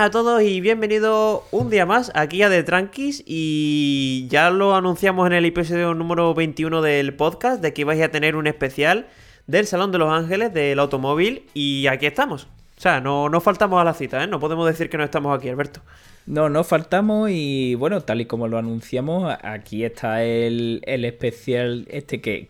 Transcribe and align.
buenas 0.00 0.16
a 0.16 0.18
todos 0.18 0.42
y 0.42 0.62
bienvenidos 0.62 1.42
un 1.50 1.68
día 1.68 1.84
más 1.84 2.10
aquí 2.14 2.42
a 2.42 2.48
The 2.48 2.62
Tranquis 2.62 3.22
y 3.26 4.26
ya 4.30 4.48
lo 4.48 4.74
anunciamos 4.74 5.26
en 5.26 5.34
el 5.34 5.44
episodio 5.44 5.92
número 5.92 6.32
21 6.32 6.80
del 6.80 7.14
podcast 7.14 7.60
de 7.60 7.74
que 7.74 7.84
vais 7.84 8.00
a 8.00 8.08
tener 8.08 8.34
un 8.34 8.46
especial 8.46 9.08
del 9.46 9.66
Salón 9.66 9.92
de 9.92 9.98
los 9.98 10.10
Ángeles 10.10 10.54
del 10.54 10.78
automóvil 10.78 11.44
y 11.52 11.86
aquí 11.86 12.06
estamos. 12.06 12.48
O 12.80 12.82
sea, 12.82 12.98
no, 12.98 13.28
no 13.28 13.42
faltamos 13.42 13.78
a 13.78 13.84
la 13.84 13.92
cita, 13.92 14.24
¿eh? 14.24 14.26
No 14.26 14.40
podemos 14.40 14.66
decir 14.66 14.88
que 14.88 14.96
no 14.96 15.04
estamos 15.04 15.36
aquí, 15.36 15.50
Alberto. 15.50 15.82
No, 16.24 16.48
no 16.48 16.64
faltamos 16.64 17.28
y 17.30 17.74
bueno, 17.74 18.00
tal 18.00 18.22
y 18.22 18.24
como 18.24 18.48
lo 18.48 18.56
anunciamos, 18.56 19.36
aquí 19.42 19.84
está 19.84 20.24
el, 20.24 20.80
especial 20.86 21.86
este 21.90 22.22
que, 22.22 22.48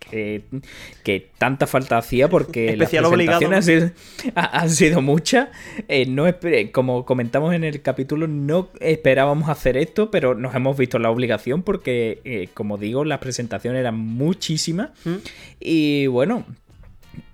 que, 1.03 1.31
tanta 1.37 1.67
falta 1.67 1.99
hacía 1.99 2.29
porque 2.29 2.77
las 2.77 2.91
presentaciones 2.91 3.93
han 4.37 4.71
sido, 4.71 5.03
muchas. 5.03 5.49
Eh, 5.89 6.07
no 6.07 6.27
como 6.71 7.05
comentamos 7.05 7.53
en 7.53 7.65
el 7.65 7.83
capítulo, 7.83 8.29
no 8.29 8.69
esperábamos 8.79 9.49
hacer 9.49 9.77
esto, 9.77 10.13
pero 10.13 10.37
nos 10.37 10.55
hemos 10.55 10.77
visto 10.77 11.01
la 11.01 11.11
obligación 11.11 11.65
porque, 11.65 12.21
eh, 12.23 12.51
como 12.55 12.79
digo, 12.79 13.05
las 13.05 13.19
presentaciones 13.19 13.81
eran 13.81 13.99
muchísimas. 13.99 14.91
¿Mm? 15.05 15.15
Y 15.59 16.07
bueno, 16.07 16.45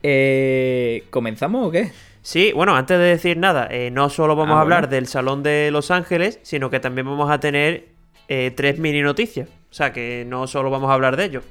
eh, 0.02 1.04
¿comenzamos 1.10 1.66
o 1.66 1.70
qué? 1.70 1.92
Sí, 2.26 2.50
bueno, 2.52 2.74
antes 2.74 2.98
de 2.98 3.04
decir 3.04 3.36
nada, 3.36 3.68
eh, 3.70 3.92
no 3.92 4.10
solo 4.10 4.34
vamos 4.34 4.56
ah, 4.56 4.58
a 4.58 4.62
hablar 4.62 4.88
del 4.88 5.06
Salón 5.06 5.44
de 5.44 5.70
Los 5.70 5.92
Ángeles, 5.92 6.40
sino 6.42 6.70
que 6.70 6.80
también 6.80 7.06
vamos 7.06 7.30
a 7.30 7.38
tener 7.38 7.90
eh, 8.26 8.50
tres 8.50 8.80
mini 8.80 9.00
noticias. 9.00 9.48
O 9.48 9.72
sea, 9.72 9.92
que 9.92 10.24
no 10.26 10.48
solo 10.48 10.68
vamos 10.68 10.90
a 10.90 10.94
hablar 10.94 11.16
de 11.16 11.26
ello. 11.26 11.42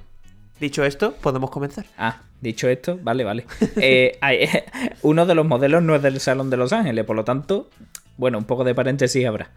Dicho 0.59 0.84
esto, 0.84 1.14
podemos 1.22 1.50
comenzar. 1.50 1.86
Ah, 1.98 2.23
dicho 2.42 2.68
esto, 2.68 3.00
vale, 3.02 3.23
vale. 3.23 3.46
Eh, 3.78 4.20
uno 5.02 5.26
de 5.26 5.34
los 5.34 5.46
modelos 5.46 5.81
no 5.81 5.96
es 5.96 6.02
del 6.02 6.20
Salón 6.20 6.50
de 6.50 6.58
Los 6.58 6.73
Ángeles, 6.73 7.06
por 7.06 7.16
lo 7.16 7.23
tanto, 7.23 7.70
bueno, 8.18 8.38
un 8.38 8.46
poco 8.46 8.64
de 8.64 8.74
paréntesis 8.74 9.26
habrá. 9.26 9.52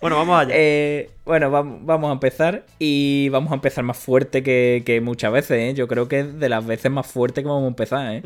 bueno, 0.00 0.16
vamos 0.16 0.40
allá. 0.40 0.54
Eh, 0.60 1.10
bueno, 1.24 1.50
vamos 1.50 2.10
a 2.10 2.12
empezar 2.12 2.64
y 2.78 3.28
vamos 3.28 3.52
a 3.52 3.54
empezar 3.54 3.84
más 3.84 3.96
fuerte 3.96 4.42
que, 4.42 5.00
muchas 5.02 5.32
veces. 5.32 5.50
¿eh? 5.58 5.74
Yo 5.74 5.86
creo 5.86 6.08
que 6.08 6.20
es 6.20 6.38
de 6.40 6.48
las 6.48 6.66
veces 6.66 6.90
más 6.90 7.06
fuertes 7.06 7.44
que 7.44 7.48
vamos 7.48 7.64
a 7.64 7.68
empezar. 7.68 8.14
¿eh? 8.14 8.22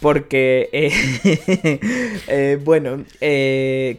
Porque, 0.00 0.70
eh, 0.72 2.58
bueno, 2.64 3.04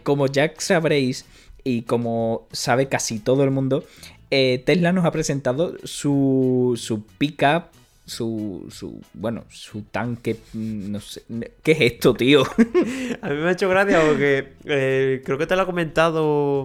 como 0.04 0.28
ya 0.28 0.52
sabréis 0.58 1.26
y 1.64 1.84
como 1.84 2.48
sabe 2.52 2.88
casi 2.88 3.20
todo 3.20 3.44
el 3.44 3.52
mundo, 3.52 3.84
Tesla 4.30 4.92
nos 4.94 5.06
ha 5.06 5.12
presentado 5.12 5.76
su, 5.84 6.74
su 6.76 7.04
pickup 7.06 7.77
su, 8.08 8.66
su, 8.70 9.02
bueno, 9.14 9.44
su 9.50 9.82
tanque, 9.84 10.38
mm, 10.54 10.92
no 10.92 11.02
sé, 11.02 11.24
¿qué 11.62 11.74
es 11.74 11.82
esto, 11.82 12.14
tío? 12.14 12.42
A 13.22 13.30
mí 13.30 13.36
me 13.36 13.50
ha 13.50 13.52
hecho 13.52 13.68
gracia 13.68 14.02
porque 14.02 14.54
eh, 14.64 15.22
creo 15.26 15.38
que 15.38 15.46
te 15.46 15.58
lo 15.58 15.64
ha 15.64 15.66
comentado 15.66 16.62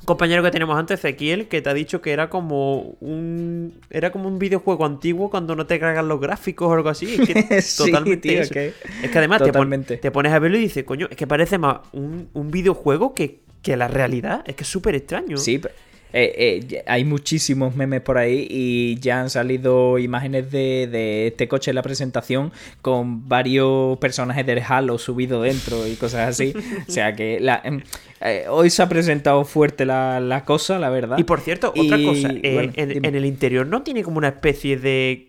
un 0.00 0.04
compañero 0.04 0.42
que 0.42 0.50
tenemos 0.50 0.76
antes, 0.76 0.98
Ezequiel, 0.98 1.46
que 1.46 1.62
te 1.62 1.70
ha 1.70 1.74
dicho 1.74 2.02
que 2.02 2.10
era 2.10 2.28
como 2.28 2.96
un 3.00 3.80
era 3.90 4.10
como 4.10 4.26
un 4.26 4.40
videojuego 4.40 4.84
antiguo 4.84 5.30
cuando 5.30 5.54
no 5.54 5.66
te 5.66 5.78
cargan 5.78 6.08
los 6.08 6.20
gráficos 6.20 6.68
o 6.68 6.72
algo 6.72 6.88
así. 6.88 7.14
Es 7.14 7.28
que 7.28 7.62
totalmente 7.84 8.28
tío, 8.28 8.40
Es 8.40 8.50
que 8.50 9.18
además 9.18 9.42
te, 9.44 10.10
pones 10.10 10.32
a 10.32 10.38
verlo 10.40 10.58
y 10.58 10.62
dices, 10.62 10.82
coño, 10.82 11.06
es 11.08 11.16
que 11.16 11.28
parece 11.28 11.58
más 11.58 11.78
un, 11.92 12.28
un 12.32 12.50
videojuego 12.50 13.14
que, 13.14 13.42
que 13.62 13.76
la 13.76 13.86
realidad. 13.86 14.42
Es 14.46 14.56
que 14.56 14.64
es 14.64 14.68
súper 14.68 14.96
extraño. 14.96 15.36
Sí, 15.36 15.58
pero 15.58 15.72
eh, 16.12 16.60
eh, 16.70 16.84
hay 16.86 17.04
muchísimos 17.04 17.74
memes 17.74 18.00
por 18.00 18.16
ahí 18.16 18.46
y 18.48 18.98
ya 19.00 19.20
han 19.20 19.28
salido 19.28 19.98
imágenes 19.98 20.50
de, 20.50 21.26
este 21.26 21.48
coche 21.48 21.70
en 21.72 21.74
la 21.74 21.82
presentación 21.82 22.52
con 22.80 23.28
varios 23.28 23.98
personajes 23.98 24.46
del 24.46 24.62
Halo 24.66 24.98
subidos 24.98 25.42
dentro 25.44 25.86
y 25.86 25.94
cosas 25.96 26.28
así. 26.28 26.54
o 26.88 26.90
sea 26.90 27.14
que 27.14 27.38
em, 27.64 27.82
eh, 28.20 28.46
hoy 28.48 28.70
se 28.70 28.82
ha 28.82 28.88
presentado 28.88 29.44
fuerte 29.44 29.84
la, 29.84 30.42
cosa, 30.46 30.78
la 30.78 30.90
verdad. 30.90 31.18
Y 31.18 31.24
por 31.24 31.40
cierto, 31.40 31.72
otra 31.76 31.98
cosa, 32.02 32.28
en, 32.30 32.72
en, 32.76 33.14
el 33.14 33.24
interior 33.24 33.66
no 33.66 33.82
tiene 33.82 34.02
como 34.02 34.18
una 34.18 34.28
especie 34.28 34.76
de... 34.76 35.28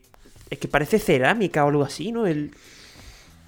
Es 0.49 0.59
que 0.59 0.67
parece 0.67 0.99
cerámica 0.99 1.65
o 1.65 1.69
algo 1.69 1.83
así, 1.83 2.11
¿no? 2.11 2.27
El... 2.27 2.51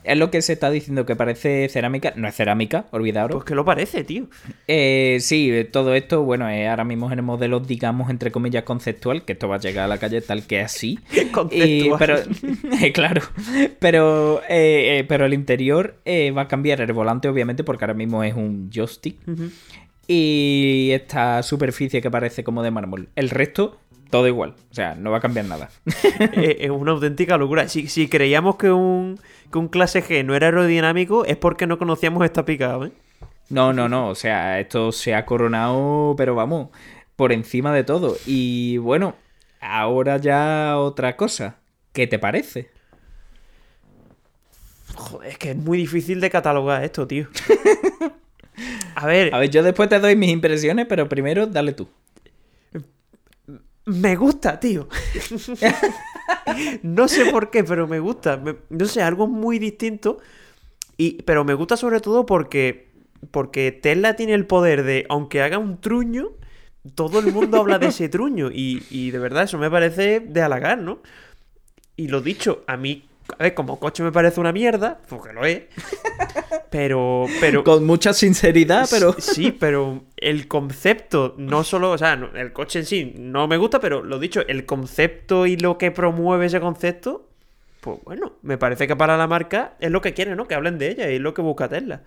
Es 0.03 0.17
lo 0.17 0.31
que 0.31 0.41
se 0.41 0.53
está 0.53 0.69
diciendo 0.69 1.05
que 1.05 1.15
parece 1.15 1.67
cerámica. 1.69 2.13
No 2.15 2.27
es 2.27 2.35
cerámica, 2.35 2.85
olvidaros. 2.91 3.35
Pues 3.35 3.45
que 3.45 3.55
lo 3.55 3.65
parece, 3.65 4.03
tío. 4.03 4.27
Eh, 4.67 5.17
sí, 5.19 5.67
todo 5.71 5.93
esto, 5.93 6.23
bueno, 6.23 6.45
ahora 6.45 6.83
mismo 6.83 7.11
en 7.11 7.19
el 7.19 7.25
modelo, 7.25 7.59
digamos, 7.59 8.09
entre 8.09 8.31
comillas, 8.31 8.63
conceptual, 8.63 9.25
que 9.25 9.33
esto 9.33 9.47
va 9.47 9.55
a 9.55 9.59
llegar 9.59 9.85
a 9.85 9.87
la 9.87 9.97
calle 9.97 10.21
tal 10.21 10.47
que 10.47 10.61
así. 10.61 10.99
conceptual. 11.31 11.99
pero, 11.99 12.15
eh, 12.81 12.91
claro. 12.93 13.21
Pero, 13.79 14.41
eh, 14.49 15.05
pero 15.07 15.25
el 15.25 15.33
interior 15.33 15.95
va 16.07 16.43
a 16.43 16.47
cambiar 16.47 16.81
el 16.81 16.93
volante, 16.93 17.27
obviamente, 17.27 17.63
porque 17.63 17.85
ahora 17.85 17.93
mismo 17.93 18.23
es 18.23 18.33
un 18.33 18.69
joystick. 18.73 19.17
Y 20.07 20.89
esta 20.93 21.43
superficie 21.43 22.01
que 22.01 22.09
parece 22.09 22.43
como 22.43 22.63
de 22.63 22.71
mármol. 22.71 23.09
El 23.16 23.29
resto 23.29 23.77
todo 24.09 24.28
igual. 24.28 24.56
O 24.72 24.74
sea, 24.74 24.96
no 24.96 25.12
va 25.12 25.18
a 25.18 25.22
cambiar 25.22 25.46
nada. 25.46 25.70
es 26.34 26.70
una 26.70 26.92
auténtica 26.92 27.38
locura. 27.38 27.68
Si, 27.68 28.08
creíamos 28.08 28.56
que 28.56 28.72
un, 28.72 29.20
que 29.52 29.58
un 29.58 29.68
clase 29.68 30.03
G 30.03 30.25
no 30.25 30.36
era 30.36 30.47
aerodinámico, 30.47 31.25
es 31.25 31.38
porque 31.38 31.68
no 31.68 31.78
conocíamos 31.78 32.24
esta 32.25 32.46
picada, 32.46 32.88
¿eh? 32.88 32.92
No, 33.50 33.74
no, 33.74 33.90
no. 33.90 34.09
O 34.09 34.16
sea, 34.16 34.59
esto 34.59 34.92
se 34.92 35.16
ha 35.16 35.25
coronado, 35.25 36.16
pero 36.18 36.36
vamos, 36.36 36.70
por 37.16 37.31
encima 37.31 37.74
de 37.74 37.84
todo. 37.84 38.18
Y 38.25 38.78
bueno, 38.78 39.16
ahora 39.62 40.18
ya 40.18 40.78
otra 40.78 41.16
cosa. 41.16 41.58
¿Qué 41.94 42.08
te 42.08 42.20
parece? 42.20 42.70
Joder, 44.96 45.30
es 45.30 45.38
que 45.38 45.52
es 45.52 45.58
muy 45.58 45.78
difícil 45.78 46.20
de 46.22 46.30
catalogar 46.30 46.84
esto, 46.84 47.08
tío. 47.08 47.28
A 48.96 49.06
ver. 49.06 49.34
A 49.34 49.40
ver, 49.40 49.50
yo 49.50 49.64
después 49.64 49.88
te 49.90 50.00
doy 50.00 50.16
mis 50.16 50.30
impresiones, 50.30 50.86
pero 50.88 51.08
primero 51.08 51.47
dale 51.47 51.74
tú. 51.74 51.88
Me 53.89 54.16
gusta, 54.16 54.59
tío. 54.59 54.88
no 56.83 57.07
sé 57.07 57.25
por 57.31 57.50
qué, 57.50 57.63
pero 57.63 57.88
me 57.88 58.00
gusta. 58.00 58.39
no 58.69 58.85
sé, 58.85 59.01
algo 59.01 59.27
muy 59.27 59.57
distinto. 59.57 60.19
Y, 60.95 61.23
pero 61.23 61.44
me 61.44 61.55
gusta 61.55 61.75
sobre 61.75 61.99
todo 61.99 62.25
porque, 62.28 62.91
porque 63.31 63.72
Tesla 63.72 64.16
tiene 64.16 64.35
el 64.35 64.45
poder 64.45 64.83
de, 64.83 65.07
aunque 65.09 65.41
haga 65.41 65.57
un 65.57 65.81
truño, 65.81 66.29
todo 66.94 67.19
el 67.19 67.33
mundo 67.33 67.57
habla 67.57 67.79
de 67.79 67.88
ese 67.88 68.09
truño. 68.09 68.51
Y, 68.51 68.83
y 68.91 69.09
de 69.09 69.17
verdad, 69.17 69.44
eso 69.44 69.57
me 69.57 69.72
parece 69.72 70.19
de 70.19 70.41
halagar, 70.41 70.78
¿no? 70.78 70.99
Y 71.95 72.09
lo 72.09 72.22
dicho, 72.22 72.63
a 72.67 72.78
mí 72.78 73.09
a 73.38 73.44
ver, 73.44 73.53
como 73.53 73.79
coche 73.79 74.03
me 74.03 74.12
parece 74.12 74.40
una 74.40 74.51
mierda, 74.51 75.00
porque 75.07 75.34
lo 75.34 75.45
es. 75.45 75.63
Pero, 76.69 77.25
pero. 77.41 77.63
Con 77.63 77.84
mucha 77.84 78.13
sinceridad, 78.13 78.88
pero. 78.91 79.16
Sí, 79.17 79.51
pero 79.59 80.03
el 80.17 80.47
concepto, 80.47 81.34
no 81.35 81.63
solo. 81.63 81.90
O 81.90 81.97
sea, 81.97 82.13
el 82.13 82.53
coche 82.53 82.79
en 82.79 82.85
sí 82.85 83.13
no 83.17 83.47
me 83.47 83.57
gusta, 83.57 83.79
pero 83.79 84.03
lo 84.03 84.19
dicho, 84.19 84.45
el 84.47 84.67
concepto 84.67 85.47
y 85.47 85.57
lo 85.57 85.79
que 85.79 85.90
promueve 85.90 86.45
ese 86.45 86.59
concepto, 86.59 87.28
pues 87.81 87.97
bueno, 88.03 88.34
me 88.44 88.59
parece 88.59 88.85
que 88.88 88.95
para 88.95 89.17
la 89.17 89.25
marca 89.25 89.73
es 89.79 89.90
lo 89.90 90.01
que 90.01 90.13
quiere, 90.13 90.35
¿no? 90.35 90.47
Que 90.47 90.53
hablen 90.53 90.78
de 90.78 90.91
ella 90.91 91.09
y 91.09 91.16
es 91.16 91.22
lo 91.22 91.34
que 91.34 91.41
busca 91.41 91.67
Tesla. 91.69 92.03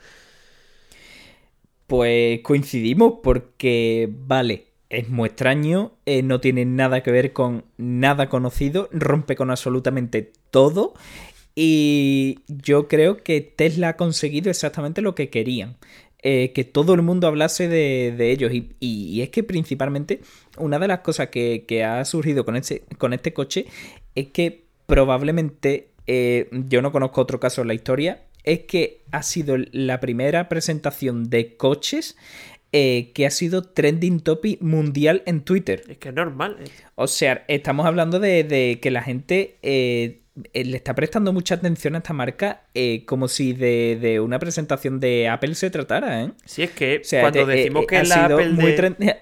Pues 1.88 2.40
coincidimos 2.42 3.14
porque, 3.22 4.08
vale, 4.10 4.71
es 4.92 5.08
muy 5.08 5.28
extraño, 5.28 5.92
eh, 6.04 6.22
no 6.22 6.40
tiene 6.40 6.66
nada 6.66 7.02
que 7.02 7.10
ver 7.10 7.32
con 7.32 7.64
nada 7.78 8.28
conocido, 8.28 8.90
rompe 8.92 9.36
con 9.36 9.50
absolutamente 9.50 10.32
todo 10.50 10.92
y 11.54 12.40
yo 12.46 12.88
creo 12.88 13.22
que 13.22 13.40
Tesla 13.40 13.90
ha 13.90 13.96
conseguido 13.96 14.50
exactamente 14.50 15.00
lo 15.00 15.14
que 15.14 15.30
querían. 15.30 15.76
Eh, 16.24 16.52
que 16.54 16.62
todo 16.62 16.94
el 16.94 17.02
mundo 17.02 17.26
hablase 17.26 17.66
de, 17.66 18.30
ellos. 18.30 18.52
Y, 18.52 19.22
es 19.22 19.30
que 19.30 19.42
principalmente 19.42 20.20
una 20.56 20.78
de 20.78 20.86
las 20.86 21.00
cosas 21.00 21.30
que, 21.30 21.84
ha 21.84 22.04
surgido 22.04 22.44
con 22.44 22.54
este, 22.54 22.84
con 22.96 23.12
este 23.12 23.32
coche 23.32 23.66
es 24.14 24.28
que 24.28 24.66
probablemente, 24.86 25.88
eh, 26.06 26.48
yo 26.52 26.80
no 26.80 26.92
conozco 26.92 27.22
otro 27.22 27.40
caso 27.40 27.62
en 27.62 27.68
la 27.68 27.74
historia, 27.74 28.22
es 28.44 28.60
que 28.60 29.02
ha 29.10 29.22
sido 29.22 29.56
la 29.72 29.98
primera 29.98 30.48
presentación 30.48 31.28
de 31.28 31.56
coches 31.56 32.16
eh, 32.72 33.12
que 33.14 33.26
ha 33.26 33.30
sido 33.30 33.62
trending 33.62 34.20
topic 34.20 34.62
mundial 34.62 35.22
en 35.26 35.42
Twitter. 35.42 35.82
Es 35.88 35.98
que 35.98 36.08
es 36.08 36.14
normal. 36.14 36.56
Eh. 36.58 36.70
O 36.94 37.06
sea, 37.06 37.44
estamos 37.48 37.84
hablando 37.84 38.18
de, 38.18 38.78
que 38.80 38.90
la 38.90 39.02
gente 39.02 39.58
eh, 39.62 40.22
le 40.54 40.76
está 40.76 40.94
prestando 40.94 41.34
mucha 41.34 41.56
atención 41.56 41.94
a 41.94 41.98
esta 41.98 42.14
marca 42.14 42.62
como 43.04 43.28
si 43.28 43.52
de, 43.52 44.20
una 44.24 44.38
presentación 44.38 45.00
de 45.00 45.28
Apple 45.28 45.54
se 45.54 45.68
tratara, 45.68 46.24
¿eh? 46.24 46.32
Sí, 46.46 46.62
es 46.62 46.70
que 46.70 47.02
cuando 47.20 47.44
decimos 47.44 47.86
que 47.86 48.02
la 48.04 48.24
Apple 48.24 49.18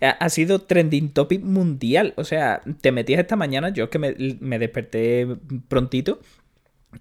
ha 0.00 0.28
sido 0.28 0.58
trending 0.58 1.14
topic 1.14 1.42
mundial. 1.42 2.12
O 2.16 2.24
sea, 2.24 2.60
te 2.82 2.92
metías 2.92 3.20
esta 3.20 3.36
mañana, 3.36 3.70
yo 3.70 3.84
es 3.84 3.90
que 3.90 3.98
me, 3.98 4.14
me 4.40 4.58
desperté 4.58 5.26
prontito 5.68 6.20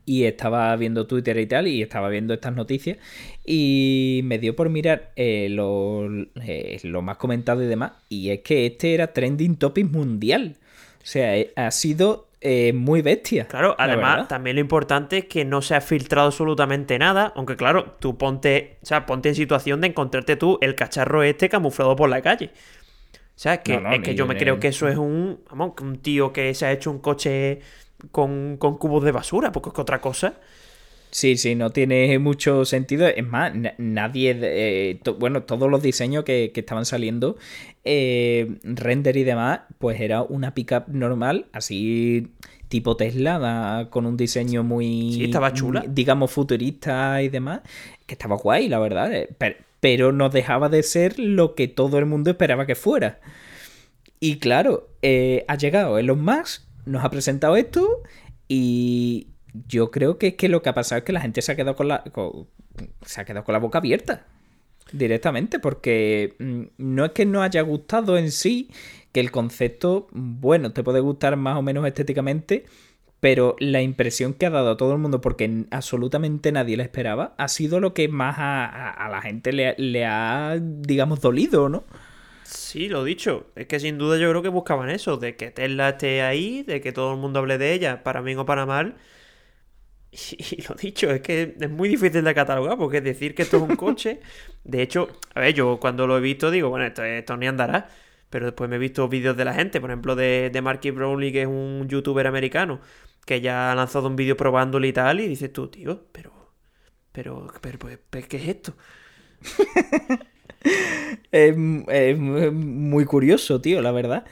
y 0.05 0.23
estaba 0.23 0.75
viendo 0.75 1.07
Twitter 1.07 1.37
y 1.37 1.47
tal, 1.47 1.67
y 1.67 1.81
estaba 1.81 2.09
viendo 2.09 2.33
estas 2.33 2.55
noticias, 2.55 2.97
y 3.45 4.21
me 4.23 4.39
dio 4.39 4.55
por 4.55 4.69
mirar 4.69 5.11
eh, 5.15 5.45
eh, 5.45 6.79
lo, 6.83 7.01
más 7.01 7.17
comentado 7.17 7.63
y 7.63 7.67
demás, 7.67 7.93
y 8.09 8.29
es 8.29 8.41
que 8.41 8.65
este 8.65 8.93
era 8.93 9.13
trending 9.13 9.57
topic 9.57 9.89
mundial. 9.91 10.57
O 11.01 11.05
sea, 11.05 11.35
eh, 11.37 11.51
ha 11.55 11.71
sido 11.71 12.29
eh, 12.43 12.73
muy 12.73 13.03
bestia. 13.03 13.47
Claro, 13.47 13.75
además, 13.77 14.27
también 14.27 14.55
lo 14.55 14.61
importante 14.61 15.19
es 15.19 15.25
que 15.25 15.45
no 15.45 15.61
se 15.61 15.75
ha 15.75 15.81
filtrado 15.81 16.27
absolutamente 16.27 16.97
nada. 16.97 17.31
Aunque, 17.35 17.55
claro, 17.55 17.97
tú 17.99 18.17
ponte, 18.17 18.77
o 18.81 18.85
sea, 18.85 19.05
ponte 19.05 19.29
en 19.29 19.35
situación 19.35 19.81
de 19.81 19.87
encontrarte 19.87 20.35
tú 20.35 20.57
el 20.61 20.73
cacharro 20.73 21.21
este 21.21 21.49
camuflado 21.49 21.95
por 21.95 22.09
la 22.09 22.21
calle. 22.21 22.51
O 23.13 23.39
sea, 23.41 23.61
que, 23.61 23.81
es 23.93 24.01
que 24.01 24.15
yo 24.15 24.27
me 24.27 24.37
creo 24.37 24.59
que 24.59 24.67
eso 24.69 24.87
es 24.87 24.97
un, 24.97 25.39
vamos, 25.49 25.73
un 25.81 25.97
tío 25.97 26.33
que 26.33 26.53
se 26.53 26.65
ha 26.65 26.71
hecho 26.71 26.91
un 26.91 26.99
coche 26.99 27.61
con, 28.11 28.57
con 28.57 28.77
cubos 28.77 29.03
de 29.03 29.11
basura, 29.11 29.51
porque 29.51 29.69
es 29.69 29.75
que 29.75 29.81
otra 29.81 30.01
cosa. 30.01 30.35
Sí, 31.11 31.35
sí, 31.35 31.55
no 31.55 31.71
tiene 31.71 32.17
mucho 32.19 32.63
sentido. 32.63 33.05
Es 33.05 33.25
más, 33.27 33.51
nadie, 33.77 34.37
eh, 34.41 34.99
bueno, 35.19 35.43
todos 35.43 35.69
los 35.69 35.83
diseños 35.83 36.23
que, 36.23 36.51
estaban 36.55 36.85
saliendo, 36.85 37.35
eh, 37.83 38.57
render 38.63 39.17
y 39.17 39.25
demás, 39.25 39.61
pues 39.77 39.99
era 39.99 40.21
una 40.21 40.53
pickup 40.53 40.87
normal, 40.87 41.47
así 41.51 42.29
tipo 42.69 42.95
Tesla, 42.95 43.87
con 43.89 44.05
un 44.05 44.15
diseño 44.15 44.63
muy... 44.63 45.11
Sí, 45.15 45.25
estaba 45.25 45.51
chula. 45.51 45.83
Digamos, 45.85 46.31
futurista 46.31 47.21
y 47.21 47.27
demás, 47.27 47.59
que 48.05 48.13
estaba 48.13 48.37
guay, 48.37 48.69
la 48.69 48.79
verdad. 48.79 49.13
Eh, 49.13 49.29
pero, 49.81 50.13
no 50.13 50.29
dejaba 50.29 50.69
de 50.69 50.81
ser 50.81 51.19
lo 51.19 51.55
que 51.55 51.67
todo 51.67 51.99
el 51.99 52.05
mundo 52.05 52.31
esperaba 52.31 52.65
que 52.65 52.75
fuera. 52.75 53.19
Y 54.21 54.37
claro, 54.37 54.87
ha 55.47 55.55
llegado 55.55 55.97
Elon 55.97 56.23
Musk, 56.23 56.63
nos 56.85 57.03
ha 57.03 57.09
presentado 57.09 57.55
esto 57.55 58.01
y, 58.47 59.27
yo 59.67 59.91
creo 59.91 60.17
que 60.17 60.27
es 60.27 60.33
que 60.35 60.49
lo 60.49 60.61
que 60.61 60.69
ha 60.69 60.73
pasado 60.73 60.99
es 60.99 61.03
que 61.05 61.13
la 61.13 61.21
gente 61.21 61.41
se 61.41 61.51
ha 61.51 61.55
quedado 61.55 61.75
con 61.75 61.87
la, 61.87 62.03
se 63.05 63.21
ha 63.21 63.25
quedado 63.25 63.43
con 63.43 63.53
la 63.53 63.59
boca 63.59 63.79
abierta 63.79 64.25
directamente, 64.91 65.59
porque 65.59 66.35
mm, 66.39 66.61
no 66.77 67.05
es 67.05 67.11
que 67.11 67.25
no 67.25 67.41
haya 67.43 67.61
gustado 67.61 68.17
en 68.17 68.31
sí, 68.31 68.69
que 69.11 69.19
el 69.19 69.31
concepto, 69.31 70.07
bueno, 70.11 70.71
te 70.71 70.83
puede 70.83 70.99
gustar 70.99 71.35
más 71.37 71.57
o 71.57 71.61
menos 71.61 71.85
estéticamente, 71.85 72.65
pero 73.19 73.55
la 73.59 73.81
impresión 73.81 74.33
que 74.33 74.47
ha 74.47 74.49
dado 74.49 74.71
a 74.71 74.77
todo 74.77 74.93
el 74.93 74.99
mundo, 74.99 75.21
porque 75.21 75.65
absolutamente 75.69 76.51
nadie 76.51 76.75
la 76.75 76.83
esperaba, 76.83 77.35
ha 77.37 77.47
sido 77.47 77.79
lo 77.79 77.93
que 77.93 78.07
más 78.07 78.35
a, 78.37 79.07
la 79.11 79.21
gente 79.21 79.53
le, 79.53 79.75
le, 79.77 80.05
ha, 80.05 80.57
digamos, 80.59 81.21
dolido, 81.21 81.69
¿no? 81.69 81.83
Sí, 82.53 82.89
lo 82.89 83.03
dicho. 83.03 83.51
Es 83.55 83.67
que 83.67 83.79
sin 83.79 83.97
duda 83.97 84.17
yo 84.17 84.29
creo 84.29 84.41
que 84.41 84.49
buscaban 84.49 84.89
eso, 84.89 85.17
de 85.17 85.35
que 85.37 85.51
Tesla 85.51 85.89
esté 85.89 86.21
ahí, 86.21 86.63
de 86.63 86.81
que 86.81 86.91
todo 86.91 87.13
el 87.13 87.19
mundo 87.19 87.39
hable 87.39 87.57
de 87.57 87.73
ella, 87.73 88.03
para 88.03 88.21
bien 88.21 88.39
o 88.39 88.45
para 88.45 88.65
mal, 88.65 88.97
Y, 90.11 90.61
lo 90.67 90.75
dicho, 90.75 91.09
es 91.11 91.21
que 91.21 91.55
es 91.59 91.69
muy 91.69 91.89
difícil 91.89 92.23
de 92.23 92.33
catalogar 92.33 92.77
porque 92.77 93.01
decir 93.01 93.33
que 93.35 93.43
esto 93.43 93.57
es 93.57 93.63
un 93.63 93.75
coche. 93.75 94.19
De 94.63 94.81
hecho, 94.81 95.07
a 95.33 95.39
ver, 95.41 95.53
yo 95.53 95.79
cuando 95.79 96.07
lo 96.07 96.17
he 96.17 96.21
visto 96.21 96.51
digo, 96.51 96.69
bueno, 96.69 96.85
esto, 96.85 97.03
esto 97.03 97.37
ni 97.37 97.47
andará. 97.47 97.89
Pero 98.29 98.45
después 98.45 98.69
me 98.69 98.77
he 98.77 98.79
visto 98.79 99.07
vídeos 99.09 99.35
de 99.37 99.45
la 99.45 99.53
gente, 99.53 99.81
por 99.81 99.89
ejemplo, 99.89 100.15
de, 100.15 100.49
de 100.51 100.61
Marky 100.61 100.91
Brownlee, 100.91 101.33
que 101.33 101.41
es 101.43 101.47
un 101.47 101.87
youtuber 101.89 102.27
americano, 102.27 102.79
que 103.25 103.41
ya 103.41 103.71
ha 103.71 103.75
lanzado 103.75 104.07
un 104.07 104.15
vídeo 104.15 104.37
probándolo 104.37 104.85
y 104.87 104.93
tal, 104.93 105.19
y 105.19 105.27
dices 105.27 105.51
tú, 105.53 105.67
tío, 105.67 106.05
pero. 106.11 106.31
Pero, 107.11 107.47
pero, 107.61 107.79
pues, 108.09 108.27
¿qué 108.27 108.37
es 108.37 108.47
esto? 108.49 108.75
es, 111.31 111.55
es 111.87 112.17
muy 112.17 113.05
curioso, 113.05 113.61
tío, 113.61 113.81
la 113.81 113.91
verdad. 113.91 114.25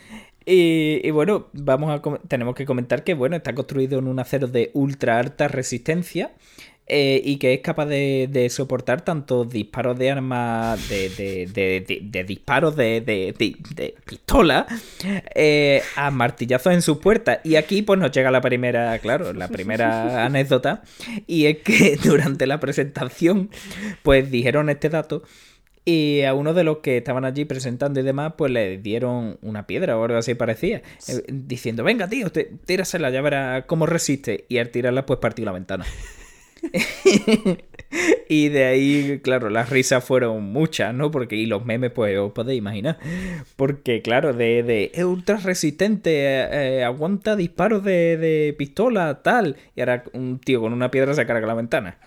Y, 0.51 1.11
bueno, 1.11 1.47
vamos 1.53 1.91
a 1.91 2.17
tenemos 2.27 2.55
que 2.55 2.65
comentar 2.65 3.03
que 3.03 3.13
bueno, 3.13 3.35
está 3.35 3.53
construido 3.53 3.99
en 3.99 4.07
un 4.07 4.19
acero 4.19 4.47
de 4.47 4.71
ultra 4.73 5.19
alta 5.19 5.47
resistencia. 5.47 6.31
Eh, 6.91 7.21
y 7.23 7.37
que 7.37 7.53
es 7.53 7.59
capaz 7.61 7.85
de, 7.85 8.47
soportar 8.49 9.01
tanto 9.01 9.45
disparos 9.45 9.95
de 9.99 10.09
armas, 10.09 10.89
de, 10.89 11.45
de 12.01 12.23
disparos 12.23 12.75
de, 12.75 13.93
pistola, 14.07 14.65
eh, 15.35 15.83
a 15.95 16.09
martillazos 16.09 16.73
en 16.73 16.81
sus 16.81 16.97
puertas. 16.97 17.41
Y 17.43 17.57
aquí 17.57 17.83
pues 17.83 17.99
nos 17.99 18.09
llega 18.09 18.31
la 18.31 18.41
primera, 18.41 18.97
claro, 18.97 19.33
la 19.33 19.49
primera 19.49 20.25
anécdota, 20.25 20.81
y 21.27 21.45
es 21.45 21.59
que 21.59 21.95
durante 22.03 22.47
la 22.47 22.59
presentación 22.59 23.51
pues 24.01 24.31
dijeron 24.31 24.71
este 24.71 24.89
dato 24.89 25.21
y 25.89 26.21
a 26.23 26.35
uno 26.35 26.53
de 26.53 26.63
los 26.63 26.77
que 26.77 26.97
estaban 26.97 27.25
allí 27.25 27.45
presentando 27.45 27.99
y 27.99 28.03
demás, 28.03 28.33
pues 28.37 28.51
le 28.51 28.77
dieron 28.77 29.39
una 29.41 29.65
piedra 29.65 29.97
o 29.97 30.03
algo 30.03 30.17
así 30.17 30.35
parecía. 30.35 30.83
Eh, 31.07 31.23
diciendo, 31.27 31.83
venga, 31.83 32.07
tío, 32.07 32.31
tírasela, 32.31 33.09
ya 33.09 33.21
verás 33.21 33.63
cómo 33.65 33.87
resiste. 33.87 34.45
Y 34.49 34.59
al 34.59 34.69
tirarla, 34.69 35.07
pues 35.07 35.19
partió 35.19 35.45
la 35.45 35.51
ventana. 35.51 35.85
y 38.29 38.49
de 38.49 38.65
ahí, 38.65 39.19
claro, 39.23 39.49
las 39.49 39.69
risas 39.69 40.03
fueron 40.03 40.43
muchas, 40.43 40.93
¿no? 40.93 41.09
Porque, 41.11 41.35
y 41.35 41.45
los 41.45 41.65
memes, 41.65 41.91
pues 41.91 42.17
os 42.17 42.31
podéis 42.31 42.59
imaginar. 42.59 42.97
Porque, 43.55 44.01
claro, 44.01 44.33
de, 44.33 44.63
de 44.63 44.91
es 44.93 45.03
ultra 45.03 45.37
resistente, 45.37 46.11
eh, 46.13 46.83
aguanta 46.83 47.35
disparos 47.35 47.83
de, 47.83 48.17
de, 48.17 48.53
pistola, 48.57 49.21
tal. 49.23 49.55
Y 49.75 49.81
ahora 49.81 50.03
un 50.13 50.39
tío 50.39 50.61
con 50.61 50.73
una 50.73 50.91
piedra 50.91 51.13
se 51.13 51.25
carga 51.25 51.47
la 51.47 51.55
ventana. 51.55 51.97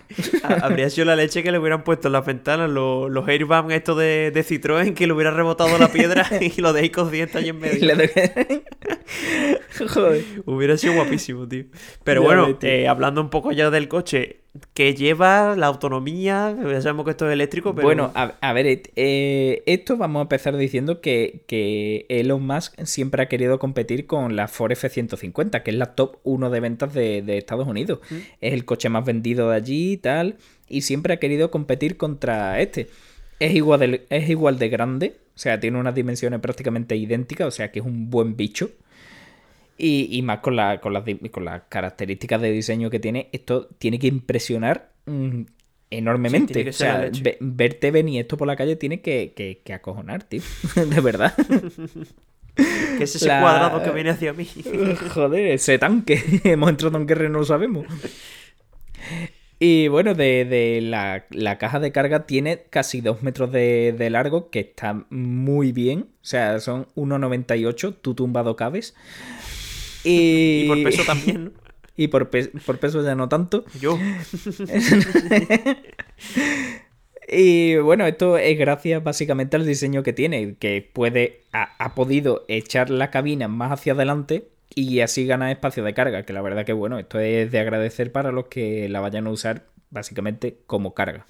Habría 0.62 0.90
sido 0.90 1.06
la 1.06 1.16
leche 1.16 1.42
que 1.42 1.50
le 1.50 1.58
hubieran 1.58 1.84
puesto 1.84 2.08
en 2.08 2.12
las 2.12 2.26
ventanas 2.26 2.70
los, 2.70 3.10
los 3.10 3.26
airbags 3.26 3.72
estos 3.72 3.98
de, 3.98 4.30
de 4.32 4.44
Citroën 4.44 4.94
que 4.94 5.06
le 5.06 5.12
hubiera 5.12 5.30
rebotado 5.30 5.78
la 5.78 5.88
piedra 5.88 6.26
y 6.40 6.60
lo 6.60 6.72
deis 6.72 6.90
consciente 6.90 7.38
ahí 7.38 7.48
en 7.48 7.58
medio. 7.58 7.96
Joder. 9.88 10.24
Hubiera 10.44 10.76
sido 10.76 10.94
guapísimo, 10.94 11.48
tío. 11.48 11.64
Pero 12.04 12.22
bueno, 12.22 12.56
eh, 12.62 12.88
hablando 12.88 13.20
un 13.20 13.30
poco 13.30 13.52
ya 13.52 13.70
del 13.70 13.88
coche, 13.88 14.42
que 14.74 14.94
lleva 14.94 15.56
la 15.56 15.66
autonomía, 15.66 16.54
ya 16.54 16.82
sabemos 16.82 17.06
que 17.06 17.12
esto 17.12 17.26
es 17.26 17.32
eléctrico, 17.32 17.74
pero... 17.74 17.86
Bueno, 17.86 18.12
a, 18.14 18.52
ver, 18.52 18.82
eh, 18.96 19.62
esto 19.64 19.96
vamos 19.96 20.20
a 20.20 20.22
empezar 20.22 20.56
diciendo 20.56 21.00
que, 21.00 21.44
que, 21.46 22.04
Elon 22.10 22.46
Musk 22.46 22.78
siempre 22.84 23.22
ha 23.22 23.28
querido 23.28 23.58
competir 23.58 24.06
con 24.06 24.36
la 24.36 24.48
Ford 24.48 24.72
F-150, 24.72 25.62
que 25.62 25.70
es 25.70 25.76
la 25.76 25.94
top 25.94 26.18
1 26.24 26.50
de 26.50 26.60
ventas 26.60 26.92
de, 26.92 27.38
Estados 27.38 27.66
Unidos. 27.66 28.00
Mm. 28.10 28.16
Es 28.42 28.52
el 28.52 28.66
coche 28.66 28.90
más 28.90 29.06
vendido 29.06 29.48
de 29.48 29.56
allí 29.56 29.92
y 29.92 29.96
tal, 29.96 30.36
y 30.68 30.82
siempre 30.82 31.14
ha 31.14 31.16
querido 31.18 31.50
competir 31.50 31.96
contra 31.96 32.60
este. 32.60 32.88
Es 33.40 33.54
igual 33.54 33.80
de, 33.80 34.06
es 34.10 34.28
igual 34.28 34.58
de 34.58 34.68
grande, 34.68 35.16
o 35.34 35.38
sea, 35.38 35.60
tiene 35.60 35.78
unas 35.78 35.94
dimensiones 35.94 36.40
prácticamente 36.40 36.94
idénticas, 36.94 37.46
o 37.46 37.50
sea 37.50 37.72
que 37.72 37.78
es 37.78 37.86
un 37.86 38.10
buen 38.10 38.36
bicho. 38.36 38.70
Y, 39.78 40.22
más 40.22 40.38
con, 40.38 40.54
la, 40.54 40.80
con, 40.80 40.92
las, 40.92 41.02
con 41.30 41.44
las 41.44 41.62
características 41.68 42.40
de 42.40 42.52
diseño 42.52 42.88
que 42.88 43.00
tiene, 43.00 43.28
esto 43.32 43.68
tiene 43.78 43.98
que 43.98 44.06
impresionar 44.06 44.92
mm, 45.06 45.42
enormemente. 45.90 46.68
o 46.68 46.72
sea, 46.72 47.10
verte 47.40 47.90
venir 47.90 48.20
esto 48.20 48.36
por 48.36 48.46
la 48.46 48.56
calle 48.56 48.76
tiene 48.76 49.00
que, 49.00 49.32
que, 49.64 49.72
acojonar, 49.72 50.24
tío. 50.24 50.42
de 50.74 51.00
verdad. 51.00 51.34
¿Qué 52.54 53.04
es 53.04 53.16
ese 53.16 53.26
cuadrado 53.26 53.82
que 53.82 53.90
viene 53.90 54.10
hacia 54.10 54.32
mí? 54.32 54.46
Joder, 55.14 55.52
ese 55.52 55.78
tanque. 55.78 56.22
Hemos 56.44 56.70
entrado 56.70 56.98
en 56.98 57.06
guerra 57.06 57.26
y 57.26 57.30
no 57.30 57.38
lo 57.38 57.44
sabemos. 57.44 57.86
Y 59.58 59.88
bueno, 59.88 60.14
de, 60.14 60.80
la, 60.82 61.58
caja 61.58 61.78
de 61.78 61.92
carga 61.92 62.26
tiene 62.26 62.64
casi 62.68 63.00
2 63.00 63.22
metros 63.22 63.52
de, 63.52 63.94
de, 63.96 64.10
largo, 64.10 64.50
que 64.50 64.60
está 64.60 65.06
muy 65.08 65.72
bien. 65.72 66.08
O 66.20 66.24
sea, 66.24 66.60
son 66.60 66.88
1,98, 66.96 67.96
tú 68.02 68.14
tumbado 68.14 68.56
cabes. 68.56 68.94
Y, 70.04 70.66
por 70.66 70.82
peso 70.82 71.04
también, 71.04 71.52
Y 71.96 72.08
por, 72.08 72.30
por 72.30 72.78
peso 72.78 73.04
ya 73.04 73.14
no 73.14 73.28
tanto. 73.28 73.64
Yo. 73.80 73.98
y 77.28 77.76
bueno, 77.76 78.06
esto 78.06 78.38
es 78.38 78.58
gracias 78.58 79.04
básicamente 79.04 79.56
al 79.56 79.66
diseño 79.66 80.02
que 80.02 80.14
tiene, 80.14 80.56
que 80.56 80.88
puede, 80.90 81.42
ha, 81.52 81.94
podido 81.94 82.46
echar 82.48 82.88
la 82.88 83.10
cabina 83.10 83.48
más 83.48 83.72
hacia 83.72 83.92
adelante 83.92 84.48
y 84.74 85.00
así 85.00 85.26
ganar 85.26 85.50
espacio 85.50 85.84
de 85.84 85.92
carga, 85.92 86.24
que 86.24 86.32
la 86.32 86.40
verdad 86.40 86.64
que 86.64 86.72
bueno, 86.72 86.98
esto 86.98 87.20
es 87.20 87.52
de 87.52 87.58
agradecer 87.58 88.10
para 88.10 88.32
los 88.32 88.46
que 88.46 88.88
la 88.88 89.00
vayan 89.00 89.26
a 89.26 89.30
usar 89.30 89.66
básicamente 89.90 90.56
como 90.66 90.94
carga. 90.94 91.26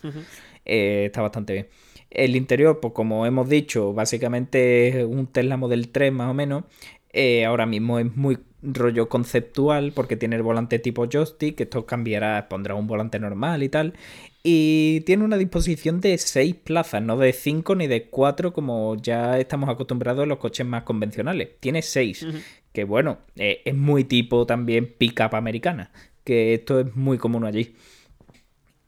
Eh, 0.65 1.07
está 1.07 1.23
bastante 1.23 1.55
bien. 1.55 1.69
El 2.09 2.37
interior, 2.37 2.79
pues 2.79 2.93
como 2.93 3.27
hemos 3.27 3.49
dicho, 3.49 3.95
básicamente 3.95 4.89
es 4.89 5.05
un 5.05 5.27
Tesla 5.27 5.57
Model 5.57 5.89
3 5.89 6.13
más 6.13 6.31
o 6.31 6.35
menos. 6.35 6.65
Eh, 7.13 7.45
ahora 7.45 7.67
mismo 7.67 7.99
es 7.99 8.15
muy 8.15 8.39
rollo 8.63 9.09
conceptual 9.09 9.93
porque 9.93 10.17
tiene 10.17 10.37
el 10.37 10.43
volante 10.43 10.79
tipo 10.79 11.07
joystick, 11.11 11.61
esto 11.61 11.85
cambiará, 11.85 12.49
pondrá 12.49 12.75
un 12.75 12.87
volante 12.87 13.19
normal 13.19 13.63
y 13.63 13.69
tal. 13.69 13.95
Y 14.43 15.01
tiene 15.03 15.25
una 15.25 15.37
disposición 15.37 16.01
de 16.01 16.19
6 16.19 16.55
plazas, 16.65 17.03
no 17.03 17.17
de 17.17 17.33
5 17.33 17.75
ni 17.77 17.87
de 17.87 18.09
4 18.09 18.53
como 18.53 18.97
ya 18.97 19.39
estamos 19.39 19.69
acostumbrados 19.69 20.25
a 20.25 20.27
los 20.27 20.39
coches 20.39 20.67
más 20.67 20.83
convencionales. 20.83 21.51
Tiene 21.61 21.83
6, 21.83 22.27
que 22.73 22.85
bueno, 22.85 23.19
eh, 23.37 23.63
es 23.65 23.75
muy 23.75 24.05
tipo 24.05 24.47
también 24.47 24.93
pickup 24.99 25.35
americana, 25.35 25.93
que 26.25 26.55
esto 26.55 26.81
es 26.81 26.97
muy 26.97 27.19
común 27.19 27.45
allí. 27.45 27.75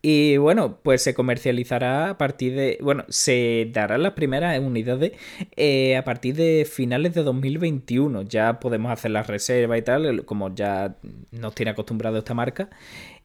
Y 0.06 0.36
bueno, 0.36 0.80
pues 0.82 1.02
se 1.02 1.14
comercializará 1.14 2.10
a 2.10 2.18
partir 2.18 2.54
de. 2.54 2.76
Bueno, 2.82 3.06
se 3.08 3.70
darán 3.72 4.02
las 4.02 4.12
primeras 4.12 4.58
unidades 4.60 5.12
eh, 5.56 5.96
a 5.96 6.04
partir 6.04 6.34
de 6.36 6.66
finales 6.70 7.14
de 7.14 7.22
2021. 7.22 8.20
Ya 8.20 8.60
podemos 8.60 8.92
hacer 8.92 9.12
la 9.12 9.22
reserva 9.22 9.78
y 9.78 9.82
tal, 9.82 10.26
como 10.26 10.54
ya 10.54 10.98
nos 11.30 11.54
tiene 11.54 11.70
acostumbrado 11.70 12.18
esta 12.18 12.34
marca. 12.34 12.68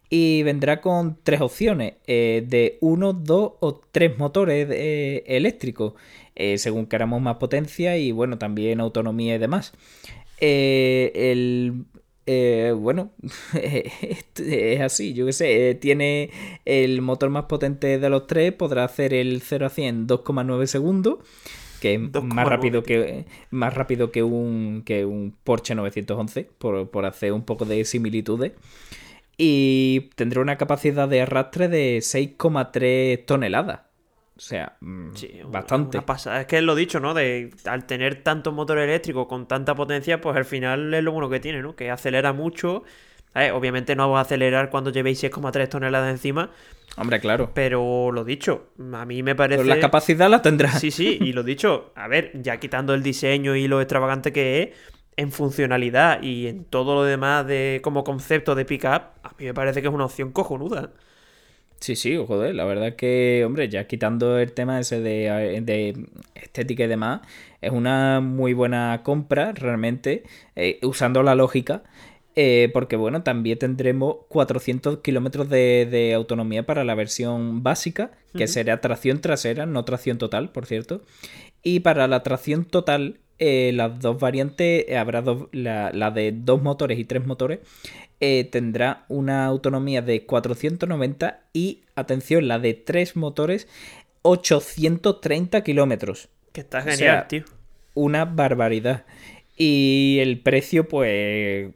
Y 0.10 0.44
vendrá 0.44 0.80
con 0.80 1.18
tres 1.22 1.42
opciones: 1.42 1.96
eh, 2.08 2.46
de 2.48 2.78
uno, 2.80 3.12
dos 3.12 3.56
o 3.60 3.82
tres 3.92 4.18
motores 4.18 4.70
eh, 4.72 5.26
eléctricos, 5.28 5.96
según 6.56 6.86
queramos 6.86 7.22
más 7.22 7.36
potencia 7.36 7.98
y 7.98 8.14
bueno, 8.14 8.38
también 8.38 8.80
autonomía 8.80 9.36
y 9.36 9.38
demás. 9.38 9.74
el, 10.40 11.84
eh, 12.32 12.74
bueno, 12.74 13.12
es 13.56 14.82
así, 14.82 15.16
yo 15.16 15.26
qué 15.26 15.34
sé, 15.34 15.72
eh, 15.72 15.74
tiene 15.74 16.30
el 16.64 17.02
motor 17.02 17.32
más 17.32 17.46
potente 17.46 17.98
de 17.98 18.10
los 18.12 18.28
tres, 18.28 18.54
podrá 18.54 18.84
hacer 18.84 19.16
el 19.16 19.42
0 19.42 19.66
a 19.66 19.70
100 19.70 19.88
en 19.88 20.08
2,9 20.08 20.68
segundos, 20.68 21.18
que 21.82 21.96
es 21.96 22.24
más 22.24 22.48
rápido 22.48 22.84
que, 22.84 23.26
más 23.50 23.74
rápido 23.74 24.12
que 24.12 24.22
un, 24.22 24.84
que 24.86 25.06
un 25.06 25.36
Porsche 25.44 25.74
911, 25.74 26.48
por, 26.60 26.92
por 26.92 27.08
hacer 27.08 27.34
un 27.34 27.46
poco 27.46 27.66
de 27.66 27.84
similitudes. 27.84 28.52
Y 29.36 30.12
tendrá 30.14 30.42
una 30.42 30.60
capacidad 30.60 31.10
de 31.10 31.22
arrastre 31.22 31.68
de 31.68 31.98
6,3 31.98 33.26
toneladas. 33.26 33.89
O 34.40 34.42
sea, 34.42 34.78
mm, 34.80 35.12
bastante. 35.52 35.98
Es 35.98 36.46
que 36.46 36.60
es 36.60 36.64
lo 36.64 36.74
dicho, 36.74 37.02
¿no? 37.02 37.14
De 37.14 37.52
al 37.66 37.86
tener 37.86 38.24
tanto 38.24 38.54
motor 38.54 38.78
eléctrico 38.78 39.28
con 39.28 39.50
tanta 39.50 39.76
potencia, 39.76 40.22
pues 40.22 40.38
al 40.38 40.46
final 40.46 40.94
es 40.94 41.04
lo 41.04 41.12
bueno 41.12 41.30
que 41.30 41.42
tiene, 41.42 41.62
¿no? 41.62 41.76
Que 41.76 41.92
acelera 41.92 42.32
mucho. 42.32 42.84
obviamente 43.54 43.98
no 43.98 44.10
va 44.10 44.20
a 44.20 44.22
acelerar 44.22 44.70
cuando 44.70 44.92
llevéis 44.92 45.22
6,3 45.22 45.68
toneladas 45.68 46.10
encima. 46.10 46.52
Hombre, 46.96 47.20
claro. 47.20 47.52
Pero 47.54 48.14
lo 48.14 48.24
dicho, 48.24 48.70
a 48.94 49.06
mí 49.06 49.24
me 49.24 49.36
parece. 49.36 49.62
Pero 49.62 49.76
la 49.76 49.82
capacidad 49.82 50.30
la 50.30 50.42
tendrá. 50.42 50.72
Sí, 50.72 50.90
sí, 50.90 51.18
y 51.20 51.34
lo 51.34 51.44
dicho, 51.44 51.92
a 51.96 52.08
ver, 52.08 52.32
ya 52.42 52.62
quitando 52.62 52.94
el 52.94 53.04
diseño 53.04 53.58
y 53.58 53.68
lo 53.68 53.82
extravagante 53.82 54.32
que 54.32 54.64
es, 54.64 54.70
en 55.18 55.34
funcionalidad 55.34 56.24
y 56.24 56.48
en 56.48 56.64
todo 56.64 56.96
lo 56.96 57.04
demás 57.04 57.46
de 57.46 57.82
como 57.84 58.06
concepto 58.06 58.56
de 58.56 58.64
pickup, 58.64 59.02
a 59.22 59.34
mí 59.38 59.44
me 59.44 59.54
parece 59.54 59.82
que 59.82 59.90
es 59.90 59.94
una 59.94 60.06
opción 60.06 60.32
cojonuda. 60.32 60.92
Sí, 61.80 61.96
sí, 61.96 62.18
joder, 62.18 62.56
la 62.56 62.66
verdad 62.66 62.96
que, 62.96 63.44
hombre, 63.46 63.70
ya 63.70 63.88
quitando 63.88 64.38
el 64.38 64.52
tema 64.52 64.80
ese 64.82 65.00
de, 65.00 66.08
estética 66.36 66.84
y 66.84 66.88
demás, 66.88 67.22
es 67.62 67.72
una 67.72 68.20
muy 68.20 68.54
buena 68.54 69.02
compra 69.04 69.54
realmente, 69.54 70.24
eh, 70.58 70.80
usando 70.82 71.24
la 71.24 71.36
lógica, 71.36 71.84
eh, 72.36 72.70
porque 72.74 72.98
bueno, 72.98 73.24
también 73.24 73.58
tendremos 73.60 74.18
400 74.28 75.00
kilómetros 75.00 75.50
de, 75.50 76.14
autonomía 76.16 76.66
para 76.66 76.84
la 76.84 76.96
versión 76.96 77.64
básica, 77.64 78.12
que 78.36 78.48
será 78.48 78.82
tracción 78.82 79.22
trasera, 79.22 79.66
no 79.66 79.86
tracción 79.86 80.18
total, 80.18 80.52
por 80.52 80.66
cierto, 80.66 81.04
y 81.64 81.80
para 81.80 82.08
la 82.08 82.24
tracción 82.24 82.66
total 82.66 83.20
eh, 83.40 83.72
las 83.74 84.00
dos 84.00 84.20
variantes, 84.20 84.86
habrá 84.96 85.22
dos, 85.22 85.48
la, 85.52 85.92
la, 85.94 86.12
de 86.12 86.32
dos 86.32 86.62
motores 86.62 87.00
y 87.00 87.06
tres 87.06 87.26
motores, 87.26 87.60
eh, 88.22 88.44
tendrá 88.52 89.06
una 89.08 89.46
autonomía 89.46 90.02
de 90.02 90.26
490 90.26 91.42
y, 91.54 91.82
atención, 91.96 92.50
la 92.50 92.60
de 92.60 92.74
tres 92.74 93.16
motores, 93.16 93.68
830 94.24 95.64
kilómetros. 95.64 96.28
Que 96.52 96.62
está 96.62 96.82
genial, 96.82 97.28
tío. 97.30 97.46
Una 97.94 98.26
barbaridad. 98.26 99.06
Y 99.56 100.18
el 100.20 100.40
precio, 100.40 100.88
pues, 100.88 101.72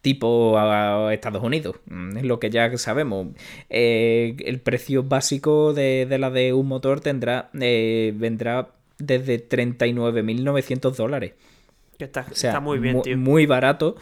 tipo 0.00 0.58
a 0.58 1.12
Estados 1.14 1.42
Unidos, 1.42 1.76
mm, 1.86 2.18
es 2.18 2.24
lo 2.24 2.40
que 2.40 2.50
ya 2.50 2.76
sabemos. 2.76 3.28
Eh, 3.70 4.36
el 4.46 4.60
precio 4.60 5.04
básico 5.04 5.74
de, 5.74 6.06
la 6.18 6.30
de 6.30 6.52
un 6.52 6.66
motor 6.66 7.00
tendrá 7.00 7.50
eh, 7.60 8.12
vendrá 8.16 8.70
desde 8.98 9.48
39.900 9.48 10.94
dólares. 10.94 11.34
Que 11.98 12.04
está, 12.04 12.26
está 12.30 12.60
muy 12.60 12.78
bien, 12.78 13.02
tío. 13.02 13.16
Muy 13.16 13.46
barato. 13.46 13.96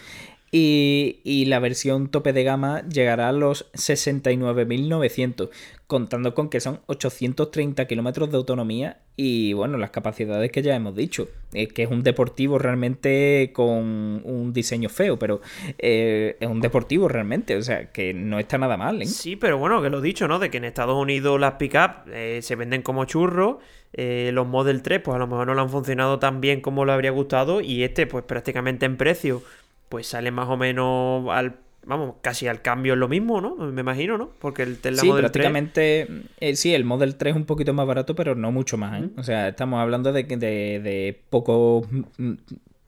Y, 0.53 1.45
la 1.49 1.59
versión 1.59 2.09
tope 2.09 2.33
de 2.33 2.43
gama 2.43 2.83
llegará 2.89 3.29
a 3.29 3.33
los 3.33 3.71
69.900, 3.73 5.51
contando 5.87 6.35
con 6.35 6.49
que 6.49 6.61
son 6.61 6.81
830 6.87 7.87
kilómetros 7.87 8.31
de 8.31 8.37
autonomía 8.39 9.01
y 9.17 9.53
bueno, 9.55 9.77
las 9.77 9.91
capacidades 9.91 10.51
que 10.53 10.63
ya 10.63 10.75
hemos 10.77 10.95
dicho, 10.95 11.29
es 11.53 11.73
que 11.73 11.83
es 11.83 11.91
un 11.91 12.03
deportivo 12.03 12.59
realmente 12.59 13.51
con 13.53 14.23
un 14.25 14.53
diseño 14.53 14.89
feo, 14.89 15.19
pero 15.19 15.41
eh, 15.79 16.37
es 16.39 16.49
un 16.49 16.61
deportivo 16.61 17.09
realmente, 17.09 17.57
o 17.57 17.63
sea, 17.63 17.91
que 17.93 18.15
no 18.15 18.39
está 18.39 18.57
nada 18.57 18.77
mal. 18.77 19.03
¿eh? 19.03 19.07
Sí, 19.07 19.37
pero 19.37 19.59
bueno, 19.59 19.83
que 19.83 19.91
lo 19.91 19.99
he 19.99 20.03
dicho, 20.03 20.29
¿no? 20.29 20.39
De 20.39 20.51
que 20.51 20.59
en 20.59 20.65
Estados 20.65 20.97
Unidos 20.97 21.41
las 21.41 21.55
pickup 21.55 22.09
eh, 22.13 22.41
se 22.43 22.57
venden 22.57 22.83
como 22.83 23.05
churros, 23.05 23.57
eh, 23.97 24.31
los 24.33 24.47
Model 24.47 24.83
3 24.83 25.01
pues 25.01 25.15
a 25.15 25.19
lo 25.19 25.27
mejor 25.27 25.47
no 25.47 25.55
lo 25.55 25.63
han 25.63 25.71
funcionado 25.71 26.19
tan 26.19 26.41
bien 26.41 26.61
como 26.61 26.85
le 26.85 26.93
habría 26.93 27.11
gustado 27.11 27.61
y 27.61 27.83
este 27.83 28.07
pues 28.07 28.25
prácticamente 28.25 28.87
en 28.87 28.97
precio 28.97 29.43
pues 29.89 30.07
sale 30.07 30.31
más 30.31 30.49
o 30.49 30.57
menos 30.57 31.29
al 31.31 31.57
vamos, 31.87 32.17
casi 32.21 32.47
al 32.49 32.61
cambio 32.61 32.93
es 32.95 32.99
lo 32.99 33.09
mismo, 33.09 33.41
¿no? 33.41 33.57
Me 33.57 33.81
imagino, 33.81 34.19
¿no? 34.19 34.31
Porque 34.41 34.65
el 34.65 34.79
Tesla 34.79 35.01
sí, 35.01 35.11
prácticamente, 35.11 36.09
eh, 36.41 36.57
sí, 36.57 36.75
el 36.75 36.85
Model 36.85 37.17
3 37.17 37.31
es 37.31 37.37
un 37.37 37.47
poquito 37.47 37.73
más 37.73 37.87
barato, 37.87 38.15
pero 38.15 38.35
no 38.35 38.53
mucho 38.53 38.77
más, 38.77 39.03
¿eh? 39.03 39.09
O 39.17 39.23
sea, 39.23 39.49
estamos 39.49 39.81
hablando 39.81 40.13
de, 40.13 40.25
de, 40.25 40.37
de 40.37 41.21
pocos, 41.31 41.87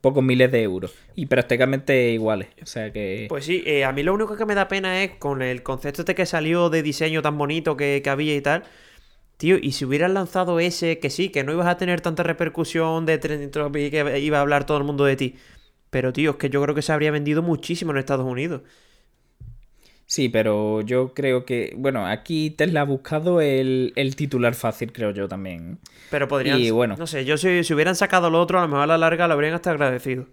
pocos 0.01 0.23
miles 0.23 0.51
de 0.51 0.63
euros. 0.63 0.93
Y 1.15 1.25
prácticamente 1.25 2.11
iguales. 2.11 2.49
O 2.61 2.65
sea 2.65 2.91
que... 2.91 3.25
Pues 3.29 3.45
sí, 3.45 3.63
eh, 3.65 3.85
a 3.85 3.91
mí 3.93 4.03
lo 4.03 4.13
único 4.13 4.35
que 4.35 4.45
me 4.45 4.53
da 4.53 4.67
pena 4.67 5.01
es 5.03 5.11
con 5.11 5.41
el 5.41 5.63
concepto 5.63 6.01
este 6.01 6.13
que 6.13 6.25
salió 6.25 6.69
de 6.69 6.83
diseño 6.83 7.21
tan 7.21 7.37
bonito 7.37 7.75
que, 7.77 8.01
que 8.03 8.09
había 8.09 8.35
y 8.35 8.41
tal... 8.41 8.63
Tío, 9.39 9.57
y 9.57 9.71
si 9.71 9.85
hubieran 9.85 10.13
lanzado 10.13 10.59
ese, 10.59 10.99
que 10.99 11.09
sí, 11.09 11.29
que 11.29 11.45
no 11.45 11.53
ibas 11.53 11.67
a 11.67 11.77
tener 11.77 12.01
tanta 12.01 12.23
repercusión 12.23 13.05
de 13.05 13.21
que 13.21 14.19
iba 14.19 14.37
a 14.37 14.41
hablar 14.41 14.65
todo 14.65 14.77
el 14.77 14.83
mundo 14.83 15.05
de 15.05 15.15
ti. 15.15 15.35
Pero, 15.89 16.11
tío, 16.11 16.31
es 16.31 16.35
que 16.35 16.49
yo 16.49 16.61
creo 16.61 16.75
que 16.75 16.81
se 16.81 16.91
habría 16.91 17.09
vendido 17.09 17.41
muchísimo 17.41 17.91
en 17.91 17.99
Estados 17.99 18.25
Unidos. 18.25 18.63
Sí, 20.05 20.27
pero 20.27 20.81
yo 20.81 21.13
creo 21.13 21.45
que, 21.45 21.73
bueno, 21.77 22.05
aquí 22.05 22.49
Tesla 22.49 22.81
ha 22.81 22.83
buscado 22.83 23.39
el, 23.39 23.93
titular 24.17 24.55
fácil, 24.55 24.91
creo 24.91 25.11
yo 25.11 25.29
también. 25.29 25.79
Pero 26.11 26.27
podrían, 26.27 26.59
y, 26.59 26.71
bueno. 26.71 26.97
no 26.99 27.07
sé, 27.07 27.23
yo 27.23 27.37
si, 27.37 27.63
si, 27.63 27.73
hubieran 27.73 27.95
sacado 27.95 28.29
lo 28.29 28.41
otro, 28.41 28.59
a 28.59 28.63
lo 28.63 28.67
mejor 28.67 28.83
a 28.83 28.87
la 28.87 28.97
larga 28.97 29.29
lo 29.29 29.35
habrían 29.35 29.53
hasta 29.53 29.71
agradecido. 29.71 30.25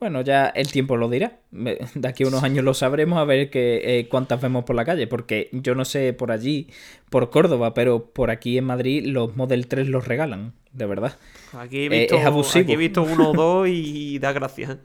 Bueno, 0.00 0.22
ya 0.22 0.46
el 0.46 0.70
tiempo 0.70 0.96
lo 0.96 1.08
dirá. 1.08 1.38
De 1.50 2.08
aquí 2.08 2.22
a 2.22 2.28
unos 2.28 2.44
años 2.44 2.64
lo 2.64 2.74
sabremos 2.74 3.18
a 3.18 3.24
ver 3.24 3.50
que, 3.50 3.80
eh, 3.84 4.08
cuántas 4.08 4.40
vemos 4.40 4.64
por 4.64 4.76
la 4.76 4.84
calle. 4.84 5.06
Porque 5.06 5.48
yo 5.52 5.74
no 5.74 5.84
sé 5.84 6.12
por 6.12 6.30
allí, 6.30 6.68
por 7.10 7.30
Córdoba, 7.30 7.74
pero 7.74 8.06
por 8.06 8.30
aquí 8.30 8.58
en 8.58 8.64
Madrid 8.64 9.04
los 9.06 9.36
Model 9.36 9.66
3 9.66 9.88
los 9.88 10.06
regalan, 10.06 10.52
de 10.72 10.86
verdad. 10.86 11.18
Aquí 11.52 11.86
he 11.86 11.88
visto, 11.88 12.16
Aquí 12.18 12.72
he 12.72 12.76
visto 12.76 13.02
uno 13.02 13.30
o 13.30 13.32
dos 13.32 13.68
y 13.68 14.18
da 14.18 14.32
gracias. 14.32 14.78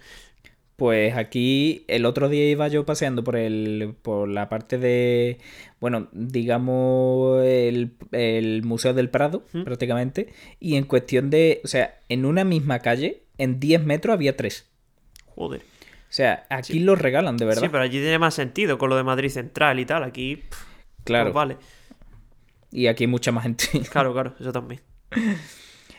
Pues 0.76 1.16
aquí 1.16 1.86
el 1.88 2.06
otro 2.06 2.30
día 2.30 2.50
iba 2.50 2.68
yo 2.68 2.84
paseando 2.84 3.24
por 3.24 3.36
el 3.36 3.94
por 4.02 4.28
la 4.28 4.50
parte 4.50 4.80
de, 4.80 5.38
bueno, 5.80 6.08
digamos 6.14 7.44
el, 7.44 8.62
Museo 8.64 8.96
del 8.96 9.10
Prado, 9.10 9.44
prácticamente, 9.64 10.34
y 10.60 10.76
en 10.76 10.86
cuestión 10.86 11.30
de, 11.30 11.62
o 11.64 11.68
sea, 11.68 12.00
en 12.10 12.26
una 12.26 12.44
misma 12.44 12.80
calle, 12.80 13.22
en 13.38 13.60
10 13.60 13.86
metros 13.86 14.16
había 14.16 14.36
tres. 14.36 14.73
Joder. 15.36 15.62
O 15.62 16.16
sea, 16.16 16.46
aquí 16.50 16.80
los 16.80 17.00
regalan, 17.00 17.38
de 17.38 17.46
verdad. 17.46 17.64
Sí, 17.64 17.70
pero 17.70 17.84
allí 17.84 18.00
tiene 18.00 18.20
más 18.20 18.36
sentido 18.36 18.78
con 18.78 18.90
lo 18.90 18.96
de 18.96 19.04
Madrid 19.04 19.30
Central 19.30 19.80
y 19.80 19.86
tal. 19.86 20.04
Aquí, 20.04 20.44
claro. 21.04 21.26
Pues 21.26 21.34
vale. 21.34 21.58
Y 22.72 22.88
aquí 22.88 23.06
hay 23.06 23.08
mucha 23.08 23.32
más 23.32 23.44
gente. 23.44 23.66
Claro, 23.92 24.14
claro, 24.14 24.36
eso 24.40 24.52
también. 24.52 24.82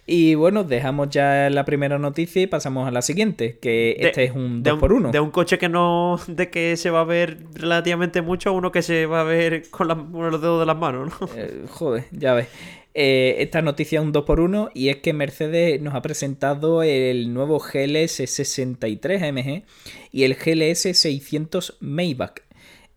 Y 0.07 0.35
bueno, 0.35 0.65
dejamos 0.65 1.09
ya 1.09 1.49
la 1.49 1.65
primera 1.65 1.99
noticia 1.99 2.43
y 2.43 2.47
pasamos 2.47 2.87
a 2.87 2.91
la 2.91 3.01
siguiente, 3.01 3.59
que 3.59 3.97
este 3.99 4.25
es 4.25 4.33
un 4.33 4.63
2x1. 4.63 5.11
De 5.13 5.21
un 5.21 5.31
coche 5.31 5.57
que 5.59 5.69
no. 5.69 6.21
de 6.29 6.51
que 6.51 6.77
se 6.77 6.91
va 6.91 7.01
a 7.01 7.05
ver 7.05 7.39
relativamente 7.55 8.21
mucho 8.21 8.51
a 8.51 8.53
uno 8.53 8.71
que 8.71 8.83
se 8.83 9.07
va 9.07 9.23
a 9.23 9.25
ver 9.25 9.71
con, 9.71 9.89
los 9.89 10.41
dedos 10.41 10.61
de 10.61 10.67
las 10.67 10.77
manos, 10.77 11.13
¿no? 11.21 11.29
Eh, 11.35 11.65
joder, 11.71 12.05
ya 12.13 12.35
ves. 12.35 12.49
Eh, 12.97 13.37
esta 13.41 13.61
noticia 13.61 13.99
es 13.99 14.05
un 14.05 14.13
2x1 14.13 14.71
y 14.73 14.89
es 14.89 14.99
que 14.99 15.13
Mercedes 15.13 15.81
nos 15.81 15.95
ha 15.95 16.03
presentado 16.03 16.85
el 16.85 17.35
nuevo 17.35 17.59
GLS 17.59 18.23
63 18.31 19.23
AMG 19.23 19.65
y 20.13 20.23
el 20.23 20.37
GLS 20.37 20.97
600 20.97 21.79
Maybach. 21.81 22.41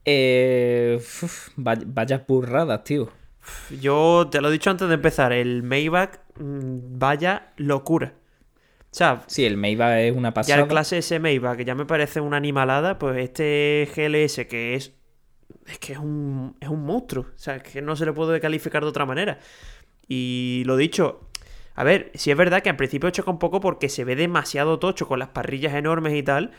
Eh, 0.06 1.02
vaya 1.56 2.26
burradas, 2.28 2.84
tío. 2.84 3.12
Yo 3.82 4.28
te 4.32 4.40
lo 4.40 4.50
he 4.50 4.52
dicho 4.52 4.70
antes 4.70 4.88
de 4.88 4.94
empezar, 4.94 5.34
el 5.34 5.64
Maybach, 5.64 6.20
mm, 6.40 7.00
vaya 7.00 7.54
locura. 7.58 8.14
O 8.92 8.96
sea, 8.98 9.24
sí, 9.28 9.46
el 9.46 9.58
Maybach 9.58 10.00
es 10.00 10.16
una 10.16 10.34
pasada. 10.34 10.58
Ya 10.58 10.64
el 10.64 10.70
clase 10.70 11.00
S 11.00 11.20
Maybach, 11.20 11.58
que 11.58 11.66
ya 11.66 11.76
me 11.76 11.86
parece 11.86 12.22
una 12.22 12.38
animalada, 12.38 13.00
pues 13.00 13.18
este 13.18 13.90
GLS 13.96 14.46
que 14.48 14.76
es. 14.76 14.94
Es 15.66 15.80
que 15.80 15.94
es 15.94 16.00
un, 16.00 16.56
es 16.62 16.70
un 16.70 16.86
monstruo. 16.86 17.26
O 17.36 17.38
sea, 17.38 17.60
que 17.60 17.82
no 17.82 17.96
se 17.96 18.06
le 18.06 18.14
puede 18.14 18.40
calificar 18.40 18.84
de 18.84 18.90
otra 18.90 19.06
manera. 19.06 19.40
Y 20.08 20.64
lo 20.66 20.78
dicho, 20.78 21.22
a 21.76 21.84
ver, 21.84 22.12
si 22.16 22.32
es 22.32 22.38
verdad 22.38 22.64
que 22.64 22.70
al 22.70 22.76
principio 22.76 23.10
choca 23.10 23.32
un 23.32 23.40
poco 23.40 23.60
porque 23.60 23.90
se 23.90 24.04
ve 24.04 24.16
demasiado 24.16 24.80
tocho 24.80 25.08
con 25.08 25.20
las 25.20 25.30
parrillas 25.30 25.76
enormes 25.76 26.16
y 26.16 26.24
tal. 26.24 26.52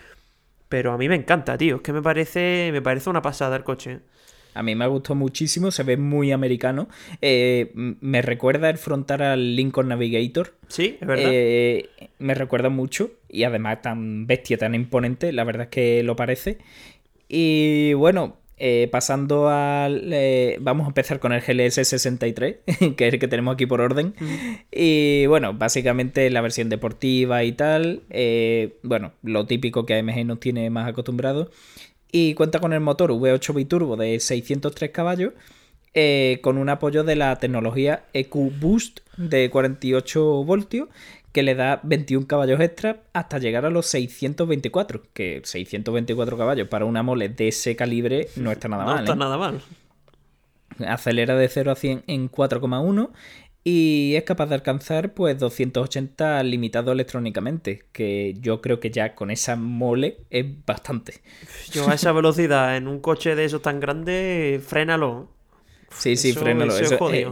Pero 0.68 0.92
a 0.92 0.98
mí 0.98 1.08
me 1.08 1.14
encanta, 1.14 1.56
tío. 1.56 1.76
Es 1.76 1.82
que 1.82 1.92
me 1.92 2.02
parece, 2.02 2.70
me 2.72 2.82
parece 2.82 3.08
una 3.10 3.22
pasada 3.22 3.56
el 3.56 3.64
coche. 3.64 4.00
A 4.54 4.62
mí 4.62 4.74
me 4.74 4.86
gustó 4.86 5.14
muchísimo, 5.14 5.70
se 5.70 5.82
ve 5.82 5.96
muy 5.96 6.32
americano. 6.32 6.88
Eh, 7.22 7.70
me 7.74 8.22
recuerda 8.22 8.70
el 8.70 8.78
frontal 8.78 9.22
al 9.22 9.56
Lincoln 9.56 9.88
Navigator. 9.88 10.54
Sí, 10.68 10.98
es 11.00 11.06
verdad. 11.06 11.30
Eh, 11.32 11.88
me 12.18 12.34
recuerda 12.34 12.68
mucho 12.68 13.10
y 13.28 13.44
además 13.44 13.82
tan 13.82 14.26
bestia, 14.26 14.58
tan 14.58 14.74
imponente, 14.74 15.32
la 15.32 15.44
verdad 15.44 15.64
es 15.64 15.68
que 15.68 16.02
lo 16.02 16.16
parece. 16.16 16.58
Y 17.28 17.92
bueno, 17.92 18.37
eh, 18.58 18.88
pasando 18.90 19.48
al... 19.48 20.12
eh, 20.12 20.58
vamos 20.60 20.84
a 20.86 20.88
empezar 20.88 21.20
con 21.20 21.32
el 21.32 21.40
GLS 21.40 21.74
63, 21.86 22.56
que 22.96 23.08
es 23.08 23.14
el 23.14 23.20
que 23.20 23.28
tenemos 23.28 23.54
aquí 23.54 23.66
por 23.66 23.80
orden. 23.80 24.14
Y 24.70 25.26
bueno, 25.26 25.54
básicamente 25.54 26.28
la 26.30 26.40
versión 26.40 26.68
deportiva 26.68 27.44
y 27.44 27.52
tal. 27.52 28.02
eh, 28.10 28.78
bueno, 28.82 29.12
lo 29.22 29.46
típico 29.46 29.86
que 29.86 29.94
AMG 29.98 30.24
nos 30.26 30.40
tiene 30.40 30.70
más 30.70 30.88
acostumbrado. 30.88 31.50
Y 32.10 32.34
cuenta 32.34 32.58
con 32.58 32.72
el 32.72 32.80
motor 32.80 33.10
V8 33.12 33.54
biturbo 33.54 33.96
de 33.96 34.18
603 34.20 34.90
caballos. 34.90 35.32
con 36.42 36.58
un 36.58 36.68
apoyo 36.68 37.04
de 37.04 37.16
la 37.16 37.36
tecnología 37.36 38.04
EQ 38.12 38.34
Boost 38.60 39.00
de 39.16 39.50
48 39.50 40.44
voltios 40.44 40.88
que 41.38 41.44
le 41.44 41.54
da 41.54 41.78
21 41.84 42.26
caballos 42.26 42.58
extra 42.58 43.04
hasta 43.12 43.38
llegar 43.38 43.64
a 43.64 43.70
los 43.70 43.86
624, 43.86 45.04
que 45.12 45.40
624 45.44 46.36
caballos 46.36 46.66
para 46.66 46.84
una 46.84 47.04
mole 47.04 47.28
de 47.28 47.46
ese 47.46 47.76
calibre 47.76 48.26
no 48.34 48.50
está 48.50 48.66
nada 48.66 48.82
no 48.86 48.90
mal. 48.90 49.04
está 49.04 49.12
¿eh? 49.12 49.16
nada 49.16 49.38
mal. 49.38 49.60
Acelera 50.84 51.36
de 51.36 51.48
0 51.48 51.70
a 51.70 51.76
100 51.76 52.02
en 52.08 52.28
4,1 52.28 53.10
y 53.62 54.14
es 54.16 54.24
capaz 54.24 54.46
de 54.46 54.56
alcanzar 54.56 55.14
pues 55.14 55.38
280 55.38 56.42
limitado 56.42 56.90
electrónicamente, 56.90 57.84
que 57.92 58.34
yo 58.40 58.60
creo 58.60 58.80
que 58.80 58.90
ya 58.90 59.14
con 59.14 59.30
esa 59.30 59.54
mole 59.54 60.18
es 60.30 60.44
bastante. 60.66 61.20
Yo 61.70 61.88
a 61.88 61.94
esa 61.94 62.10
velocidad 62.20 62.76
en 62.76 62.88
un 62.88 62.98
coche 62.98 63.36
de 63.36 63.44
esos 63.44 63.62
tan 63.62 63.78
grande, 63.78 64.60
frénalo. 64.66 65.28
Sí, 65.90 66.16
sí, 66.16 66.30
Eso- 66.30 66.40
frénalo. 66.40 66.72
eso 66.74 66.82
es 66.82 66.92
Eso, 66.92 67.12
eh, 67.12 67.28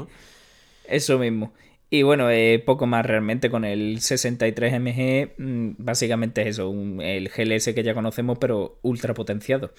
eso 0.89 1.19
mismo. 1.19 1.53
Y 1.89 2.03
bueno, 2.03 2.31
eh, 2.31 2.61
poco 2.67 2.87
más 2.87 3.07
realmente 3.07 3.49
con 3.49 3.65
el 3.65 4.01
63 4.01 4.73
MG, 4.75 5.35
mm, 5.39 5.71
básicamente 5.79 6.43
es 6.43 6.49
eso, 6.49 6.69
un- 6.69 7.01
el 7.01 7.29
GLS 7.29 7.75
que 7.75 7.83
ya 7.85 7.95
conocemos, 7.95 8.39
pero 8.39 8.79
ultra 8.83 9.15
potenciado. 9.15 9.73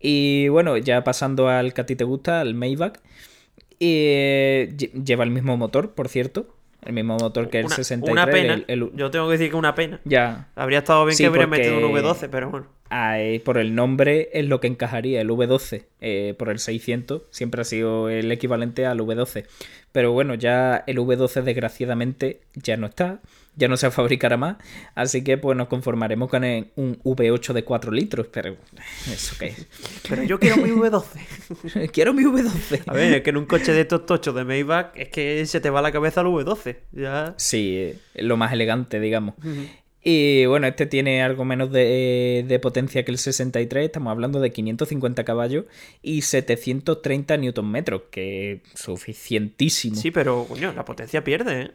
Y 0.00 0.48
bueno, 0.48 0.76
ya 0.78 1.04
pasando 1.04 1.48
al 1.48 1.74
que 1.74 1.82
a 1.82 1.86
ti 1.86 1.94
te 1.94 2.04
gusta, 2.04 2.40
al 2.40 2.54
Maybach, 2.54 2.98
eh, 3.80 4.70
lle- 4.76 5.04
lleva 5.04 5.24
el 5.24 5.30
mismo 5.30 5.56
motor, 5.56 5.94
por 5.94 6.08
cierto, 6.08 6.54
el 6.84 6.92
mismo 6.94 7.16
motor 7.18 7.48
que 7.50 7.60
el 7.60 7.66
una, 7.66 7.76
63. 7.76 8.12
una 8.12 8.26
pena. 8.32 8.54
el- 8.54 8.64
el- 8.68 8.90
Yo 8.94 9.10
tengo 9.10 9.26
que 9.26 9.32
decir 9.32 9.50
que 9.50 9.56
una 9.56 9.74
pena. 9.74 10.00
ya, 10.04 10.48
Habría 10.56 10.78
estado 10.78 11.04
bien 11.04 11.16
Sí, 11.16 11.24
que 11.24 11.28
hubiera 11.30 11.46
porque- 11.48 11.62
metido 11.68 11.86
un 11.86 11.92
V12, 11.94 12.28
pero 12.28 12.50
bueno. 12.50 12.66
Ay, 12.94 13.38
por 13.38 13.56
el 13.56 13.74
nombre 13.74 14.28
es 14.34 14.44
lo 14.46 14.60
que 14.60 14.66
encajaría, 14.66 15.22
el 15.22 15.30
V12, 15.30 15.84
eh, 16.02 16.34
por 16.38 16.50
el 16.50 16.58
600, 16.58 17.22
siempre 17.30 17.62
ha 17.62 17.64
sido 17.64 18.10
el 18.10 18.30
equivalente 18.30 18.84
al 18.84 18.98
V12. 19.00 19.46
Pero 19.92 20.12
bueno, 20.12 20.34
ya 20.34 20.84
el 20.86 20.98
V12 20.98 21.42
desgraciadamente 21.42 22.40
ya 22.54 22.76
no 22.76 22.86
está, 22.86 23.20
ya 23.56 23.68
no 23.68 23.76
se 23.78 23.90
fabricará 23.90 24.36
más, 24.36 24.56
así 24.94 25.24
que 25.24 25.38
pues 25.38 25.56
nos 25.56 25.68
conformaremos 25.68 26.28
con 26.28 26.44
el- 26.44 26.66
un 26.76 26.98
V8 27.02 27.52
de 27.54 27.64
4 27.64 27.92
litros, 27.92 28.26
pero 28.30 28.56
eso 29.10 29.36
qué 29.38 29.46
es. 29.46 29.66
Pero 30.08 30.22
yo 30.24 30.38
quiero 30.38 30.56
mi 30.58 30.68
V12. 30.70 31.90
Quiero 31.92 32.12
mi 32.12 32.24
V12. 32.24 32.82
A 32.86 32.92
ver, 32.92 33.14
es 33.14 33.22
que 33.22 33.30
en 33.30 33.36
un 33.38 33.46
coche 33.46 33.72
de 33.72 33.82
estos 33.82 34.04
tochos 34.04 34.34
de 34.34 34.44
Maybach 34.44 34.92
es 34.96 35.08
que 35.08 35.44
se 35.46 35.60
te 35.60 35.70
va 35.70 35.78
a 35.78 35.82
la 35.82 35.92
cabeza 35.92 36.20
el 36.20 36.26
V12. 36.26 36.76
Ya. 36.92 37.34
Sí, 37.38 37.74
eh, 37.78 37.98
lo 38.16 38.36
más 38.36 38.52
elegante, 38.52 39.00
digamos. 39.00 39.34
Y 40.02 40.46
bueno, 40.46 40.66
este 40.66 40.86
tiene 40.86 41.22
algo 41.22 41.44
menos 41.44 41.70
de, 41.70 42.44
de 42.46 42.58
potencia 42.58 43.04
que 43.04 43.12
el 43.12 43.18
63, 43.18 43.84
estamos 43.84 44.10
hablando 44.10 44.40
de 44.40 44.50
550 44.50 45.24
caballos 45.24 45.66
y 46.02 46.22
730 46.22 47.36
Nm, 47.36 47.84
que 48.10 48.52
es 48.52 48.60
suficientísimo. 48.74 49.96
Sí, 49.96 50.10
pero 50.10 50.44
coño, 50.48 50.72
la 50.72 50.84
potencia 50.84 51.22
pierde, 51.22 51.62
¿eh? 51.62 51.70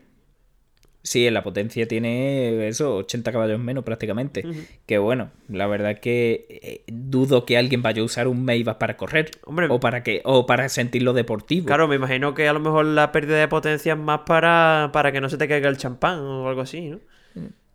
Sí, 1.07 1.29
la 1.29 1.41
potencia 1.41 1.88
tiene 1.88 2.67
eso, 2.67 2.98
80 2.98 3.31
caballos 3.31 3.62
menos 3.62 3.86
prácticamente. 3.86 4.43
Que 4.86 4.98
bueno, 4.98 5.31
la 5.47 5.65
verdad 5.65 5.91
es 5.91 5.99
que 6.02 6.47
eh, 6.49 6.84
dudo 6.88 7.45
que 7.45 7.58
alguien 7.58 7.82
vaya 7.82 8.02
a 8.02 8.06
usar 8.06 8.28
un 8.28 8.43
Maybach 8.43 8.78
para 8.78 8.97
correr. 8.97 9.32
Hombre. 9.45 9.67
o 9.69 9.80
para 9.80 10.04
que 10.04 10.19
o 10.25 10.45
para 10.45 10.67
sentirlo 10.67 11.13
deportivo. 11.13 11.65
Claro, 11.65 11.88
me 11.88 11.95
imagino 11.95 12.34
que 12.34 12.49
a 12.49 12.52
lo 12.52 12.60
mejor 12.60 12.88
la 12.88 13.13
pérdida 13.13 13.38
de 13.38 13.47
potencia 13.47 13.93
es 13.93 13.99
más 13.99 14.21
para, 14.25 14.89
para 14.91 15.13
que 15.13 15.21
no 15.21 15.30
se 15.30 15.38
te 15.38 15.47
caiga 15.47 15.69
el 15.69 15.78
champán 15.78 16.19
o 16.19 16.49
algo 16.49 16.60
así, 16.60 16.89
¿no? 16.89 16.99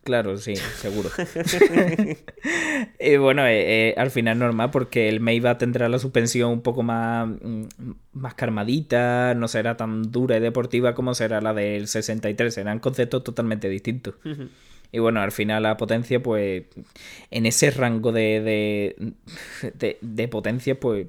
Claro, 0.05 0.37
sí, 0.37 0.57
seguro. 0.57 1.11
y 3.01 3.17
bueno, 3.19 3.47
eh, 3.47 3.91
eh, 3.91 3.95
al 3.97 4.11
final 4.11 4.39
normal 4.39 4.71
porque 4.73 5.09
el 5.09 5.21
Maybach 5.21 5.59
tendrá 5.59 5.89
la 5.89 6.01
suspensión 6.01 6.51
un 6.51 6.63
poco 6.63 6.83
más, 6.83 7.29
mm, 7.29 7.67
más 8.13 8.35
carmadita, 8.35 9.35
no 9.35 9.47
será 9.47 9.77
tan 9.77 10.11
dura 10.11 10.37
y 10.37 10.41
deportiva 10.41 10.95
como 10.95 11.15
será 11.15 11.41
la 11.41 11.55
del 11.55 11.87
63, 11.87 12.53
serán 12.53 12.81
conceptos 12.81 13.23
totalmente 13.23 13.69
distintos. 13.69 14.15
Y 14.91 14.99
bueno, 14.99 15.21
al 15.21 15.33
final 15.33 15.63
la 15.63 15.77
potencia, 15.77 16.23
pues, 16.23 16.65
en 17.31 17.47
ese 17.47 17.71
rango 17.71 18.13
de, 18.13 18.41
de, 18.41 19.73
de, 19.73 19.99
de 20.01 20.29
potencia, 20.29 20.79
pues, 20.79 21.07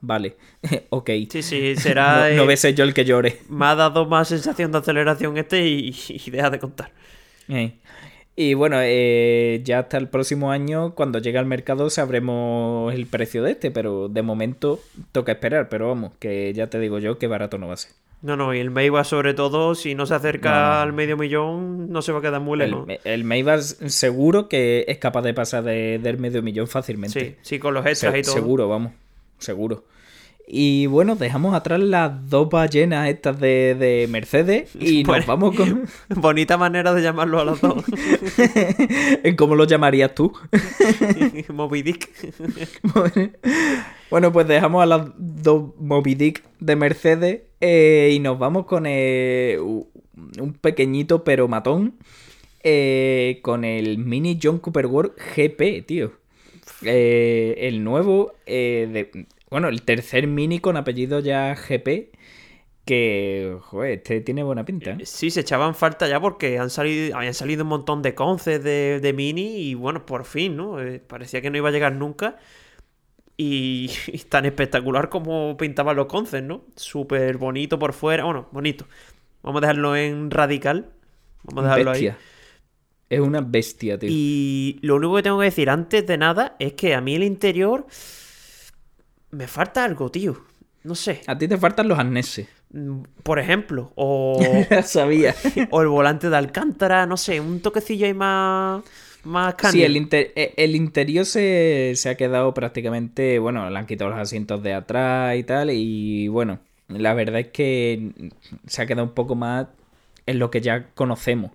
vale, 0.00 0.36
ok. 0.90 1.10
Sí, 1.30 1.42
sí, 1.42 1.74
será... 1.74 2.28
no, 2.30 2.44
no 2.44 2.50
eh, 2.50 2.74
yo 2.74 2.84
el 2.84 2.92
que 2.92 3.04
llore. 3.04 3.38
Me 3.48 3.64
ha 3.64 3.74
dado 3.74 4.06
más 4.06 4.28
sensación 4.28 4.70
de 4.72 4.78
aceleración 4.78 5.38
este 5.38 5.66
y, 5.66 5.96
y 6.08 6.30
deja 6.30 6.50
de 6.50 6.58
contar. 6.58 6.92
Eh. 7.48 7.78
Y 8.38 8.52
bueno, 8.52 8.76
eh, 8.82 9.62
ya 9.64 9.78
hasta 9.78 9.96
el 9.96 10.08
próximo 10.08 10.50
año, 10.50 10.94
cuando 10.94 11.18
llegue 11.20 11.38
al 11.38 11.46
mercado, 11.46 11.88
sabremos 11.88 12.92
el 12.92 13.06
precio 13.06 13.42
de 13.42 13.52
este, 13.52 13.70
pero 13.70 14.08
de 14.08 14.20
momento 14.22 14.78
toca 15.12 15.32
esperar, 15.32 15.68
pero 15.70 15.88
vamos, 15.88 16.12
que 16.18 16.52
ya 16.52 16.66
te 16.68 16.78
digo 16.78 16.98
yo 16.98 17.16
que 17.18 17.28
barato 17.28 17.56
no 17.56 17.68
va 17.68 17.74
a 17.74 17.78
ser. 17.78 17.92
No, 18.22 18.36
no, 18.36 18.54
y 18.54 18.58
el 18.58 18.70
Maybach 18.70 19.06
sobre 19.06 19.32
todo, 19.34 19.74
si 19.74 19.94
no 19.94 20.04
se 20.06 20.14
acerca 20.14 20.50
No, 20.50 20.56
no. 20.56 20.72
al 20.82 20.92
medio 20.92 21.16
millón, 21.16 21.90
no 21.90 22.02
se 22.02 22.12
va 22.12 22.18
a 22.18 22.22
quedar 22.22 22.40
muy 22.42 22.60
El, 22.60 22.70
lejos. 22.70 22.86
el 23.04 23.24
Maybach 23.24 23.60
seguro 23.60 24.48
que 24.48 24.84
es 24.88 24.98
capaz 24.98 25.22
de 25.22 25.32
pasar 25.34 25.64
de, 25.64 25.98
del 26.02 26.18
medio 26.18 26.42
millón 26.42 26.66
fácilmente. 26.66 27.20
Sí, 27.20 27.34
sí, 27.42 27.58
con 27.58 27.72
los 27.74 27.86
extras 27.86 28.12
Se- 28.12 28.18
y 28.18 28.22
todo. 28.22 28.34
seguro, 28.34 28.68
vamos, 28.68 28.92
seguro. 29.38 29.84
Y 30.48 30.86
bueno, 30.86 31.16
dejamos 31.16 31.54
atrás 31.56 31.80
las 31.80 32.30
dos 32.30 32.48
ballenas 32.48 33.08
estas 33.08 33.40
de, 33.40 33.74
de 33.74 34.06
Mercedes 34.08 34.70
y 34.78 35.02
Bueno. 35.02 35.18
nos 35.18 35.26
vamos 35.26 35.56
con... 35.56 35.86
Bonita 36.20 36.56
manera 36.56 36.94
de 36.94 37.02
llamarlo 37.02 37.40
a 37.40 37.44
los 37.44 37.60
dos. 37.60 37.82
¿Cómo 39.36 39.56
lo 39.56 39.64
llamarías 39.64 40.14
tú? 40.14 40.32
Moby 41.52 41.82
Dick. 41.82 42.08
bueno, 44.10 44.32
pues 44.32 44.46
dejamos 44.46 44.82
a 44.82 44.86
las 44.86 45.08
dos 45.16 45.72
Moby 45.80 46.14
Dick 46.14 46.44
de 46.60 46.76
Mercedes 46.76 47.40
eh, 47.60 48.12
y 48.14 48.20
nos 48.20 48.38
vamos 48.38 48.66
con 48.66 48.84
eh, 48.86 49.58
un 49.60 50.52
pequeñito 50.60 51.24
pero 51.24 51.48
matón 51.48 51.94
eh, 52.62 53.40
con 53.42 53.64
el 53.64 53.98
Mini 53.98 54.38
John 54.40 54.58
Cooper 54.58 54.86
World 54.86 55.12
GP, 55.36 55.86
tío. 55.86 56.12
Eh, 56.82 57.56
el 57.62 57.82
nuevo, 57.82 58.32
eh, 58.46 58.88
de- 58.92 59.26
bueno, 59.50 59.68
el 59.68 59.82
tercer 59.82 60.26
Mini 60.26 60.58
con 60.60 60.76
apellido 60.76 61.20
ya 61.20 61.54
GP. 61.54 62.12
Que, 62.84 63.58
joder, 63.62 63.92
este 63.98 64.20
tiene 64.20 64.44
buena 64.44 64.64
pinta. 64.64 64.92
¿eh? 64.92 65.06
Sí, 65.06 65.30
se 65.30 65.40
echaban 65.40 65.74
falta 65.74 66.08
ya 66.08 66.20
porque 66.20 66.58
han 66.58 66.70
salido, 66.70 67.16
habían 67.16 67.34
salido 67.34 67.64
un 67.64 67.68
montón 67.70 68.02
de 68.02 68.14
conces 68.14 68.62
de, 68.62 69.00
de 69.00 69.12
Mini 69.12 69.56
y 69.58 69.74
bueno, 69.74 70.06
por 70.06 70.24
fin, 70.24 70.56
¿no? 70.56 70.80
Eh, 70.80 71.00
parecía 71.00 71.40
que 71.42 71.50
no 71.50 71.56
iba 71.58 71.68
a 71.68 71.72
llegar 71.72 71.92
nunca. 71.94 72.38
Y, 73.36 73.90
y 74.08 74.18
tan 74.20 74.46
espectacular 74.46 75.08
como 75.08 75.56
pintaban 75.56 75.96
los 75.96 76.06
conces, 76.06 76.42
¿no? 76.42 76.64
Súper 76.76 77.38
bonito 77.38 77.78
por 77.78 77.92
fuera. 77.92 78.24
Bueno, 78.24 78.48
bonito. 78.52 78.86
Vamos 79.42 79.60
a 79.60 79.62
dejarlo 79.62 79.96
en 79.96 80.30
radical. 80.30 80.92
Vamos 81.44 81.64
a 81.64 81.68
dejarlo 81.68 81.92
Bestia. 81.92 82.12
ahí. 82.12 82.16
Es 83.08 83.20
una 83.20 83.40
bestia, 83.40 83.98
tío. 83.98 84.10
Y 84.12 84.78
lo 84.82 84.96
único 84.96 85.16
que 85.16 85.22
tengo 85.22 85.38
que 85.38 85.44
decir 85.46 85.70
antes 85.70 86.06
de 86.06 86.18
nada 86.18 86.56
es 86.58 86.72
que 86.74 86.94
a 86.94 87.00
mí 87.00 87.14
el 87.14 87.22
interior 87.24 87.86
me 89.36 89.46
falta 89.46 89.84
algo, 89.84 90.10
tío. 90.10 90.36
No 90.84 90.94
sé. 90.94 91.20
A 91.26 91.36
ti 91.36 91.48
te 91.48 91.56
faltan 91.58 91.88
los 91.88 91.98
arneses. 91.98 92.48
Mm, 92.72 93.02
Por 93.22 93.38
ejemplo, 93.38 93.92
o, 93.96 94.40
Sabía. 94.84 95.34
o 95.70 95.82
el 95.82 95.88
volante 95.88 96.30
de 96.30 96.36
Alcántara, 96.36 97.06
no 97.06 97.16
sé, 97.16 97.40
un 97.40 97.60
toquecillo 97.60 98.06
ahí 98.06 98.14
más, 98.14 98.82
más 99.24 99.52
Sí, 99.54 99.56
canio. 99.62 99.86
el, 99.86 99.96
inter- 99.96 100.32
eh, 100.36 100.54
el 100.56 100.76
interior 100.76 101.24
se, 101.26 101.92
se 101.96 102.08
ha 102.08 102.14
quedado 102.16 102.54
prácticamente, 102.54 103.38
bueno, 103.40 103.68
le 103.68 103.78
han 103.78 103.86
quitado 103.86 104.10
los 104.10 104.18
asientos 104.20 104.62
de 104.62 104.74
atrás 104.74 105.36
y 105.36 105.42
tal, 105.42 105.70
y 105.72 106.28
bueno, 106.28 106.60
la 106.88 107.14
verdad 107.14 107.40
es 107.40 107.48
que 107.48 108.10
se 108.66 108.82
ha 108.82 108.86
quedado 108.86 109.08
un 109.08 109.14
poco 109.14 109.34
más 109.34 109.66
en 110.26 110.38
lo 110.38 110.50
que 110.52 110.60
ya 110.60 110.86
conocemos. 110.94 111.50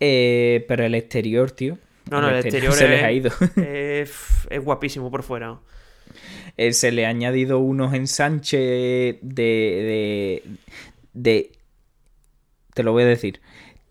Eh, 0.00 0.64
pero 0.68 0.84
el 0.84 0.94
exterior, 0.96 1.50
tío. 1.52 1.78
No, 2.10 2.20
no, 2.20 2.28
el 2.30 2.36
exterior 2.36 2.72
se 2.74 2.84
es, 2.84 2.90
les 2.90 3.02
ha 3.04 3.12
ido. 3.12 3.30
es, 3.56 4.10
es 4.50 4.64
guapísimo 4.64 5.10
por 5.10 5.22
fuera. 5.22 5.58
Eh, 6.56 6.72
se 6.72 6.92
le 6.92 7.06
ha 7.06 7.10
añadido 7.10 7.58
unos 7.58 7.94
ensanches 7.94 8.60
de, 8.60 9.18
de, 9.22 10.42
de... 11.12 11.52
Te 12.74 12.82
lo 12.82 12.92
voy 12.92 13.02
a 13.02 13.06
decir. 13.06 13.40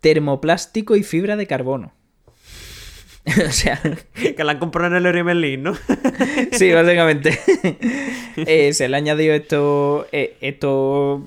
Termoplástico 0.00 0.96
y 0.96 1.02
fibra 1.02 1.36
de 1.36 1.46
carbono. 1.46 1.92
o 3.46 3.50
sea... 3.50 3.80
que 4.14 4.44
la 4.44 4.52
han 4.52 4.58
comprado 4.58 4.88
en 4.88 4.96
el 4.96 5.02
Leroy 5.02 5.24
Merlin, 5.24 5.62
¿no? 5.62 5.74
Sí, 6.52 6.72
básicamente. 6.72 7.38
Eh, 8.38 8.74
se 8.74 8.86
le 8.86 8.96
ha 8.96 8.98
añadido 8.98 9.32
estos 9.32 10.04
eh, 10.12 10.36
estos 10.42 11.22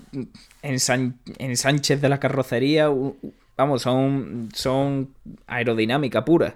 ensan- 0.61 1.15
ensanches 1.39 1.99
de 2.01 2.07
la 2.07 2.19
carrocería. 2.19 2.87
Vamos, 3.57 3.81
son, 3.81 4.49
son 4.53 5.09
aerodinámica 5.47 6.23
pura. 6.23 6.55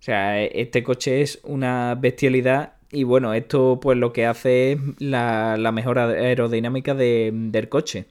O 0.00 0.02
sea, 0.02 0.40
este 0.42 0.82
coche 0.82 1.20
es 1.20 1.38
una 1.42 1.96
bestialidad 1.96 2.73
y 2.94 3.04
bueno, 3.04 3.34
esto 3.34 3.78
pues 3.82 3.98
lo 3.98 4.12
que 4.12 4.26
hace 4.26 4.72
es 4.72 4.80
la, 4.98 5.56
la 5.58 5.72
mejora 5.72 6.06
aerodinámica 6.08 6.94
de- 6.94 7.30
del 7.34 7.68
coche. 7.68 8.06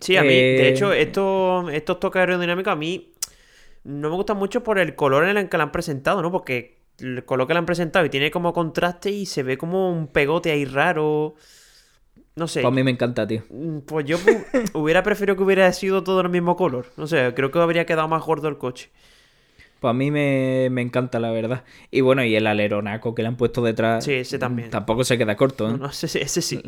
Sí, 0.00 0.16
a 0.16 0.24
mí, 0.24 0.44
de 0.48 0.68
Eh, 0.68 0.68
hecho, 0.68 0.92
estos, 0.92 1.70
estos 1.72 2.00
toques 2.00 2.20
aerodinámicos 2.20 2.72
a 2.72 2.76
mí 2.76 3.12
no 3.84 4.10
me 4.10 4.16
gustan 4.16 4.38
mucho 4.38 4.62
por 4.64 4.78
el 4.78 4.96
color 4.96 5.26
en 5.28 5.38
el 5.38 5.48
que 5.48 5.58
la 5.58 5.64
han 5.64 5.72
presentado, 5.72 6.22
¿no? 6.22 6.32
Porque 6.32 6.80
el 7.00 7.24
color 7.24 7.46
que 7.48 7.54
la 7.54 7.60
han 7.60 7.66
presentado 7.66 8.06
y 8.06 8.10
tiene 8.10 8.30
como 8.30 8.52
contraste 8.54 9.10
y 9.10 9.26
se 9.26 9.42
ve 9.44 9.58
como 9.58 9.90
un 9.92 10.08
pegote 10.08 10.52
ahí 10.52 10.64
raro. 10.66 11.36
No 12.36 12.48
sé. 12.48 12.62
Pues 12.62 12.72
a 12.72 12.74
mí 12.74 12.82
me 12.82 12.90
encanta, 12.92 13.26
tío. 13.26 13.42
Mm, 13.48 13.80
Pues 13.80 14.06
yo 14.06 14.18
hu- 14.18 14.46
hubiera 14.74 15.02
preferido 15.02 15.36
que 15.36 15.42
hubiera 15.44 15.72
sido 15.72 16.02
todo 16.04 16.20
el 16.22 16.28
mismo 16.30 16.56
color. 16.56 16.86
No 16.96 17.06
sé, 17.06 17.32
creo 17.34 17.50
que 17.50 17.58
habría 17.60 17.86
quedado 17.86 18.08
más 18.08 18.24
gordo 18.24 18.48
el 18.48 18.58
coche. 18.58 18.90
Pues 19.82 19.90
a 19.90 19.94
mí 19.94 20.10
me, 20.10 20.68
me 20.70 20.80
encanta, 20.80 21.20
la 21.20 21.30
verdad. 21.32 21.64
Y 21.90 22.00
bueno, 22.00 22.24
y 22.24 22.34
el 22.36 22.46
aleronaco 22.46 23.14
que 23.14 23.20
le 23.22 23.28
han 23.28 23.36
puesto 23.36 23.62
detrás. 23.62 24.04
Sí, 24.04 24.12
ese 24.14 24.38
también. 24.38 24.70
Tampoco 24.70 25.04
se 25.04 25.18
queda 25.18 25.36
corto, 25.36 25.68
¿eh? 25.68 25.72
No, 25.72 25.76
no, 25.78 25.86
ese, 25.90 26.06
ese 26.22 26.40
sí. 26.40 26.62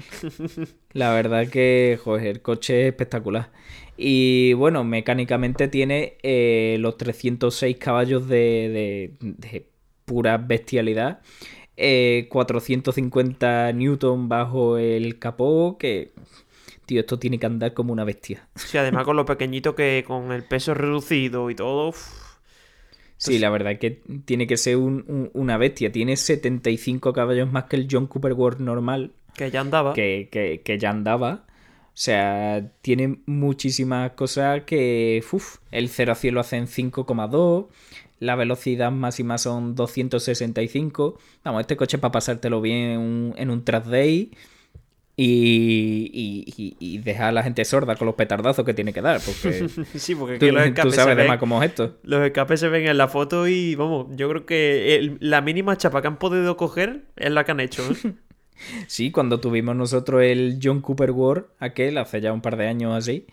La 0.93 1.13
verdad 1.15 1.49
que, 1.49 1.99
joder, 2.03 2.27
el 2.27 2.43
coche 2.43 2.83
es 2.83 2.87
espectacular. 2.89 3.51
Y 3.97 4.53
bueno, 4.55 4.85
mecánicamente 4.85 5.69
tiene 5.69 6.19
eh, 6.23 6.77
los 6.81 6.97
306 6.99 7.77
caballos 7.79 8.29
de, 8.29 9.15
de- 9.21 9.35
de 9.51 9.67
pura 10.05 10.37
bestialidad. 10.37 11.21
Eh, 11.77 12.27
450 12.31 13.73
newton 13.73 14.29
bajo 14.29 14.77
el 14.79 15.19
capó, 15.19 15.79
que... 15.79 16.13
Tío, 16.87 17.01
esto 17.01 17.19
tiene 17.19 17.39
que 17.39 17.47
andar 17.47 17.73
como 17.73 17.93
una 17.95 18.05
bestia. 18.05 18.47
Sí, 18.57 18.77
además 18.77 19.05
con 19.05 19.17
lo 19.17 19.25
pequeñito 19.25 19.75
que 19.75 20.05
con 20.07 20.33
el 20.33 20.45
peso 20.45 20.75
reducido 20.75 21.49
y 21.49 21.55
todo. 21.55 21.95
Sí, 23.17 23.39
la 23.39 23.49
verdad 23.51 23.79
que 23.79 24.03
tiene 24.25 24.47
que 24.47 24.57
ser 24.57 24.77
un- 24.77 25.05
un- 25.09 25.31
una 25.35 25.57
bestia. 25.57 25.91
Tiene 25.93 26.17
75 26.17 27.13
caballos 27.13 27.51
más 27.51 27.65
que 27.65 27.77
el 27.77 27.89
John 27.91 28.07
Cooper 28.07 28.33
World 28.35 28.61
normal. 28.61 29.13
que 29.37 29.51
ya 29.51 29.61
andaba. 29.63 29.95
que, 29.95 30.29
que- 30.31 30.61
que 30.65 30.79
ya 30.79 30.91
andaba. 30.91 31.45
O 31.89 31.97
sea, 31.97 32.71
tiene 32.83 33.19
muchísimas 33.27 34.13
cosas 34.13 34.63
que. 34.65 35.23
Uf, 35.33 35.57
el 35.73 35.89
0 35.89 36.13
a 36.13 36.15
100 36.15 36.35
lo 36.35 36.41
hace 36.41 36.57
en 36.57 36.67
5,2. 36.69 37.67
La 38.21 38.37
velocidad 38.37 38.91
máxima 38.93 39.39
son 39.39 39.75
265. 39.75 41.19
Vamos, 41.45 41.61
este 41.61 41.77
coche 41.77 41.97
es 41.97 42.01
para 42.01 42.13
pasártelo 42.13 42.61
bien 42.61 42.77
en 42.91 42.99
un, 43.01 43.35
en 43.37 43.51
un 43.51 43.65
track 43.65 43.87
day. 43.87 44.31
Y, 45.17 46.11
y, 46.57 46.77
y- 46.81 46.99
dejar 46.99 47.27
a 47.27 47.33
la 47.33 47.43
gente 47.45 47.65
sorda 47.65 47.95
con 47.95 48.07
los 48.07 48.17
petardazos 48.17 48.65
que 48.65 48.75
tiene 48.75 48.93
que 48.93 49.01
dar. 49.01 49.21
Porque 49.25 49.69
Sí, 49.99 50.15
porque 50.17 50.39
tú, 50.39 50.47
los 50.47 50.63
tú 50.63 50.69
escapes 50.69 50.93
se 50.93 50.97
sabes 51.01 51.17
de 51.17 51.23
ven- 51.23 51.29
más 51.31 51.39
cómo 51.39 51.63
es 51.63 51.71
esto. 51.71 51.97
Los 52.03 52.25
escapes 52.27 52.59
se 52.61 52.69
ven 52.69 52.87
en 52.89 52.99
la 52.99 53.07
foto 53.09 53.47
y 53.47 53.75
vamos, 53.77 54.09
yo 54.17 54.29
creo 54.29 54.45
que 54.47 54.97
el- 54.97 55.19
la 55.21 55.41
mínima 55.41 55.77
chapa 55.77 56.01
que 56.03 56.09
han 56.09 56.19
podido 56.19 56.57
coger 56.57 57.05
es 57.17 57.31
la 57.31 57.45
que 57.45 57.53
han 57.53 57.61
hecho. 57.61 57.83
¿eh? 57.91 58.13
Sí, 58.87 59.11
cuando 59.11 59.41
tuvimos 59.41 59.75
nosotros 59.75 60.23
el 60.23 60.61
John 60.63 60.81
Cooper 60.81 61.11
World, 61.11 61.47
aquel, 61.59 61.99
hace 61.99 62.21
ya 62.21 62.33
un 62.33 62.41
par 62.41 62.57
de 62.57 62.69
años 62.69 62.95
así, 62.97 63.27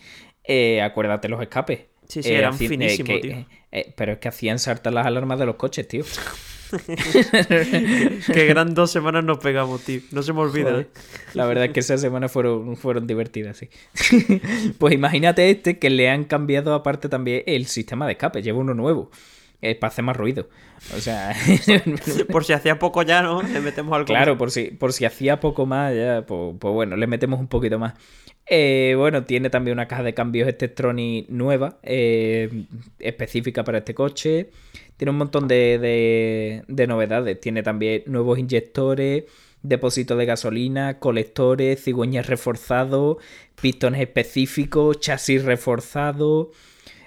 eh, 0.43 0.81
acuérdate 0.81 1.29
los 1.29 1.39
escapes. 1.41 1.81
Sí, 2.07 2.23
sí, 2.23 2.29
Eh, 2.29 2.37
eran 2.39 2.53
hacían- 2.55 2.65
eh, 2.65 2.89
finísimos, 2.89 3.21
tío. 3.21 3.45
eh, 3.71 3.93
pero 3.95 4.13
es 4.13 4.17
que 4.17 4.27
hacían 4.29 4.57
saltar 4.57 4.93
las 4.93 5.05
alarmas 5.05 5.37
de 5.39 5.45
los 5.45 5.55
coches, 5.55 5.87
tío. 5.87 6.03
Qué 8.33 8.45
gran 8.47 8.73
dos 8.73 8.91
semanas 8.91 9.23
nos 9.23 9.39
pegamos, 9.39 9.81
tío. 9.81 10.01
No 10.11 10.23
se 10.23 10.33
me 10.33 10.39
olvida. 10.39 10.71
Joder. 10.71 10.85
¿eh? 10.85 11.01
La 11.33 11.45
verdad 11.45 11.65
es 11.65 11.71
que 11.71 11.79
esas 11.81 12.01
semanas 12.01 12.31
fueron, 12.31 12.77
fueron 12.77 13.07
divertidas, 13.07 13.57
sí. 13.57 13.69
pues 14.77 14.93
imagínate 14.93 15.49
este 15.49 15.79
que 15.79 15.89
le 15.89 16.09
han 16.09 16.25
cambiado 16.25 16.73
aparte 16.73 17.09
también 17.09 17.43
el 17.45 17.65
sistema 17.67 18.05
de 18.05 18.13
escape, 18.13 18.41
lleva 18.41 18.59
uno 18.59 18.73
nuevo. 18.73 19.11
Eh, 19.61 19.75
para 19.75 19.89
hacer 19.91 20.03
más 20.03 20.17
ruido. 20.17 20.49
O 20.95 20.99
sea, 20.99 21.33
Por 22.31 22.45
si 22.45 22.53
hacía 22.53 22.79
poco 22.79 23.03
ya, 23.03 23.21
¿no? 23.21 23.41
Le 23.41 23.59
metemos 23.61 23.93
algo. 23.93 24.05
Claro, 24.05 24.37
por 24.37 24.51
si, 24.51 24.65
por 24.71 24.93
si 24.93 25.05
hacía 25.05 25.39
poco 25.39 25.65
más, 25.65 25.93
ya, 25.95 26.25
pues, 26.25 26.55
pues 26.59 26.73
bueno, 26.73 26.95
le 26.95 27.07
metemos 27.07 27.39
un 27.39 27.47
poquito 27.47 27.77
más. 27.79 27.93
Eh, 28.47 28.95
bueno, 28.97 29.23
tiene 29.23 29.49
también 29.49 29.75
una 29.77 29.87
caja 29.87 30.03
de 30.03 30.13
cambios 30.13 30.49
Steptronic 30.49 31.29
nueva, 31.29 31.77
eh, 31.83 32.65
específica 32.99 33.63
para 33.63 33.79
este 33.79 33.93
coche. 33.93 34.49
Tiene 34.97 35.11
un 35.11 35.17
montón 35.17 35.47
de, 35.47 35.77
de- 35.79 36.63
de 36.67 36.87
novedades. 36.87 37.39
Tiene 37.39 37.63
también 37.63 38.03
nuevos 38.07 38.37
inyectores, 38.39 39.23
depósitos 39.63 40.17
de 40.17 40.25
gasolina, 40.25 40.99
colectores, 40.99 41.83
cigüeñas 41.83 42.27
reforzados, 42.27 43.17
pistones 43.61 44.01
específicos, 44.01 44.99
chasis 44.99 45.43
reforzado. 45.45 46.51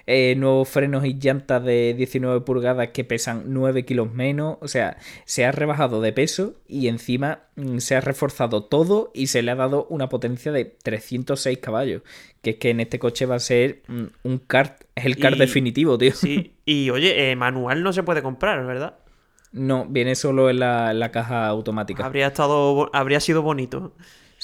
Eh, 0.07 0.35
nuevos 0.37 0.69
frenos 0.69 1.03
y 1.05 1.15
llantas 1.19 1.63
de 1.63 1.93
19 1.97 2.41
pulgadas 2.41 2.89
que 2.89 3.03
pesan 3.03 3.43
9 3.47 3.85
kilos 3.85 4.13
menos. 4.13 4.57
O 4.61 4.67
sea, 4.67 4.97
se 5.25 5.45
ha 5.45 5.51
rebajado 5.51 6.01
de 6.01 6.13
peso 6.13 6.53
y 6.67 6.87
encima 6.87 7.39
mm, 7.55 7.79
se 7.79 7.95
ha 7.95 8.01
reforzado 8.01 8.63
todo 8.65 9.11
y 9.13 9.27
se 9.27 9.41
le 9.41 9.51
ha 9.51 9.55
dado 9.55 9.87
una 9.89 10.09
potencia 10.09 10.51
de 10.51 10.65
306 10.65 11.57
caballos. 11.59 12.01
Que 12.41 12.51
es 12.51 12.55
que 12.57 12.69
en 12.69 12.79
este 12.79 12.99
coche 12.99 13.25
va 13.25 13.35
a 13.35 13.39
ser 13.39 13.81
mm, 13.87 14.03
un 14.23 14.37
kart, 14.37 14.83
es 14.93 15.05
el 15.05 15.17
kart 15.17 15.35
Y- 15.35 15.39
definitivo, 15.39 15.97
tío. 15.97 16.11
Sí, 16.13 16.53
y 16.65 16.89
oye, 16.91 17.31
eh, 17.31 17.35
manual 17.35 17.81
no 17.81 17.91
se 17.93 18.03
puede 18.03 18.21
comprar, 18.21 18.63
¿verdad? 18.65 18.95
No, 19.51 19.85
viene 19.87 20.15
solo 20.15 20.49
en 20.49 20.59
la, 20.59 20.91
en 20.91 20.99
la 20.99 21.11
caja 21.11 21.47
automática. 21.47 22.05
Habría 22.05 22.27
estado, 22.27 22.89
habría 22.93 23.19
sido 23.21 23.41
bonito. 23.41 23.93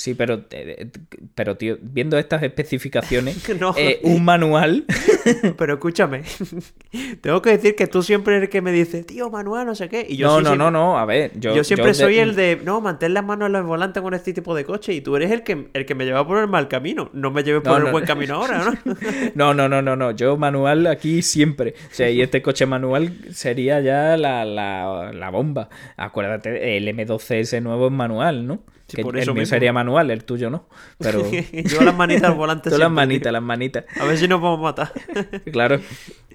Sí, 0.02 0.16
pero, 0.16 0.42
eh, 0.50 0.88
pero 1.36 1.58
tío, 1.58 1.78
viendo 1.80 2.18
estas 2.18 2.42
especificaciones, 2.42 3.48
No. 3.60 3.76
eh, 3.78 4.00
un 4.02 4.26
manual. 4.26 4.86
Pero 5.58 5.74
escúchame, 5.76 6.24
tengo 7.22 7.44
que 7.44 7.52
decir 7.52 7.76
que 7.76 7.86
tú 7.86 8.02
siempre 8.02 8.36
eres 8.38 8.48
el 8.48 8.50
que 8.50 8.62
me 8.64 8.72
dice, 8.72 9.04
tío, 9.04 9.30
manual, 9.30 9.68
no 9.68 9.76
sé 9.76 9.90
qué. 9.90 10.04
Y 10.10 10.18
yo 10.18 10.26
no, 10.28 10.38
sí 10.38 10.44
no, 10.44 10.50
siempre- 10.50 10.58
no, 10.58 10.72
no, 10.72 10.98
a 10.98 11.06
ver. 11.06 11.32
Yo, 11.40 11.56
Yo, 11.56 11.64
siempre 11.64 11.94
soy 11.94 12.18
el 12.18 12.36
de, 12.36 12.60
no, 12.66 12.82
mantén 12.82 13.14
las 13.14 13.24
manos 13.24 13.50
en 13.50 13.56
el 13.58 13.62
volante 13.62 14.02
con 14.02 14.16
este 14.16 14.34
tipo 14.34 14.56
de 14.56 14.66
coche. 14.66 14.94
Y 14.94 15.02
tú 15.02 15.16
eres 15.16 15.30
el 15.30 15.44
que, 15.44 15.68
el 15.74 15.86
que 15.86 15.94
me 15.94 16.06
lleva 16.06 16.26
por 16.26 16.40
el 16.40 16.48
mal 16.48 16.68
camino. 16.68 17.12
No 17.14 17.30
me 17.30 17.44
lleves 17.44 17.64
No, 17.64 17.70
por 17.70 17.80
el 17.82 17.86
no. 17.86 17.92
buen 17.92 18.06
camino 18.06 18.36
ahora, 18.38 18.64
¿no? 18.84 18.96
No, 19.36 19.54
no, 19.54 19.70
no, 19.70 19.84
no, 19.84 19.96
no. 19.96 20.10
Yo 20.12 20.36
manual 20.38 20.88
aquí 20.88 21.22
siempre. 21.22 21.76
O 21.92 21.94
sea, 21.94 22.10
y 22.10 22.22
este 22.24 22.42
coche 22.42 22.66
manual 22.66 23.14
sería 23.32 23.80
ya 23.82 24.18
la, 24.18 24.44
la, 24.46 25.12
la 25.14 25.30
bomba. 25.30 25.70
Acuérdate, 25.98 26.78
el 26.78 26.88
M12S 26.88 27.62
nuevo 27.62 27.86
es 27.88 27.94
manual, 27.94 28.48
¿no? 28.48 28.64
Sí, 28.92 28.98
que 28.98 29.04
por 29.04 29.18
el 29.18 29.26
mío 29.26 29.34
mismo. 29.34 29.46
sería 29.48 29.74
manual, 29.74 30.12
el 30.12 30.24
tuyo 30.24 30.50
no. 30.50 30.68
Pero. 31.00 31.24
Llevo 31.52 31.84
las 31.84 31.96
manitas 31.96 32.24
al 32.26 32.36
volante 32.36 32.70
las 32.78 32.92
manitas, 32.92 33.24
tío. 33.24 33.32
las 33.32 33.42
manitas. 33.42 33.86
A 34.00 34.06
ver 34.06 34.18
si 34.18 34.28
nos 34.28 34.42
vamos 34.42 34.60
a 34.60 34.62
matar. 34.64 34.92
Claro. 35.52 35.80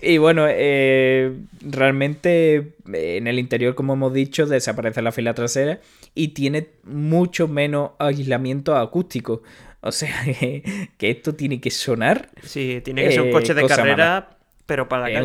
Y 0.02 0.18
bueno, 0.18 0.46
eh, 0.48 1.32
realmente 1.62 2.56
eh, 2.92 3.16
en 3.16 3.26
el 3.26 3.38
interior, 3.38 3.74
como 3.74 3.94
hemos 3.94 4.12
dicho, 4.12 4.46
desaparece 4.46 5.00
la 5.02 5.12
fila 5.12 5.32
trasera 5.34 5.80
y 6.14 6.28
tiene 6.28 6.68
mucho 6.84 7.48
menos 7.48 7.92
aislamiento 7.98 8.76
acústico. 8.76 9.42
O 9.80 9.92
sea, 9.92 10.10
que, 10.24 10.88
que 10.98 11.10
esto 11.10 11.34
tiene 11.34 11.60
que 11.60 11.70
sonar. 11.70 12.30
Sí, 12.42 12.80
tiene 12.84 13.04
que 13.04 13.12
ser 13.12 13.20
un 13.22 13.28
Eh, 13.28 13.32
coche 13.32 13.54
de 13.54 13.66
carrera, 13.66 14.36
pero 14.66 14.88
para 14.88 15.08
la 15.08 15.20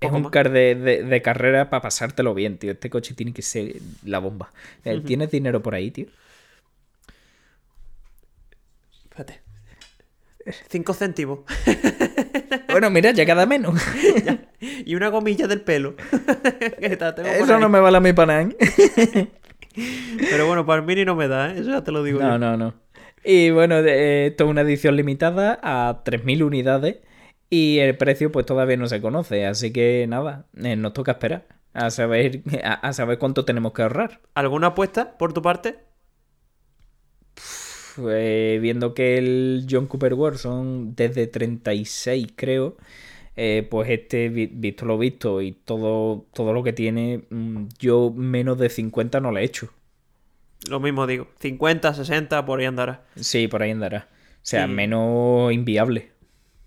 Es, 0.00 0.10
un 0.10 0.24
car 0.24 0.50
de, 0.50 0.74
de- 0.74 1.04
de 1.04 1.22
carrera 1.22 1.70
para 1.70 1.82
pasártelo 1.82 2.34
bien, 2.34 2.58
tío. 2.58 2.72
Este 2.72 2.90
coche 2.90 3.14
tiene 3.14 3.32
que 3.32 3.42
ser 3.42 3.74
la 4.04 4.18
bomba. 4.18 4.50
¿Tienes 5.06 5.30
dinero 5.30 5.62
por 5.62 5.74
ahí, 5.76 5.90
tío? 5.92 6.06
Espérate. 9.12 9.42
Cinco 10.68 10.94
céntimos. 10.94 11.40
Bueno, 12.70 12.90
mira, 12.90 13.10
ya 13.12 13.24
queda 13.26 13.44
menos. 13.46 13.80
y 14.60 14.94
una 14.94 15.08
gomilla 15.08 15.46
del 15.46 15.60
pelo. 15.60 15.94
Tengo 16.80 17.28
Eso 17.28 17.58
no 17.58 17.68
me 17.68 17.80
vale 17.80 17.96
a 17.98 18.00
mí 18.00 18.12
para 18.12 18.44
nada. 18.44 18.54
Pero 20.30 20.46
bueno, 20.46 20.64
para 20.66 20.80
el 20.80 20.86
mini 20.86 21.04
no 21.04 21.14
me 21.14 21.28
da, 21.28 21.50
¿eh? 21.50 21.60
Eso 21.60 21.70
ya 21.70 21.84
te 21.84 21.92
lo 21.92 22.02
digo 22.02 22.20
No, 22.20 22.32
yo. 22.32 22.38
no, 22.38 22.56
no. 22.56 22.74
Y 23.24 23.50
bueno, 23.50 23.76
eh, 23.78 24.26
esto 24.28 24.44
es 24.44 24.50
una 24.50 24.62
edición 24.62 24.96
limitada 24.96 25.58
a 25.62 26.02
3.000 26.04 26.42
unidades 26.44 26.96
y 27.50 27.78
el 27.78 27.96
precio 27.96 28.32
pues 28.32 28.46
todavía 28.46 28.76
no 28.76 28.86
se 28.86 29.00
conoce, 29.00 29.46
así 29.46 29.72
que 29.72 30.06
nada, 30.08 30.46
eh, 30.62 30.76
nos 30.76 30.92
toca 30.94 31.12
esperar 31.12 31.46
a 31.74 31.90
saber, 31.90 32.42
a, 32.64 32.72
a 32.74 32.92
saber 32.92 33.18
cuánto 33.18 33.44
tenemos 33.44 33.72
que 33.72 33.82
ahorrar. 33.82 34.20
¿Alguna 34.34 34.68
apuesta 34.68 35.16
por 35.18 35.32
tu 35.32 35.42
parte? 35.42 35.78
Eh, 38.08 38.58
viendo 38.62 38.94
que 38.94 39.18
el 39.18 39.66
John 39.70 39.86
Cooper 39.86 40.14
World 40.14 40.38
son 40.38 40.94
desde 40.94 41.26
36 41.26 42.28
creo, 42.36 42.76
eh, 43.36 43.66
pues 43.70 43.90
este, 43.90 44.28
vi- 44.28 44.50
visto 44.52 44.84
lo 44.86 44.98
visto 44.98 45.40
y 45.42 45.52
todo, 45.52 46.26
todo 46.34 46.52
lo 46.52 46.62
que 46.62 46.72
tiene, 46.72 47.24
mm, 47.30 47.66
yo 47.78 48.12
menos 48.14 48.58
de 48.58 48.68
50 48.68 49.20
no 49.20 49.32
le 49.32 49.40
he 49.42 49.44
hecho. 49.44 49.70
Lo 50.68 50.78
mismo 50.80 51.06
digo. 51.06 51.26
50, 51.40 51.92
60, 51.92 52.44
por 52.46 52.60
ahí 52.60 52.66
andará. 52.66 53.04
Sí, 53.16 53.48
por 53.48 53.62
ahí 53.62 53.72
andará. 53.72 54.08
O 54.10 54.40
sea, 54.42 54.66
menos 54.66 55.52
inviable. 55.52 56.10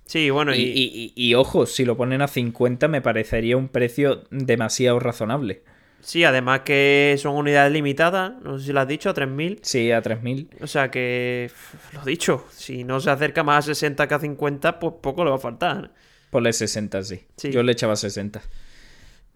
Sí, 0.05 0.29
bueno, 0.29 0.53
Y, 0.55 0.59
y, 0.61 0.63
y- 0.63 1.13
y- 1.15 1.29
y 1.29 1.33
ojo, 1.35 1.65
si 1.65 1.83
lo 1.85 1.97
ponen 1.97 2.21
a 2.21 2.27
50 2.27 2.87
me 2.87 3.01
parecería 3.01 3.57
un 3.57 3.69
precio 3.69 4.23
demasiado 4.31 4.99
razonable. 4.99 5.63
Sí, 6.05 6.23
además 6.23 6.61
que 6.61 7.15
son 7.19 7.35
unidades 7.35 7.73
limitadas, 7.73 8.33
no 8.41 8.59
sé 8.59 8.67
si 8.67 8.73
lo 8.73 8.79
has 8.79 8.87
dicho, 8.87 9.09
a 9.09 9.13
3.000. 9.13 9.59
Sí, 9.61 9.91
a 9.91 10.01
3.000. 10.01 10.61
O 10.61 10.67
sea 10.67 10.91
que, 10.91 11.51
lo 11.93 12.05
dicho, 12.05 12.45
si 12.51 12.83
no 12.83 12.99
se 13.01 13.09
acerca 13.09 13.43
más 13.43 13.65
a 13.65 13.73
60 13.73 14.07
que 14.07 14.13
a 14.13 14.19
50, 14.19 14.79
pues 14.79 14.93
poco 15.01 15.23
le 15.23 15.31
va 15.31 15.37
a 15.37 15.39
faltar. 15.39 15.91
Ponle 16.29 16.53
60, 16.53 17.03
sí. 17.03 17.25
Sí. 17.35 17.51
Yo 17.51 17.63
le 17.63 17.71
echaba 17.71 17.95
60. 17.95 18.41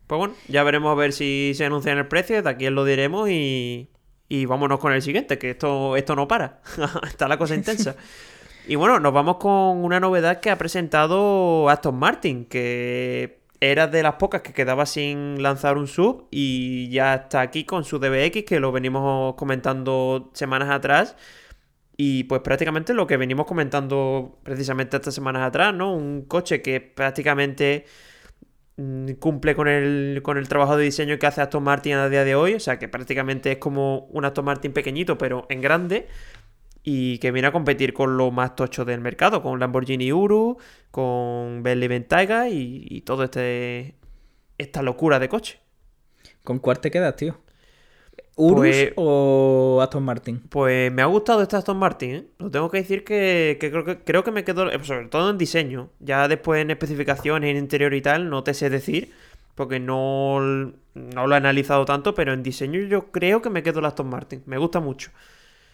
Pues 0.07 0.17
bueno, 0.17 0.35
ya 0.47 0.63
veremos 0.63 0.91
a 0.91 0.95
ver 0.95 1.11
si 1.11 1.53
se 1.55 1.65
anuncia 1.65 1.91
el 1.93 2.07
precio, 2.07 2.41
de 2.41 2.49
aquí 2.49 2.67
os 2.67 2.73
lo 2.73 2.85
diremos 2.85 3.29
y, 3.29 3.89
y 4.27 4.45
vámonos 4.45 4.79
con 4.79 4.93
el 4.93 5.01
siguiente, 5.01 5.37
que 5.37 5.51
esto, 5.51 5.97
esto 5.97 6.15
no 6.15 6.27
para. 6.27 6.61
Está 7.03 7.27
la 7.27 7.37
cosa 7.37 7.55
intensa. 7.55 7.95
Y 8.67 8.75
bueno, 8.75 8.99
nos 8.99 9.11
vamos 9.11 9.37
con 9.37 9.83
una 9.83 9.99
novedad 9.99 10.41
que 10.41 10.51
ha 10.51 10.57
presentado 10.59 11.67
Aston 11.69 11.95
Martin, 11.95 12.45
que 12.45 13.38
era 13.61 13.87
de 13.87 14.03
las 14.03 14.15
pocas 14.15 14.41
que 14.41 14.53
quedaba 14.53 14.85
sin 14.85 15.41
lanzar 15.43 15.77
un 15.77 15.87
sub 15.87 16.27
y 16.31 16.89
ya 16.89 17.15
está 17.15 17.41
aquí 17.41 17.65
con 17.65 17.83
su 17.83 17.99
DBX, 17.99 18.43
que 18.45 18.59
lo 18.59 18.71
venimos 18.71 19.35
comentando 19.35 20.31
semanas 20.33 20.69
atrás. 20.69 21.15
Y 21.97 22.23
pues 22.25 22.41
prácticamente 22.41 22.93
lo 22.93 23.07
que 23.07 23.17
venimos 23.17 23.45
comentando 23.45 24.39
precisamente 24.43 24.95
estas 24.97 25.13
semanas 25.13 25.45
atrás, 25.45 25.73
¿no? 25.73 25.93
Un 25.93 26.21
coche 26.23 26.61
que 26.61 26.79
prácticamente 26.79 27.85
mm, 28.77 29.13
cumple 29.19 29.53
con 29.53 29.67
el, 29.67 30.21
con 30.23 30.37
el 30.37 30.47
trabajo 30.47 30.77
de 30.77 30.85
diseño 30.85 31.19
que 31.19 31.27
hace 31.27 31.41
Aston 31.41 31.61
Martin 31.63 31.95
a 31.95 32.07
día 32.07 32.23
de 32.23 32.35
hoy. 32.35 32.53
O 32.53 32.59
sea 32.61 32.79
que 32.79 32.87
prácticamente 32.87 33.51
es 33.51 33.57
como 33.57 34.07
un 34.11 34.23
Aston 34.23 34.45
Martin 34.45 34.71
pequeñito, 34.71 35.17
pero 35.17 35.45
en 35.49 35.59
grande. 35.61 36.07
Y 36.83 37.19
que 37.19 37.31
viene 37.31 37.47
a 37.49 37.51
competir 37.51 37.93
con 37.93 38.17
lo 38.17 38.31
más 38.31 38.55
tocho 38.55 38.85
del 38.85 39.01
mercado, 39.01 39.41
con 39.43 39.59
Lamborghini 39.59 40.11
Uru, 40.13 40.57
con 40.91 41.61
Bentley 41.63 41.87
Bentayga 41.89 42.49
y, 42.49 42.85
y 42.89 43.01
todo 43.01 43.23
este 43.25 43.95
esta 44.57 44.81
locura 44.81 45.19
de 45.19 45.29
coche. 45.29 45.59
¿Con 46.43 46.59
cuál 46.59 46.79
te 46.79 46.91
quedas, 46.91 47.15
tío? 47.15 47.37
¿Urus 48.35 48.59
Pues- 48.61 48.93
o 48.95 49.79
Aston 49.81 50.03
Martin? 50.03 50.39
Pues 50.49 50.91
me 50.91 51.01
ha 51.01 51.05
gustado 51.05 51.41
este 51.41 51.57
Aston 51.57 51.77
Martin, 51.77 52.11
¿eh? 52.15 52.27
Lo 52.39 52.49
tengo 52.49 52.69
que 52.71 52.77
decir 52.77 53.03
que, 53.03 53.57
que 53.59 53.69
creo 53.71 53.83
que 53.83 53.99
creo 53.99 54.23
que 54.23 54.31
me 54.31 54.43
quedo, 54.45 54.69
eh, 54.71 54.79
sobre 54.83 55.07
todo 55.07 55.29
en 55.29 55.37
diseño. 55.37 55.89
Ya 55.99 56.27
después 56.27 56.61
en 56.61 56.71
especificaciones, 56.71 57.51
en 57.51 57.57
interior 57.57 57.93
y 57.93 58.01
tal, 58.01 58.29
no 58.29 58.43
te 58.43 58.53
sé 58.53 58.69
decir, 58.69 59.11
porque 59.55 59.79
no, 59.79 60.39
no 60.93 61.27
lo 61.27 61.33
he 61.33 61.37
analizado 61.37 61.83
tanto, 61.85 62.13
pero 62.13 62.31
en 62.33 62.43
diseño 62.43 62.79
yo 62.81 63.11
creo 63.11 63.41
que 63.41 63.49
me 63.49 63.61
quedo 63.63 63.79
el 63.79 63.85
Aston 63.85 64.09
Martin. 64.09 64.41
Me 64.45 64.57
gusta 64.57 64.79
mucho. 64.79 65.11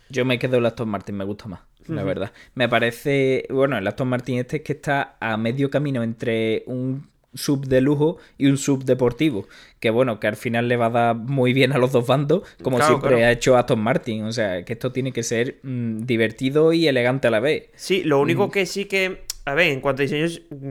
Yo 0.09 0.25
me 0.25 0.39
quedo 0.39 0.57
el 0.57 0.65
Aston 0.65 0.89
Martin, 0.89 1.15
me 1.15 1.23
gusta 1.23 1.47
más, 1.47 1.61
la 1.87 2.03
verdad. 2.03 2.31
Me 2.53 2.69
parece, 2.69 3.45
bueno, 3.49 3.77
el 3.77 3.87
Aston 3.87 4.07
Martin 4.07 4.39
este 4.39 4.57
es 4.57 4.63
que 4.63 4.73
está 4.73 5.15
a 5.19 5.37
medio 5.37 5.69
camino 5.69 6.03
entre 6.03 6.63
un 6.67 7.07
sub 7.33 7.65
de 7.67 7.81
lujo 7.81 8.17
y 8.37 8.45
un 8.47 8.57
sub 8.57 8.85
deportivo, 8.85 9.45
que 9.81 9.89
bueno, 9.89 10.19
que 10.21 10.27
al 10.27 10.37
final 10.37 10.69
le 10.69 10.77
va 10.77 10.85
a 10.85 10.89
dar 10.89 11.15
muy 11.15 11.51
bien 11.51 11.73
a 11.73 11.77
los 11.77 11.91
dos 11.91 12.07
bandos, 12.07 12.43
como 12.63 12.77
Claro, 12.77 12.93
siempre 12.93 13.09
claro. 13.09 13.25
ha 13.25 13.31
hecho 13.31 13.57
Aston 13.57 13.79
Martin, 13.81 14.23
o 14.23 14.31
sea, 14.31 14.63
que 14.63 14.73
esto 14.73 14.91
tiene 14.93 15.11
que 15.11 15.21
ser 15.23 15.57
mm, 15.63 16.05
divertido 16.05 16.71
y 16.71 16.87
elegante 16.87 17.27
a 17.27 17.31
la 17.31 17.41
vez. 17.41 17.69
Sí, 17.75 18.03
lo 18.03 18.21
único 18.21 18.49
que 18.51 18.65
sí 18.65 18.85
que, 18.85 19.23
a 19.43 19.53
ver, 19.53 19.71
en 19.71 19.81
cuanto 19.81 20.01
a 20.01 20.03
diseño, 20.03 20.27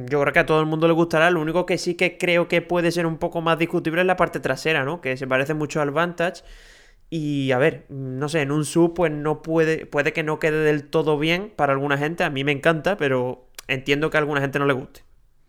yo 0.08 0.20
creo 0.20 0.32
que 0.32 0.38
a 0.38 0.46
todo 0.46 0.60
el 0.60 0.66
mundo 0.66 0.86
le 0.88 0.94
gustará. 0.94 1.30
Lo 1.30 1.40
único 1.42 1.66
que 1.66 1.76
sí 1.76 1.96
que 1.96 2.16
creo 2.16 2.48
que 2.48 2.62
puede 2.62 2.90
ser 2.92 3.04
un 3.04 3.18
poco 3.18 3.42
más 3.42 3.58
discutible 3.58 4.00
es 4.00 4.06
la 4.06 4.16
parte 4.16 4.40
trasera, 4.40 4.84
¿no? 4.84 5.02
Que 5.02 5.18
se 5.18 5.26
parece 5.26 5.52
mucho 5.52 5.82
al 5.82 5.90
Vantage. 5.90 6.42
Y 7.10 7.52
a 7.52 7.58
ver, 7.58 7.86
no 7.88 8.28
sé, 8.28 8.40
en 8.42 8.50
un 8.50 8.64
sub 8.64 8.94
pues 8.94 9.12
no 9.12 9.42
puede, 9.42 9.86
puede 9.86 10.12
que 10.12 10.22
no 10.22 10.38
quede 10.38 10.64
del 10.64 10.84
todo 10.88 11.18
bien 11.18 11.52
para 11.54 11.72
alguna 11.72 11.96
gente. 11.98 12.24
A 12.24 12.30
mí 12.30 12.42
me 12.44 12.52
encanta, 12.52 12.96
pero 12.96 13.46
entiendo 13.68 14.10
que 14.10 14.16
a 14.16 14.20
alguna 14.20 14.40
gente 14.40 14.58
no 14.58 14.66
le 14.66 14.72
guste. 14.72 15.02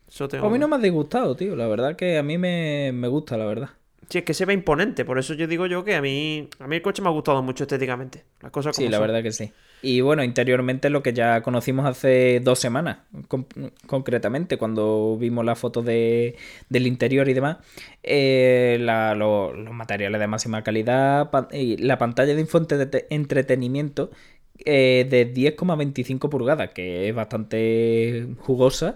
Eso 0.07 0.27
tengo... 0.27 0.45
A 0.45 0.49
mí 0.49 0.59
no 0.59 0.67
me 0.67 0.75
ha 0.75 0.79
disgustado, 0.79 1.35
tío, 1.35 1.55
la 1.55 1.67
verdad 1.67 1.95
que 1.95 2.17
a 2.17 2.23
mí 2.23 2.37
me, 2.37 2.91
me 2.93 3.07
gusta, 3.07 3.37
la 3.37 3.45
verdad. 3.45 3.69
Sí, 4.07 4.19
es 4.19 4.23
que 4.23 4.35
se 4.35 4.45
ve 4.45 4.53
imponente, 4.53 5.03
por 5.03 5.17
eso 5.17 5.33
yo 5.33 5.47
digo 5.47 5.65
yo 5.65 5.83
que 5.83 5.95
a 5.95 6.01
mí, 6.01 6.47
a 6.59 6.67
mí 6.67 6.75
el 6.75 6.81
coche 6.83 7.01
me 7.01 7.07
ha 7.07 7.11
gustado 7.11 7.41
mucho 7.41 7.63
estéticamente. 7.63 8.23
Las 8.39 8.51
cosas 8.51 8.75
Sí, 8.75 8.87
la 8.87 8.97
son. 8.97 9.07
verdad 9.07 9.23
que 9.23 9.31
sí. 9.31 9.51
Y 9.85 10.01
bueno, 10.01 10.23
interiormente 10.23 10.89
lo 10.89 11.03
que 11.03 11.13
ya 11.13 11.41
conocimos 11.41 11.85
hace 11.85 12.39
dos 12.43 12.57
semanas, 12.59 12.97
con- 13.27 13.45
concretamente, 13.85 14.57
cuando 14.57 15.15
vimos 15.19 15.45
la 15.45 15.55
foto 15.55 15.83
de, 15.83 16.35
del 16.69 16.87
interior 16.87 17.29
y 17.29 17.33
demás, 17.33 17.57
eh, 18.01 18.77
la- 18.81 19.13
lo- 19.13 19.53
los 19.53 19.73
materiales 19.73 20.19
de 20.19 20.27
máxima 20.27 20.63
calidad 20.63 21.29
pan- 21.29 21.47
y 21.51 21.77
la 21.77 21.97
pantalla 21.99 22.33
de 22.33 22.41
info- 22.41 22.65
entretenimiento 23.09 24.09
eh, 24.63 25.05
de 25.09 25.25
10,25 25.33 26.29
pulgadas, 26.29 26.69
que 26.71 27.09
es 27.09 27.13
bastante 27.15 28.25
jugosa. 28.39 28.95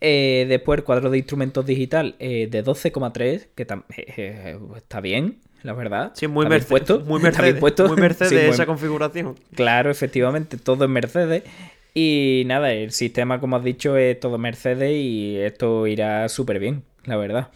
Eh, 0.00 0.46
después 0.48 0.78
el 0.78 0.84
cuadro 0.84 1.10
de 1.10 1.18
instrumentos 1.18 1.66
digital 1.66 2.14
eh, 2.20 2.46
de 2.48 2.62
12,3, 2.64 3.48
que 3.56 3.66
está 4.76 5.00
bien, 5.00 5.38
la 5.62 5.72
verdad. 5.72 6.12
Sí, 6.14 6.26
muy, 6.26 6.44
Está 6.44 6.54
bien 6.56 6.62
Merce- 6.62 6.68
puesto. 6.68 7.00
muy 7.00 7.20
Mercedes. 7.22 7.54
puesto. 7.60 7.88
Muy 7.88 7.96
Mercedes 8.00 8.30
Sí, 8.30 8.36
muy- 8.36 8.46
esa 8.54 8.66
configuración. 8.66 9.34
Claro, 9.54 9.90
efectivamente, 9.90 10.56
todo 10.56 10.84
es 10.84 10.90
Mercedes. 10.90 11.42
Y 11.94 12.44
nada, 12.46 12.72
el 12.72 12.92
sistema, 12.92 13.40
como 13.40 13.56
has 13.56 13.64
dicho, 13.64 13.96
es 13.96 14.20
todo 14.20 14.38
Mercedes 14.38 14.92
y 14.94 15.36
esto 15.36 15.86
irá 15.86 16.28
súper 16.28 16.58
bien, 16.60 16.82
la 17.04 17.16
verdad. 17.16 17.48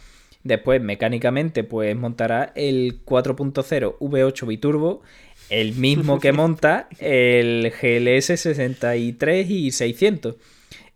Después, 0.43 0.81
mecánicamente, 0.81 1.63
pues 1.63 1.95
montará 1.95 2.51
el 2.55 3.05
4.0 3.05 3.97
V8 3.99 4.45
Biturbo, 4.47 5.01
el 5.49 5.73
mismo 5.75 6.19
que 6.19 6.31
monta 6.33 6.89
el 6.99 7.71
GLS 7.81 8.37
63 8.41 9.49
y 9.49 9.71
600. 9.71 10.35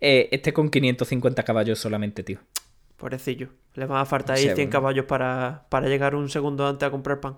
Eh, 0.01 0.27
este 0.31 0.51
con 0.51 0.69
550 0.69 1.43
caballos 1.43 1.79
solamente, 1.79 2.23
tío. 2.23 2.39
Pobrecillo. 2.97 3.47
Le 3.77 3.85
van 3.85 3.99
a 4.01 4.05
faltar 4.05 4.37
ahí 4.37 4.43
sea, 4.43 4.55
100 4.55 4.69
bueno. 4.69 4.71
caballos 4.71 5.05
para, 5.05 5.65
para 5.69 5.87
llegar 5.87 6.15
un 6.15 6.29
segundo 6.29 6.67
antes 6.67 6.87
a 6.87 6.91
comprar 6.91 7.21
pan. 7.21 7.37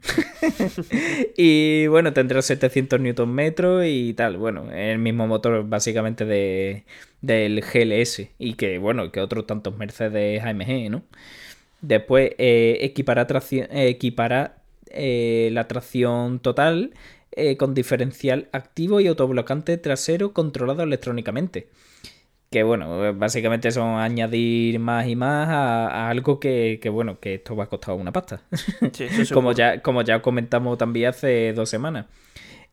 Y 1.36 1.86
bueno, 1.88 2.12
tendrá 2.12 2.42
700 2.42 3.00
Nm 3.00 3.40
y 3.86 4.14
tal. 4.14 4.36
Bueno, 4.36 4.70
el 4.72 4.98
mismo 4.98 5.26
motor 5.26 5.64
básicamente 5.68 6.24
de, 6.24 6.84
del 7.20 7.60
GLS. 7.62 8.30
Y 8.38 8.54
que 8.54 8.78
bueno, 8.78 9.10
que 9.12 9.20
otros 9.20 9.46
tantos 9.46 9.76
Mercedes 9.76 10.42
AMG, 10.44 10.90
¿no? 10.90 11.02
Después 11.82 12.32
eh, 12.38 12.78
equipará, 12.82 13.26
tracción- 13.26 13.68
eh, 13.72 13.88
equipará 13.88 14.56
eh, 14.90 15.50
la 15.52 15.68
tracción 15.68 16.40
total 16.40 16.92
con 17.58 17.74
diferencial 17.74 18.48
activo 18.52 19.00
y 19.00 19.06
autoblocante 19.08 19.78
trasero 19.78 20.34
controlado 20.34 20.82
electrónicamente. 20.82 21.68
Que 22.52 22.62
bueno, 22.62 23.14
básicamente 23.14 23.70
son 23.72 23.98
añadir 23.98 24.78
más 24.78 25.08
y 25.08 25.16
más 25.16 25.48
a, 25.48 25.88
a 25.88 26.10
algo 26.10 26.38
que, 26.38 26.78
que, 26.82 26.90
bueno, 26.90 27.18
que 27.18 27.36
esto 27.36 27.56
va 27.56 27.64
a 27.64 27.66
costar 27.68 27.94
una 27.94 28.12
pasta. 28.12 28.42
Sí, 28.92 29.06
como, 29.32 29.52
ya, 29.52 29.80
como 29.80 30.02
ya 30.02 30.20
comentamos 30.20 30.76
también 30.76 31.08
hace 31.08 31.54
dos 31.54 31.70
semanas. 31.70 32.06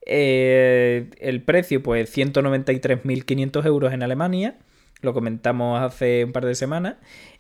Eh, 0.05 1.09
el 1.19 1.41
precio, 1.41 1.81
pues 1.81 2.15
193.500 2.15 3.65
euros 3.65 3.93
en 3.93 4.03
Alemania. 4.03 4.57
Lo 5.01 5.13
comentamos 5.13 5.81
hace 5.81 6.25
un 6.25 6.31
par 6.31 6.45
de 6.45 6.55
semanas. 6.55 6.95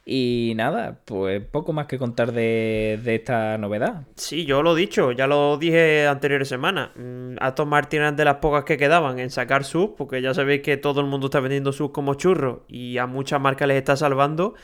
Y 0.05 0.53
nada, 0.55 1.01
pues 1.05 1.39
poco 1.39 1.71
más 1.71 1.85
que 1.85 1.99
contar 1.99 2.31
de, 2.31 2.99
de 3.03 3.15
esta 3.15 3.59
novedad. 3.59 4.07
Sí, 4.15 4.43
yo 4.43 4.63
lo 4.63 4.75
he 4.75 4.79
dicho, 4.79 5.11
ya 5.11 5.27
lo 5.27 5.57
dije 5.57 6.07
anteriores 6.07 6.47
semanas. 6.47 6.89
Mm, 6.95 7.35
Aston 7.39 7.69
Martin 7.69 8.01
es 8.01 8.17
de 8.17 8.25
las 8.25 8.37
pocas 8.37 8.63
que 8.63 8.77
quedaban 8.77 9.19
en 9.19 9.29
sacar 9.29 9.63
sub, 9.65 9.95
porque 9.95 10.21
ya 10.21 10.33
sabéis 10.33 10.61
que 10.61 10.77
todo 10.77 11.01
el 11.01 11.07
mundo 11.07 11.27
está 11.27 11.39
vendiendo 11.41 11.71
sub 11.73 11.91
como 11.91 12.15
churros 12.15 12.61
y 12.67 12.97
a 12.97 13.05
muchas 13.05 13.39
marcas 13.39 13.67
les 13.67 13.77
está 13.77 13.95
salvando. 13.95 14.55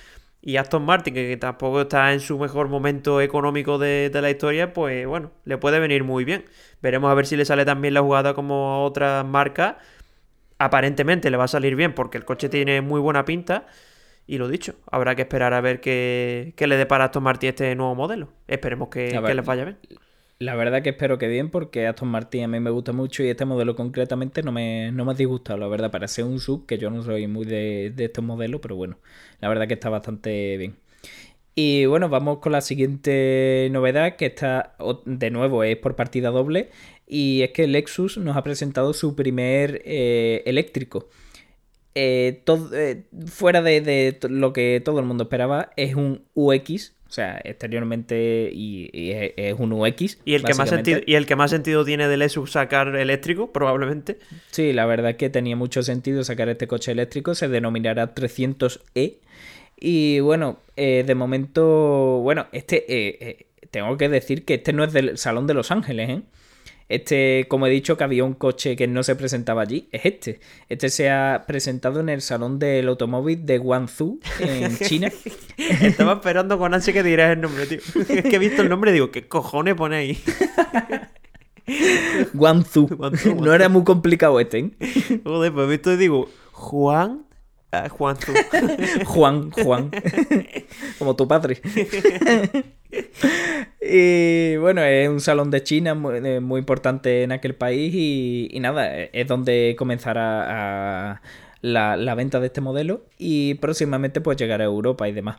Y 0.41 0.58
Aston 0.58 0.84
Martin, 0.84 1.13
que 1.13 1.38
tampoco 1.38 1.81
está 1.81 2.13
en 2.13 2.19
su 2.19 2.39
mejor 2.39 2.67
momento 2.67 3.19
económico 3.21 3.77
de, 3.77 4.10
de 4.12 4.21
la 4.21 4.29
historia, 4.29 4.73
pues 4.73 5.05
bueno, 5.08 5.31
le 5.43 5.58
puede 5.58 5.79
venir 5.79 6.03
muy 6.03 6.23
bien. 6.23 6.45
Veremos 6.81 7.12
a 7.12 7.13
ver 7.15 7.25
si 7.25 7.36
le 7.36 7.45
sale 7.45 7.65
también 7.65 7.93
la 7.93 8.01
jugada 8.01 8.34
como 8.36 8.73
a 8.73 8.79
otras 8.79 9.25
marcas. 9.25 9.75
Aparentemente 10.58 11.30
le 11.30 11.38
va 11.38 11.46
a 11.46 11.48
salir 11.48 11.76
bien 11.76 11.94
porque 11.94 12.18
el 12.18 12.26
coche 12.26 12.50
tiene 12.50 12.82
muy 12.82 13.00
buena 13.00 13.26
pinta. 13.26 13.68
Y 14.28 14.38
lo 14.39 14.48
dicho, 14.48 14.76
habrá 14.89 15.15
que 15.15 15.22
esperar 15.24 15.54
a 15.54 15.62
ver 15.62 15.82
qué, 15.82 16.54
qué 16.56 16.68
le 16.68 16.78
depara 16.78 17.04
a 17.04 17.08
Aston 17.08 17.24
Martin 17.24 17.50
este 17.50 17.76
nuevo 17.76 17.94
modelo. 17.96 18.30
Esperemos 18.48 18.89
que, 18.89 19.12
ver. 19.20 19.24
que 19.24 19.36
les 19.36 19.46
vaya 19.46 19.65
bien. 19.65 19.78
La 20.38 20.56
verdad 20.56 20.82
que 20.82 20.89
espero 20.89 21.18
que 21.18 21.28
bien, 21.30 21.50
porque 21.50 21.88
Aston 21.88 22.10
Martin 22.10 22.44
a 22.44 22.48
mí 22.50 22.60
me 22.60 22.70
gusta 22.70 22.91
mucho 22.91 23.24
y 23.24 23.30
este 23.30 23.46
modelo 23.46 23.76
concretamente 23.76 24.44
no 24.44 24.52
me, 24.52 24.91
no 24.91 25.06
me 25.06 25.12
ha 25.13 25.15
disgustado, 25.15 25.58
la 25.60 25.68
verdad, 25.68 25.91
para 25.91 26.10
ser 26.10 26.26
un 26.26 26.39
sub, 26.39 26.65
que 26.65 26.78
yo 26.78 26.89
no 26.89 27.04
soy 27.04 27.28
muy 27.28 27.46
de, 27.46 27.94
de 27.96 28.06
estos 28.06 28.24
modelos, 28.24 28.60
pero 28.62 28.76
bueno, 28.76 28.98
la 29.39 29.48
verdad 29.48 29.68
que 29.68 29.76
está 29.76 29.89
bastante 29.89 30.58
bien. 30.58 30.76
Y 31.58 31.86
bueno, 31.86 32.10
vamos 32.10 32.39
con 32.39 32.52
la 32.52 32.60
siguiente 32.60 33.70
novedad, 33.72 34.18
que 34.18 34.26
está 34.26 34.76
de 35.06 35.32
nuevo 35.32 35.63
es 35.63 35.78
por 35.78 35.96
partida 35.96 36.30
doble, 36.30 36.70
y 37.08 37.41
es 37.44 37.52
que 37.52 37.68
Lexus 37.68 38.18
nos 38.18 38.36
ha 38.36 38.44
presentado 38.44 38.94
su 38.94 39.15
primer 39.15 39.82
eh, 39.86 40.44
eléctrico. 40.46 41.10
Eh, 41.94 42.41
todo, 42.44 42.72
eh, 42.74 43.04
fuera 43.28 43.62
de, 43.62 43.80
de 43.80 44.20
lo 44.30 44.52
que 44.52 44.82
todo 44.84 45.00
el 45.00 45.06
mundo 45.06 45.24
esperaba, 45.24 45.72
es 45.78 45.96
un 45.96 46.24
UX, 46.34 46.94
o 47.08 47.12
sea, 47.12 47.39
exteriormente 47.44 48.50
y, 48.52 48.89
y 48.91 49.12
es, 49.12 49.34
es 49.38 49.56
un 49.58 49.72
UX. 49.72 50.18
Y 50.26 50.34
el, 50.34 50.44
que 50.44 50.54
más 50.56 50.70
sentido, 50.70 51.00
y 51.06 51.15
el 51.15 51.26
que 51.26 51.36
más 51.36 51.52
sentido 51.52 51.86
tiene 51.86 52.08
del 52.08 52.20
Lexus 52.20 52.52
sacar 52.52 52.96
eléctrico, 52.96 53.54
probablemente. 53.54 54.18
Sí, 54.52 54.74
la 54.74 54.86
verdad 54.86 55.12
es 55.12 55.18
que 55.18 55.30
tenía 55.30 55.56
mucho 55.56 55.84
sentido 55.84 56.24
sacar 56.24 56.50
este 56.50 56.68
coche 56.68 56.91
eléctrico, 56.91 57.36
se 57.36 57.48
denominará 57.48 58.13
300e. 58.13 59.20
Y 59.78 60.20
bueno, 60.22 60.60
eh, 60.76 61.04
de 61.06 61.15
momento, 61.15 62.20
bueno, 62.24 62.48
este, 62.52 62.86
eh, 62.88 63.46
tengo 63.72 63.96
que 63.98 64.10
decir 64.10 64.44
que 64.44 64.56
este 64.56 64.74
no 64.74 64.84
es 64.84 64.91
del 64.91 65.18
Salón 65.18 65.48
de 65.48 65.54
Los 65.54 65.72
Ángeles, 65.72 66.10
¿eh? 66.10 66.22
Este, 66.88 67.48
como 67.48 67.65
he 67.65 67.69
dicho, 67.71 67.98
que 67.98 68.04
había 68.04 68.24
un 68.24 68.36
coche 68.36 68.76
que 68.76 68.88
no 68.88 69.02
se 69.02 69.15
presentaba 69.15 69.63
allí, 69.63 69.89
es 69.91 70.06
este. 70.06 70.39
Este 70.69 70.89
se 70.89 71.10
ha 71.10 71.45
presentado 71.48 72.00
en 72.00 72.10
el 72.10 72.21
Salón 72.21 72.60
del 72.60 72.88
Automóvil 72.88 73.45
de 73.45 73.58
Guangzhou, 73.58 74.19
en 74.39 74.78
China. 74.80 75.12
Estaba 75.58 76.13
esperando 76.13 76.60
con 76.60 76.74
ansia 76.74 76.93
que 76.93 77.02
dirás 77.04 77.32
el 77.34 77.41
nombre, 77.41 77.65
tío. 77.65 77.80
Es 78.10 78.24
que 78.24 78.36
he 78.36 78.39
visto 78.39 78.62
el 78.62 78.69
nombre 78.69 78.91
y 78.91 78.93
digo, 78.93 79.12
¿qué 79.12 79.28
cojones 79.28 79.76
pone 79.76 79.95
ahí? 79.95 80.24
Guangzhou. 82.34 82.88
Guangzhou, 82.88 83.41
No 83.41 83.54
era 83.54 83.67
muy 83.69 83.84
complicado 83.84 84.39
este, 84.39 84.60
¿eh? 84.60 84.71
Joder, 85.24 85.52
pues 85.54 85.69
visto 85.69 85.98
digo, 85.98 86.30
Juan. 86.52 87.26
Ah, 87.71 87.89
Juan. 87.98 88.15
Juan, 89.06 89.52
Juan. 89.52 89.91
Como 90.99 91.15
tu 91.15 91.27
padre. 91.27 91.61
y 93.81 94.55
bueno, 94.57 94.83
es 94.83 95.09
un 95.09 95.19
salón 95.21 95.51
de 95.51 95.63
China 95.63 95.93
muy, 95.95 96.15
eh, 96.17 96.39
muy 96.39 96.59
importante 96.59 97.23
en 97.23 97.31
aquel 97.31 97.55
país 97.55 97.93
y, 97.93 98.47
y 98.51 98.59
nada, 98.59 98.95
es 99.03 99.27
donde 99.27 99.75
comenzará 99.77 101.11
a 101.13 101.21
la, 101.61 101.97
la 101.97 102.15
venta 102.15 102.39
de 102.39 102.47
este 102.47 102.61
modelo 102.61 103.05
y 103.17 103.55
próximamente 103.55 104.21
pues 104.21 104.38
llegará 104.38 104.63
a 104.63 104.67
Europa 104.67 105.07
y 105.07 105.11
demás. 105.11 105.38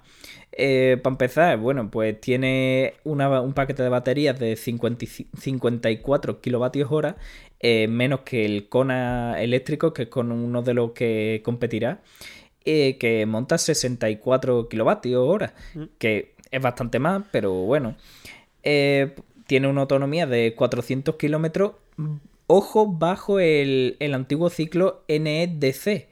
Eh, 0.52 0.98
para 1.02 1.14
empezar, 1.14 1.58
bueno, 1.58 1.90
pues 1.90 2.20
tiene 2.20 2.94
una- 3.04 3.40
un 3.40 3.52
paquete 3.52 3.82
de 3.82 3.88
baterías 3.90 4.38
de 4.38 4.56
50 4.56 5.04
y 5.04 5.08
ci- 5.08 5.26
54 5.38 6.40
kilovatios 6.40 6.90
hora, 6.90 7.16
eh, 7.60 7.88
menos 7.88 8.20
que 8.20 8.44
el 8.44 8.68
Kona 8.68 9.40
eléctrico, 9.42 9.92
que 9.92 10.02
es 10.04 10.08
con 10.08 10.32
uno 10.32 10.62
de 10.62 10.74
los 10.74 10.92
que 10.92 11.42
competirá, 11.44 12.00
eh, 12.66 12.96
que 12.98 13.24
monta 13.26 13.56
64 13.58 14.68
kilovatios 14.68 15.26
hora, 15.26 15.54
que 15.98 16.34
es 16.50 16.60
bastante 16.60 16.98
más, 16.98 17.22
pero 17.30 17.52
bueno. 17.52 17.96
Eh, 18.62 19.14
tiene 19.46 19.68
una 19.68 19.82
autonomía 19.82 20.26
de 20.26 20.54
400 20.56 21.14
kilómetros, 21.16 21.72
ojo, 22.48 22.86
bajo 22.86 23.38
el, 23.38 23.96
el 24.00 24.12
antiguo 24.14 24.50
ciclo 24.50 25.04
NEDC. 25.08 26.08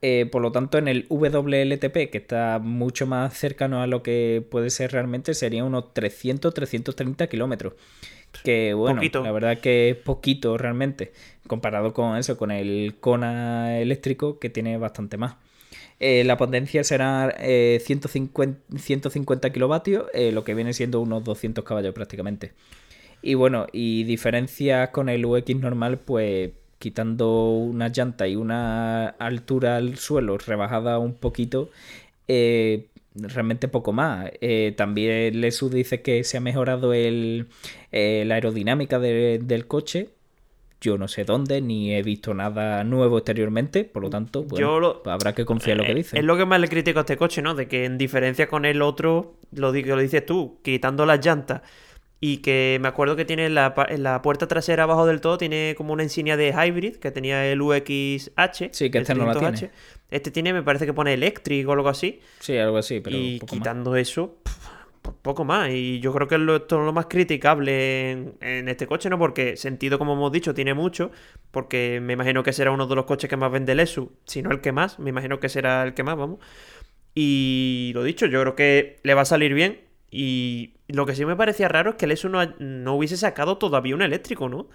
Eh, 0.00 0.26
por 0.30 0.42
lo 0.42 0.52
tanto, 0.52 0.78
en 0.78 0.86
el 0.86 1.06
WLTP, 1.08 2.10
que 2.10 2.18
está 2.18 2.60
mucho 2.62 3.06
más 3.06 3.34
cercano 3.34 3.82
a 3.82 3.86
lo 3.86 4.02
que 4.02 4.46
puede 4.48 4.70
ser 4.70 4.92
realmente, 4.92 5.34
serían 5.34 5.66
unos 5.66 5.86
300-330 5.94 7.28
kilómetros. 7.28 7.72
Que 8.44 8.74
bueno, 8.74 8.96
Poquito. 8.96 9.22
la 9.24 9.32
verdad 9.32 9.58
que 9.58 9.90
es 9.90 9.96
poquito 9.96 10.58
realmente, 10.58 11.12
comparado 11.46 11.94
con 11.94 12.16
eso, 12.16 12.36
con 12.36 12.50
el 12.50 12.96
Kona 13.00 13.78
eléctrico, 13.80 14.38
que 14.38 14.50
tiene 14.50 14.76
bastante 14.76 15.16
más. 15.16 15.36
Eh, 16.00 16.22
la 16.24 16.36
potencia 16.36 16.84
será 16.84 17.34
eh, 17.40 17.80
150, 17.84 18.78
150 18.78 19.50
kilovatios, 19.52 20.06
eh, 20.14 20.30
lo 20.32 20.44
que 20.44 20.54
viene 20.54 20.72
siendo 20.72 21.00
unos 21.00 21.24
200 21.24 21.64
caballos 21.64 21.94
prácticamente. 21.94 22.52
Y 23.22 23.34
bueno, 23.34 23.66
y 23.72 24.04
diferencias 24.04 24.90
con 24.90 25.08
el 25.08 25.24
UX 25.26 25.56
normal, 25.56 25.98
pues 26.00 26.52
quitando 26.78 27.50
una 27.50 27.88
llanta 27.88 28.28
y 28.28 28.36
una 28.36 29.08
altura 29.08 29.76
al 29.78 29.96
suelo 29.98 30.38
rebajada 30.38 30.98
un 31.00 31.14
poquito, 31.14 31.70
realmente 33.14 33.68
poco 33.68 33.92
más. 33.92 34.30
También 34.76 35.40
Lesu 35.40 35.68
dice 35.70 36.02
que 36.02 36.24
se 36.24 36.36
ha 36.36 36.40
mejorado 36.40 36.92
el, 36.94 37.48
la 37.90 38.34
aerodinámica 38.36 38.98
de- 38.98 39.40
del 39.42 39.66
coche. 39.66 40.10
Yo 40.80 40.96
no 40.96 41.08
sé 41.08 41.24
dónde, 41.24 41.60
ni 41.60 41.92
he 41.94 42.02
visto 42.02 42.34
nada 42.34 42.84
nuevo 42.84 43.18
exteriormente, 43.18 43.84
por 43.84 44.02
lo 44.02 44.10
tanto, 44.10 44.44
bueno, 44.44 44.58
Yo 44.66 44.78
lo- 44.80 45.02
pues 45.02 45.12
habrá 45.12 45.34
que 45.34 45.44
confiar 45.44 45.72
en 45.72 45.78
lo 45.78 45.84
que 45.84 45.92
Eh, 45.92 45.94
dice. 45.96 46.18
Es 46.18 46.24
lo 46.24 46.36
que 46.36 46.44
más 46.46 46.60
le 46.60 46.68
critico 46.68 47.00
a 47.00 47.02
este 47.02 47.16
coche, 47.16 47.42
¿no? 47.42 47.54
De 47.54 47.66
que 47.66 47.84
en 47.84 47.98
diferencia 47.98 48.46
con 48.48 48.64
el 48.64 48.80
otro, 48.82 49.34
lo, 49.52 49.72
que 49.72 49.82
lo 49.84 49.98
dices 49.98 50.24
tú, 50.24 50.60
quitando 50.62 51.04
las 51.04 51.24
llantas 51.24 51.62
y 52.20 52.38
que 52.38 52.78
me 52.80 52.86
acuerdo 52.88 53.16
que 53.16 53.24
tiene 53.24 53.46
en 53.46 53.54
la, 53.54 53.74
en 53.88 54.02
la 54.04 54.22
puerta 54.22 54.46
trasera 54.46 54.84
abajo 54.84 55.04
del 55.06 55.20
todo, 55.20 55.36
tiene 55.38 55.74
como 55.76 55.92
una 55.92 56.02
insignia 56.04 56.36
de 56.36 56.50
hybrid 56.50 56.96
que 56.96 57.10
tenía 57.10 57.44
el 57.50 57.60
UXH. 57.60 58.68
Sí, 58.72 58.90
que 58.90 58.98
este 58.98 59.14
no 59.14 59.26
la 59.26 59.34
300H. 59.34 59.58
tiene. 59.58 59.70
Este 60.10 60.30
tiene, 60.30 60.52
me 60.52 60.62
parece 60.62 60.86
que 60.86 60.92
pone 60.92 61.12
eléctrico 61.14 61.70
o 61.70 61.74
algo 61.74 61.88
así. 61.88 62.20
Sí, 62.38 62.56
algo 62.56 62.76
así, 62.78 63.00
pero 63.00 63.16
y 63.16 63.38
poco 63.40 63.56
más. 63.56 63.60
quitando 63.62 63.96
eso, 63.96 64.36
poco 65.22 65.44
más. 65.44 65.70
Y 65.70 66.00
yo 66.00 66.12
creo 66.12 66.28
que 66.28 66.36
esto 66.36 66.80
es 66.80 66.86
lo 66.86 66.92
más 66.92 67.06
criticable 67.06 68.10
en, 68.10 68.34
en 68.40 68.68
este 68.68 68.86
coche, 68.86 69.10
¿no? 69.10 69.18
Porque 69.18 69.56
sentido, 69.56 69.98
como 69.98 70.14
hemos 70.14 70.32
dicho, 70.32 70.54
tiene 70.54 70.74
mucho. 70.74 71.10
Porque 71.50 72.00
me 72.02 72.14
imagino 72.14 72.42
que 72.42 72.52
será 72.52 72.70
uno 72.70 72.86
de 72.86 72.94
los 72.94 73.04
coches 73.04 73.28
que 73.28 73.36
más 73.36 73.50
vende 73.50 73.72
el 73.72 73.80
ESU. 73.80 74.12
Si 74.24 74.42
no 74.42 74.50
el 74.50 74.60
que 74.60 74.72
más, 74.72 74.98
me 74.98 75.10
imagino 75.10 75.40
que 75.40 75.48
será 75.48 75.82
el 75.82 75.94
que 75.94 76.02
más, 76.02 76.16
vamos. 76.16 76.40
Y 77.14 77.92
lo 77.94 78.04
dicho, 78.04 78.26
yo 78.26 78.40
creo 78.42 78.54
que 78.54 79.00
le 79.02 79.14
va 79.14 79.22
a 79.22 79.24
salir 79.24 79.54
bien. 79.54 79.80
Y 80.10 80.74
lo 80.88 81.04
que 81.04 81.14
sí 81.14 81.24
me 81.24 81.36
parecía 81.36 81.68
raro 81.68 81.90
es 81.90 81.96
que 81.96 82.06
el 82.06 82.12
ESU 82.12 82.28
no, 82.28 82.44
no 82.58 82.94
hubiese 82.94 83.16
sacado 83.16 83.58
todavía 83.58 83.94
un 83.94 84.02
eléctrico, 84.02 84.48
¿no? 84.48 84.68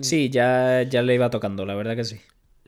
Sí, 0.00 0.30
ya, 0.30 0.82
ya 0.82 1.02
le 1.02 1.14
iba 1.14 1.30
tocando, 1.30 1.66
la 1.66 1.74
verdad 1.74 1.96
que 1.96 2.04
sí. 2.04 2.20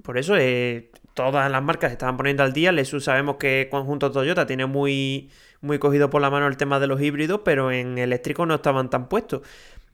Por 0.03 0.19
eso 0.19 0.37
eh, 0.37 0.91
todas 1.15 1.51
las 1.51 1.63
marcas 1.63 1.91
se 1.91 1.95
estaban 1.95 2.17
poniendo 2.17 2.43
al 2.43 2.53
día. 2.53 2.73
Lesus 2.73 3.05
sabemos 3.05 3.37
que 3.37 3.69
conjunto 3.71 4.11
Toyota 4.11 4.47
tiene 4.47 4.67
muy, 4.67 5.31
muy 5.65 5.79
cogido 5.79 6.11
por 6.11 6.23
la 6.23 6.31
mano 6.31 6.47
el 6.47 6.57
tema 6.57 6.79
de 6.79 6.87
los 6.87 7.01
híbridos, 7.01 7.41
pero 7.45 7.73
en 7.73 7.99
eléctrico 7.99 8.47
no 8.47 8.55
estaban 8.57 8.91
tan 8.91 9.09
puestos. 9.09 9.43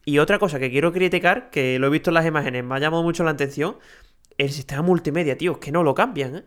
Y 0.04 0.18
otra 0.18 0.38
cosa 0.38 0.58
que 0.58 0.70
quiero 0.70 0.92
criticar, 0.92 1.50
que 1.50 1.78
lo 1.78 1.86
he 1.86 1.90
visto 1.90 2.10
en 2.10 2.14
las 2.14 2.26
imágenes, 2.26 2.64
me 2.64 2.74
ha 2.74 2.78
llamado 2.78 3.02
mucho 3.02 3.24
la 3.24 3.30
atención, 3.30 3.76
el 4.38 4.50
sistema 4.50 4.82
multimedia, 4.82 5.36
tío, 5.38 5.52
es 5.52 5.58
que 5.58 5.72
no 5.72 5.82
lo 5.82 5.94
cambian, 5.94 6.36
¿eh? 6.36 6.44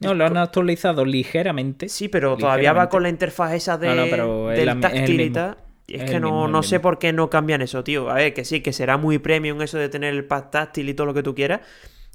No, 0.00 0.14
lo 0.14 0.24
han 0.24 0.36
actualizado 0.36 1.04
ligeramente. 1.04 1.88
Sí, 1.88 2.08
pero 2.08 2.36
todavía 2.36 2.72
va 2.72 2.88
con 2.88 3.02
la 3.02 3.10
interfaz 3.10 3.52
esa 3.52 3.76
de, 3.76 3.88
No, 3.88 3.94
no, 3.96 4.06
pero 4.08 4.48
del 4.48 4.68
es 4.68 4.80
táctil 4.80 5.20
y 5.20 5.30
tal. 5.30 5.58
Es, 5.86 6.02
Es 6.02 6.10
que 6.10 6.20
no, 6.20 6.28
mismo, 6.30 6.48
no 6.48 6.62
sé 6.62 6.76
mismo. 6.76 6.82
por 6.82 6.98
qué 6.98 7.12
no 7.12 7.28
cambian 7.28 7.60
eso, 7.62 7.84
tío. 7.84 8.08
A 8.10 8.14
ver, 8.14 8.32
que 8.32 8.44
sí, 8.44 8.62
que 8.62 8.72
será 8.72 8.96
muy 8.96 9.18
premium 9.18 9.60
eso 9.60 9.76
de 9.78 9.88
tener 9.88 10.14
el 10.14 10.24
pad 10.24 10.44
táctil 10.50 10.88
y 10.88 10.94
todo 10.94 11.06
lo 11.06 11.14
que 11.14 11.22
tú 11.22 11.34
quieras. 11.34 11.60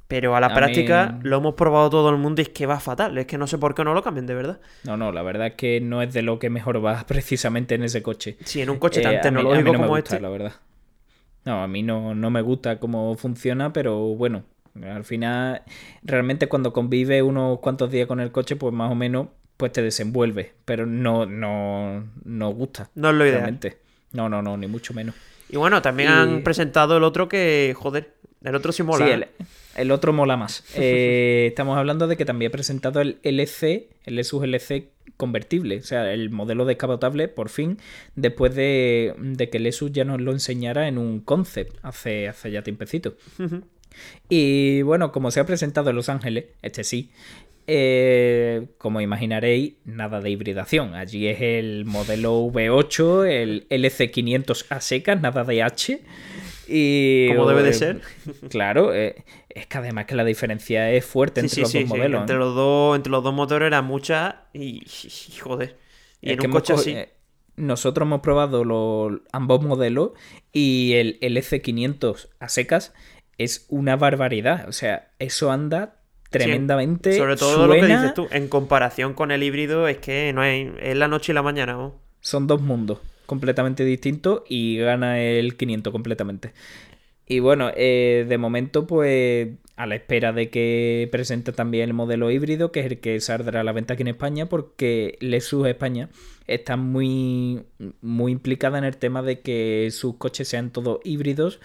Pero 0.08 0.36
a 0.36 0.40
la 0.40 0.48
A 0.48 0.54
práctica 0.54 1.14
mí- 1.18 1.28
lo 1.30 1.38
hemos 1.38 1.56
probado 1.56 1.90
todo 1.90 2.10
el 2.12 2.18
mundo 2.18 2.40
y 2.42 2.44
es 2.44 2.50
que 2.50 2.66
va 2.68 2.80
fatal. 2.80 3.18
Es 3.18 3.26
que 3.26 3.38
no 3.40 3.48
sé 3.48 3.58
por 3.58 3.74
qué 3.74 3.84
no 3.84 3.94
lo 3.96 4.04
cambian, 4.04 4.28
de 4.28 4.36
verdad. 4.36 4.60
No, 4.84 4.98
no, 4.98 5.12
la 5.12 5.24
verdad 5.24 5.48
es 5.48 5.54
que 5.56 5.82
no 5.82 6.02
es 6.04 6.14
de 6.14 6.22
lo 6.22 6.38
que 6.38 6.50
mejor 6.52 6.84
va 6.86 7.04
precisamente 7.08 7.74
en 7.76 7.84
ese 7.84 8.04
coche. 8.04 8.38
Si 8.46 8.62
en 8.62 8.70
un 8.70 8.78
coche 8.78 9.00
Eh, 9.00 9.04
tan 9.04 9.14
mí- 9.16 9.20
tecnológico 9.22 9.64
no 9.66 9.72
me 9.72 9.78
como 9.80 9.90
gusta, 9.90 10.16
este. 10.16 10.22
la 10.22 10.30
verdad. 10.30 10.54
No, 11.46 11.62
a 11.64 11.68
mí 11.68 11.82
no, 11.84 12.14
no 12.16 12.30
me 12.30 12.42
gusta 12.42 12.80
cómo 12.80 13.16
funciona, 13.16 13.72
pero 13.74 13.98
bueno, 14.16 14.44
al 14.84 15.04
final, 15.06 15.62
realmente 16.04 16.48
cuando 16.48 16.74
convive 16.74 17.22
unos 17.22 17.60
cuantos 17.60 17.90
días 17.92 18.08
con 18.08 18.20
el 18.20 18.32
coche, 18.32 18.56
pues 18.56 18.74
más 18.74 18.92
o 18.92 18.96
menos, 18.96 19.28
pues 19.58 19.72
te 19.72 19.82
desenvuelve, 19.82 20.54
pero 20.66 20.86
no, 20.86 21.26
no, 21.26 22.04
no 22.26 22.50
gusta. 22.50 22.90
No 22.96 23.10
es 23.10 23.16
lo 23.16 23.26
ideal. 23.26 23.40
realmente. 23.42 23.78
No, 24.12 24.28
no, 24.30 24.42
no, 24.42 24.58
ni 24.58 24.68
mucho 24.68 24.94
menos. 24.94 25.16
Y 25.50 25.58
bueno, 25.58 25.82
también 25.82 26.10
Y- 26.10 26.14
han 26.14 26.44
presentado 26.44 26.98
el 26.98 27.04
otro 27.04 27.28
que, 27.30 27.74
joder, 27.78 28.14
el 28.44 28.56
otro 28.56 28.72
sí 28.72 28.82
mola. 28.84 29.06
Sí, 29.06 29.12
¿eh? 29.12 29.14
el, 29.16 29.28
el 29.76 29.92
otro 29.92 30.14
mola 30.14 30.38
más. 30.38 30.64
Eh, 30.78 31.48
estamos 31.48 31.78
hablando 31.78 32.08
de 32.08 32.18
que 32.18 32.26
también 32.26 32.50
ha 32.50 32.52
presentado 32.52 33.02
el 33.02 33.18
LC, 33.24 33.90
el 34.06 34.16
Lesus 34.16 34.44
LC 34.44 34.90
convertible, 35.18 35.78
o 35.78 35.84
sea, 35.84 36.12
el 36.14 36.30
modelo 36.30 36.66
descapotable, 36.66 37.28
por 37.28 37.50
fin, 37.50 37.80
después 38.16 38.54
de, 38.54 39.16
de 39.18 39.50
que 39.50 39.60
Lesus 39.60 39.92
ya 39.92 40.04
nos 40.04 40.20
lo 40.22 40.32
enseñara 40.32 40.88
en 40.88 40.98
un 40.98 41.22
concept 41.22 41.78
hace, 41.82 42.28
hace 42.28 42.52
ya 42.52 42.62
tiempecito. 42.62 43.16
Y 44.28 44.82
bueno, 44.82 45.12
como 45.12 45.32
se 45.32 45.40
ha 45.40 45.46
presentado 45.46 45.90
en 45.90 45.96
Los 45.96 46.10
Ángeles, 46.10 46.46
este 46.62 46.84
sí, 46.84 47.12
eh, 47.68 48.68
como 48.78 49.02
imaginaréis, 49.02 49.74
nada 49.86 50.22
de 50.22 50.30
hibridación. 50.30 50.94
Allí 50.94 51.28
es 51.28 51.42
el 51.42 51.86
modelo 51.86 52.46
V8, 52.46 53.28
el 53.28 53.68
LC500 53.70 54.66
a 54.70 54.82
secas, 54.82 55.22
nada 55.22 55.44
de 55.44 55.64
H. 55.64 56.02
Y, 56.68 57.28
Como 57.30 57.48
debe 57.48 57.64
de 57.64 57.70
eh, 57.70 57.74
ser. 57.74 58.02
Claro, 58.50 58.94
eh, 58.94 59.24
es 59.50 59.68
que 59.68 59.78
además 59.78 60.06
que 60.06 60.16
la 60.16 60.24
diferencia 60.26 60.92
es 60.92 61.06
fuerte 61.06 61.42
Sí, 61.42 61.46
entre 61.46 61.56
sí, 61.56 61.62
los 61.62 61.72
sí, 61.72 61.80
dos 61.82 61.90
modelos. 61.90 62.22
Entre, 62.22 62.36
¿eh? 62.36 62.40
los 62.40 62.56
dos, 62.56 62.96
entre 62.96 63.12
los 63.12 63.24
dos 63.24 63.34
motores 63.34 63.68
era 63.68 63.82
mucha 63.82 64.44
y, 64.54 64.84
y- 64.86 65.38
joder. 65.40 65.78
Y 66.22 66.28
Es 66.28 66.34
en 66.34 66.40
que 66.40 66.48
un 66.48 66.54
coche 66.54 66.74
co- 66.74 66.80
así. 66.80 66.92
eh, 66.92 67.10
nosotros 67.58 68.06
hemos 68.06 68.22
probado 68.22 68.64
los, 68.66 69.22
ambos 69.32 69.64
modelos 69.64 70.12
y 70.52 70.94
el 70.94 71.20
LC500 71.22 72.30
a 72.40 72.50
secas 72.50 72.94
es 73.38 73.66
una 73.70 73.96
barbaridad. 73.96 74.68
O 74.68 74.72
sea, 74.72 75.10
eso 75.20 75.52
anda 75.52 75.96
tremendamente. 76.30 77.16
Sobre 77.18 77.36
todo 77.38 77.68
lo 77.68 77.74
que 77.74 77.86
dices 77.86 78.14
tú, 78.14 78.28
en 78.32 78.48
comparación 78.48 79.14
con 79.14 79.32
el 79.32 79.44
híbrido, 79.44 79.88
es 79.88 79.98
que 80.00 80.32
no 80.34 80.42
hay. 80.42 80.74
Es 80.82 80.96
la 80.98 81.08
noche 81.08 81.32
y 81.32 81.36
la 81.36 81.44
mañana, 81.44 81.74
¿no? 81.74 81.96
Son 82.20 82.48
dos 82.48 82.60
mundos 82.62 83.00
completamente 83.26 83.84
distintos 83.84 84.44
y 84.48 84.78
gana 84.78 85.22
el 85.22 85.58
500 85.58 85.92
completamente. 85.92 86.54
Y 87.28 87.40
bueno, 87.40 87.72
eh, 87.76 88.26
de 88.28 88.38
momento, 88.38 88.86
pues 88.86 89.50
a 89.76 89.88
la 89.88 89.96
espera 89.96 90.32
de 90.32 90.50
que 90.50 91.10
presente 91.12 91.52
también 91.52 91.90
el 91.90 91.94
modelo 91.94 92.30
híbrido, 92.32 92.72
que 92.72 92.82
es 92.82 92.86
el 92.86 93.00
que 93.00 93.20
saldrá 93.20 93.62
a 93.62 93.64
la 93.64 93.72
venta 93.72 93.96
aquí 93.96 94.04
en 94.04 94.10
España, 94.10 94.48
porque 94.48 95.18
Lexus 95.22 95.68
España 95.68 96.10
está 96.48 96.78
muy, 96.78 97.64
muy 98.02 98.32
implicada 98.32 98.78
en 98.78 98.84
el 98.84 98.98
tema 98.98 99.24
de 99.24 99.42
que 99.42 99.90
sus 99.92 100.18
coches 100.18 100.48
sean 100.48 100.70
todos 100.70 101.00
híbridos 101.04 101.60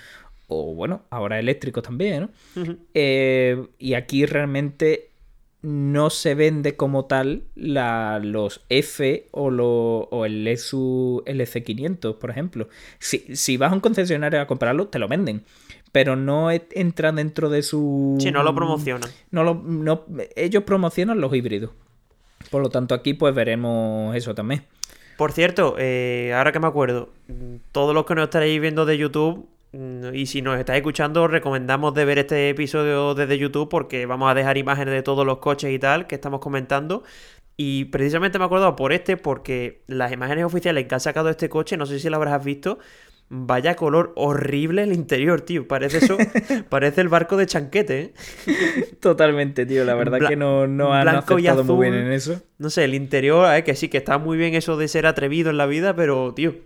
o 0.48 0.74
bueno, 0.74 1.02
ahora 1.10 1.38
eléctricos 1.38 1.84
también. 1.84 2.30
Eh, 2.94 3.66
y 3.78 3.94
aquí 3.94 4.26
realmente 4.26 5.09
no 5.62 6.08
se 6.10 6.34
vende 6.34 6.76
como 6.76 7.04
tal 7.04 7.42
la, 7.54 8.18
los 8.22 8.62
F 8.70 9.28
o, 9.30 9.50
lo- 9.50 10.08
o 10.10 10.24
el 10.24 10.46
ESU 10.46 11.22
LC500, 11.26 12.14
por 12.18 12.30
ejemplo. 12.30 12.68
Si, 12.98 13.36
si 13.36 13.56
vas 13.56 13.70
a 13.70 13.74
un 13.74 13.80
concesionario 13.80 14.40
a 14.40 14.46
comprarlo, 14.46 14.88
te 14.88 14.98
lo 14.98 15.06
venden. 15.08 15.42
Pero 15.92 16.16
no 16.16 16.50
e- 16.50 16.66
entra 16.72 17.12
dentro 17.12 17.50
de 17.50 17.62
su... 17.62 18.16
Sí, 18.20 18.30
no 18.30 18.42
lo 18.42 18.54
promocionan. 18.54 19.10
No 19.30 19.44
lo- 19.44 19.54
no- 19.54 20.04
ellos 20.36 20.62
promocionan 20.62 21.20
los 21.20 21.34
híbridos. 21.34 21.70
Por 22.50 22.62
lo 22.62 22.70
tanto, 22.70 22.94
aquí 22.94 23.12
pues 23.14 23.34
veremos 23.34 24.14
eso 24.16 24.34
también. 24.34 24.64
Por 25.18 25.32
cierto, 25.32 25.74
eh, 25.78 26.32
ahora 26.34 26.52
que 26.52 26.60
me 26.60 26.66
acuerdo, 26.68 27.10
todos 27.72 27.94
los 27.94 28.06
que 28.06 28.14
nos 28.14 28.24
estaréis 28.24 28.58
viendo 28.60 28.86
de 28.86 28.96
YouTube, 28.96 29.46
Y 29.72 30.26
si 30.26 30.42
nos 30.42 30.58
estáis 30.58 30.78
escuchando, 30.78 31.22
os 31.22 31.30
recomendamos 31.30 31.94
de 31.94 32.04
ver 32.04 32.18
este 32.18 32.48
episodio 32.50 33.14
desde 33.14 33.38
YouTube 33.38 33.68
porque 33.68 34.04
vamos 34.06 34.28
a 34.30 34.34
dejar 34.34 34.58
imágenes 34.58 34.92
de 34.94 35.02
todos 35.02 35.24
los 35.24 35.38
coches 35.38 35.70
y 35.72 35.78
tal 35.78 36.06
que 36.08 36.16
estamos 36.16 36.40
comentando. 36.40 37.04
Y 37.56 37.84
precisamente 37.86 38.38
me 38.38 38.44
he 38.44 38.46
acordado 38.46 38.74
por 38.74 38.92
este 38.92 39.16
porque 39.16 39.82
las 39.86 40.10
imágenes 40.12 40.44
oficiales 40.44 40.86
que 40.86 40.94
ha 40.94 40.98
sacado 41.00 41.28
este 41.28 41.48
coche, 41.48 41.76
no 41.76 41.86
sé 41.86 42.00
si 42.00 42.08
lo 42.08 42.16
habrás 42.16 42.42
visto, 42.44 42.78
vaya 43.28 43.76
color 43.76 44.12
horrible 44.16 44.82
el 44.82 44.92
interior, 44.92 45.42
tío. 45.42 45.68
Parece 45.68 45.98
eso, 45.98 46.16
parece 46.68 47.02
el 47.02 47.08
barco 47.08 47.36
de 47.36 47.46
Chanquete, 47.46 48.00
¿eh? 48.00 48.14
Totalmente, 48.98 49.66
tío. 49.66 49.84
La 49.84 49.94
verdad 49.94 50.18
Bla- 50.18 50.28
que 50.30 50.36
no, 50.36 50.66
no 50.66 50.92
han 50.94 51.02
blanco 51.02 51.38
y 51.38 51.46
acertado 51.46 51.76
muy 51.76 51.90
bien 51.90 52.06
en 52.06 52.12
eso. 52.12 52.42
No 52.58 52.70
sé, 52.70 52.84
el 52.84 52.94
interior, 52.94 53.54
eh, 53.54 53.62
que 53.62 53.76
sí, 53.76 53.88
que 53.88 53.98
está 53.98 54.18
muy 54.18 54.36
bien 54.36 54.54
eso 54.54 54.76
de 54.76 54.88
ser 54.88 55.06
atrevido 55.06 55.50
en 55.50 55.58
la 55.58 55.66
vida, 55.66 55.94
pero, 55.94 56.32
tío, 56.34 56.56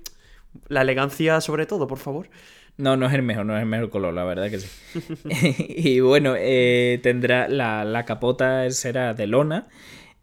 la 0.69 0.83
elegancia 0.83 1.41
sobre 1.41 1.67
todo, 1.67 1.87
por 1.87 1.99
favor. 1.99 2.29
No, 2.77 2.97
no 2.97 3.07
es 3.07 3.15
el 3.15 3.23
mejor, 3.23 3.47
no 3.47 3.57
es 3.57 3.63
el 3.63 3.69
mejor 3.69 3.91
color, 3.91 4.15
la 4.15 4.25
verdad 4.25 4.51
que 4.51 4.59
sí. 4.59 4.69
y 5.69 6.01
bueno, 6.01 6.35
eh, 6.37 6.99
tendrá 7.03 7.49
la, 7.49 7.85
la 7.85 8.05
capota 8.05 8.69
será 8.71 9.15
de 9.15 9.27
lona 9.29 9.69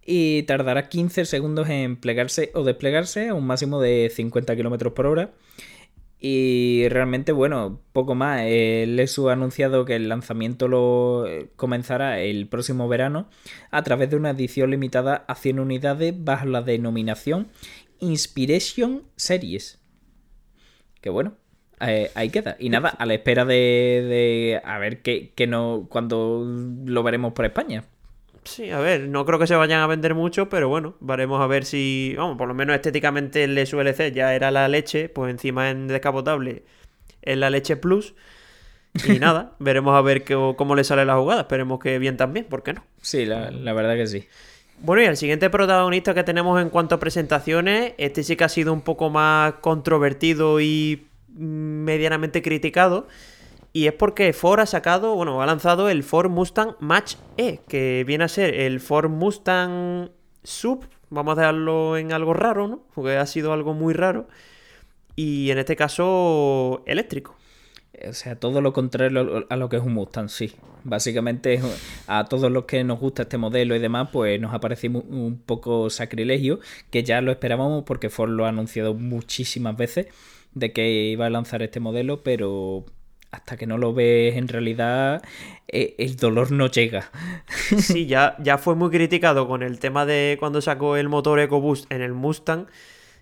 y 0.06 0.44
tardará 0.44 0.90
15 0.90 1.26
segundos 1.26 1.70
en 1.70 1.96
plegarse 1.96 2.52
o 2.54 2.64
desplegarse 2.64 3.30
a 3.30 3.34
un 3.34 3.46
máximo 3.46 3.80
de 3.80 4.12
50 4.14 4.56
km 4.56 4.94
por 4.94 5.06
hora. 5.06 5.32
Y 6.24 6.88
realmente, 6.90 7.32
bueno, 7.32 7.82
poco 7.94 8.14
más. 8.14 8.42
Eh, 8.44 8.86
Lesu 8.88 9.30
ha 9.30 9.34
anunciado 9.34 9.86
que 9.86 9.96
el 9.96 10.08
lanzamiento 10.08 10.68
lo 10.68 11.26
eh, 11.26 11.50
comenzará 11.56 12.20
el 12.22 12.48
próximo 12.48 12.88
verano 12.88 13.28
a 13.72 13.82
través 13.82 14.12
de 14.12 14.18
una 14.18 14.30
edición 14.30 14.70
limitada 14.70 15.26
a 15.28 15.34
100 15.34 15.60
unidades 15.60 16.14
bajo 16.16 16.46
la 16.46 16.62
denominación 16.62 17.48
Inspiration 18.00 19.04
Series. 19.16 19.82
Que 21.02 21.10
bueno, 21.10 21.38
eh, 21.82 22.12
ahí 22.16 22.30
queda. 22.30 22.56
Y 22.60 22.70
nada, 22.70 22.90
a 22.90 23.06
la 23.06 23.14
espera 23.14 23.46
de, 23.46 23.56
de 24.08 24.62
a 24.64 24.78
ver 24.80 25.02
qué, 25.02 25.32
qué 25.36 25.48
no, 25.48 25.88
cuando 25.90 26.46
lo 26.86 27.04
veremos 27.04 27.34
por 27.34 27.46
España. 27.46 27.84
Sí, 28.44 28.72
a 28.72 28.80
ver, 28.80 29.02
no 29.08 29.24
creo 29.26 29.38
que 29.38 29.46
se 29.48 29.56
vayan 29.56 29.82
a 29.82 29.88
vender 29.88 30.16
mucho, 30.16 30.50
pero 30.50 30.68
bueno, 30.68 30.96
veremos 31.00 31.40
a 31.42 31.48
ver 31.48 31.64
si, 31.64 32.16
vamos, 32.18 32.38
por 32.38 32.48
lo 32.48 32.56
menos 32.56 32.76
estéticamente 32.76 33.44
el 33.44 33.56
SULC 33.68 34.12
ya 34.14 34.34
era 34.34 34.50
la 34.50 34.68
leche, 34.68 35.10
pues 35.10 35.30
encima 35.32 35.70
en 35.70 35.88
descapotable 35.88 36.64
es 37.22 37.38
la 37.38 37.50
leche 37.52 37.78
plus. 37.78 38.16
Y 39.04 39.20
nada, 39.20 39.56
veremos 39.60 39.96
a 39.96 40.02
ver 40.02 40.24
qué- 40.24 40.54
cómo 40.58 40.76
le 40.76 40.84
sale 40.84 41.06
la 41.06 41.18
jugada. 41.18 41.42
Esperemos 41.42 41.80
que 41.80 42.00
bien 42.00 42.18
también, 42.18 42.46
¿por 42.46 42.64
qué 42.64 42.74
no? 42.74 42.84
Sí, 43.02 43.26
la, 43.26 43.52
la 43.52 43.74
verdad 43.74 43.96
que 43.96 44.08
sí. 44.08 44.28
Bueno, 44.80 45.04
y 45.04 45.06
el 45.06 45.18
siguiente 45.18 45.50
protagonista 45.52 46.14
que 46.16 46.24
tenemos 46.24 46.60
en 46.62 46.70
cuanto 46.70 46.96
a 46.96 47.00
presentaciones, 47.00 47.94
este 47.98 48.24
sí 48.24 48.36
que 48.36 48.44
ha 48.46 48.50
sido 48.50 48.74
un 48.74 48.82
poco 48.82 49.10
más 49.12 49.54
controvertido 49.62 50.60
y 50.60 51.06
medianamente 51.36 52.42
criticado. 52.42 53.08
Y 53.74 53.88
es 53.88 53.94
porque 53.94 54.34
Ford 54.34 54.60
ha 54.60 54.66
sacado, 54.66 55.16
bueno, 55.16 55.42
ha 55.42 55.46
lanzado 55.46 55.90
el 55.90 56.04
Ford 56.04 56.30
Mustang 56.30 56.76
Match 56.80 57.16
E, 57.38 57.60
que 57.68 58.04
viene 58.06 58.26
a 58.26 58.28
ser 58.28 58.54
el 58.54 58.82
Ford 58.82 59.10
Mustang 59.10 60.10
Sub, 60.44 60.86
vamos 61.10 61.38
a 61.38 61.42
dejarlo 61.42 61.98
en 61.98 62.12
algo 62.12 62.34
raro, 62.34 62.68
¿no? 62.68 62.84
Porque 62.94 63.16
ha 63.16 63.26
sido 63.26 63.54
algo 63.54 63.74
muy 63.74 63.94
raro. 63.94 64.28
Y 65.16 65.52
en 65.52 65.58
este 65.58 65.76
caso, 65.76 66.84
eléctrico. 66.86 67.36
O 68.10 68.14
sea, 68.14 68.36
todo 68.36 68.62
lo 68.62 68.74
contrario 68.74 69.46
a 69.50 69.56
lo 69.56 69.70
que 69.70 69.78
es 69.78 69.84
un 69.84 69.94
Mustang, 69.94 70.28
sí. 70.28 70.54
Básicamente, 70.84 71.62
a 72.08 72.26
todos 72.26 72.52
los 72.52 72.66
que 72.66 72.84
nos 72.84 73.00
gusta 73.00 73.24
este 73.24 73.38
modelo 73.38 73.76
y 73.76 73.80
demás, 73.80 74.10
pues 74.12 74.42
nos 74.42 74.54
ha 74.54 74.60
parecido 74.60 75.02
un 75.02 75.40
poco 75.46 75.90
sacrilegio, 75.90 76.60
que 76.90 77.04
ya 77.04 77.22
lo 77.22 77.32
esperábamos 77.32 77.84
porque 77.84 78.10
Ford 78.10 78.32
lo 78.32 78.46
ha 78.46 78.50
anunciado 78.50 78.96
muchísimas 78.96 79.78
veces 79.78 80.08
de 80.54 80.74
que 80.74 80.90
iba 80.90 81.26
a 81.26 81.30
lanzar 81.30 81.62
este 81.62 81.80
modelo, 81.80 82.24
pero 82.24 82.86
hasta 83.32 83.56
que 83.56 83.66
no 83.66 83.78
lo 83.78 83.94
ves 83.94 84.36
en 84.36 84.48
realidad, 84.48 85.24
eh, 85.68 85.96
el 85.98 86.18
dolor 86.18 86.52
no 86.52 86.68
llega. 86.68 87.10
Sí, 87.78 88.06
ya, 88.06 88.36
ya 88.40 88.58
fue 88.58 88.76
muy 88.76 88.90
criticado 88.90 89.48
con 89.48 89.64
el 89.64 89.80
tema 89.80 90.06
de 90.06 90.36
cuando 90.40 90.62
sacó 90.62 90.98
el 90.98 91.08
motor 91.08 91.40
EcoBoost 91.40 91.90
en 91.92 92.02
el 92.02 92.14
Mustang 92.14 92.68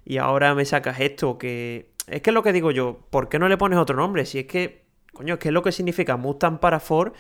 y 0.06 0.18
ahora 0.18 0.56
me 0.56 0.66
sacas 0.66 1.00
esto 1.00 1.38
que... 1.38 1.92
Es 2.08 2.24
que 2.24 2.32
es 2.32 2.34
lo 2.34 2.42
que 2.42 2.52
digo 2.52 2.72
yo, 2.72 3.00
¿por 3.12 3.30
qué 3.30 3.38
no 3.38 3.48
le 3.48 3.58
pones 3.58 3.78
otro 3.78 3.96
nombre? 3.96 4.26
Si 4.26 4.40
es 4.40 4.46
que, 4.48 4.82
coño, 5.14 5.36
es 5.36 5.46
es 5.46 5.52
lo 5.52 5.62
que 5.62 5.72
significa 5.72 6.18
Mustang 6.18 6.60
para 6.60 6.80
Ford, 6.80 7.14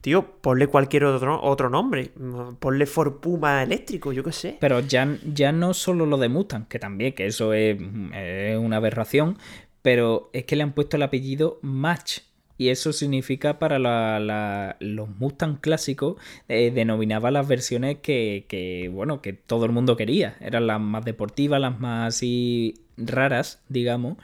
tío, 0.00 0.26
ponle 0.40 0.66
cualquier 0.68 1.04
otro, 1.04 1.40
otro 1.42 1.68
nombre. 1.70 2.10
Ponle 2.58 2.86
Ford 2.86 3.14
Puma 3.20 3.62
eléctrico, 3.62 4.12
yo 4.12 4.22
qué 4.22 4.32
sé. 4.32 4.56
Pero 4.60 4.80
ya, 4.80 5.18
ya 5.34 5.52
no 5.52 5.74
solo 5.74 6.06
lo 6.06 6.16
de 6.18 6.28
Mustang, 6.28 6.66
que 6.68 6.78
también, 6.78 7.12
que 7.14 7.26
eso 7.26 7.52
es, 7.52 7.78
es 8.14 8.58
una 8.58 8.76
aberración, 8.76 9.36
pero 9.82 10.30
es 10.32 10.44
que 10.44 10.56
le 10.56 10.62
han 10.62 10.72
puesto 10.72 10.96
el 10.96 11.02
apellido 11.02 11.58
Match. 11.62 12.20
Y 12.58 12.70
eso 12.70 12.94
significa 12.94 13.58
para 13.58 13.78
la- 13.78 14.18
la- 14.18 14.76
los 14.80 15.10
Mustang 15.18 15.56
clásicos, 15.60 16.16
eh, 16.48 16.70
denominaba 16.74 17.30
las 17.30 17.46
versiones 17.46 17.98
que, 17.98 18.46
que, 18.48 18.88
bueno, 18.90 19.20
que 19.20 19.34
todo 19.34 19.66
el 19.66 19.72
mundo 19.72 19.94
quería. 19.96 20.36
Eran 20.40 20.66
las 20.66 20.80
más 20.80 21.04
deportivas, 21.04 21.60
las 21.60 21.78
más 21.78 22.14
así 22.14 22.80
raras, 22.96 23.62
digamos. 23.68 24.16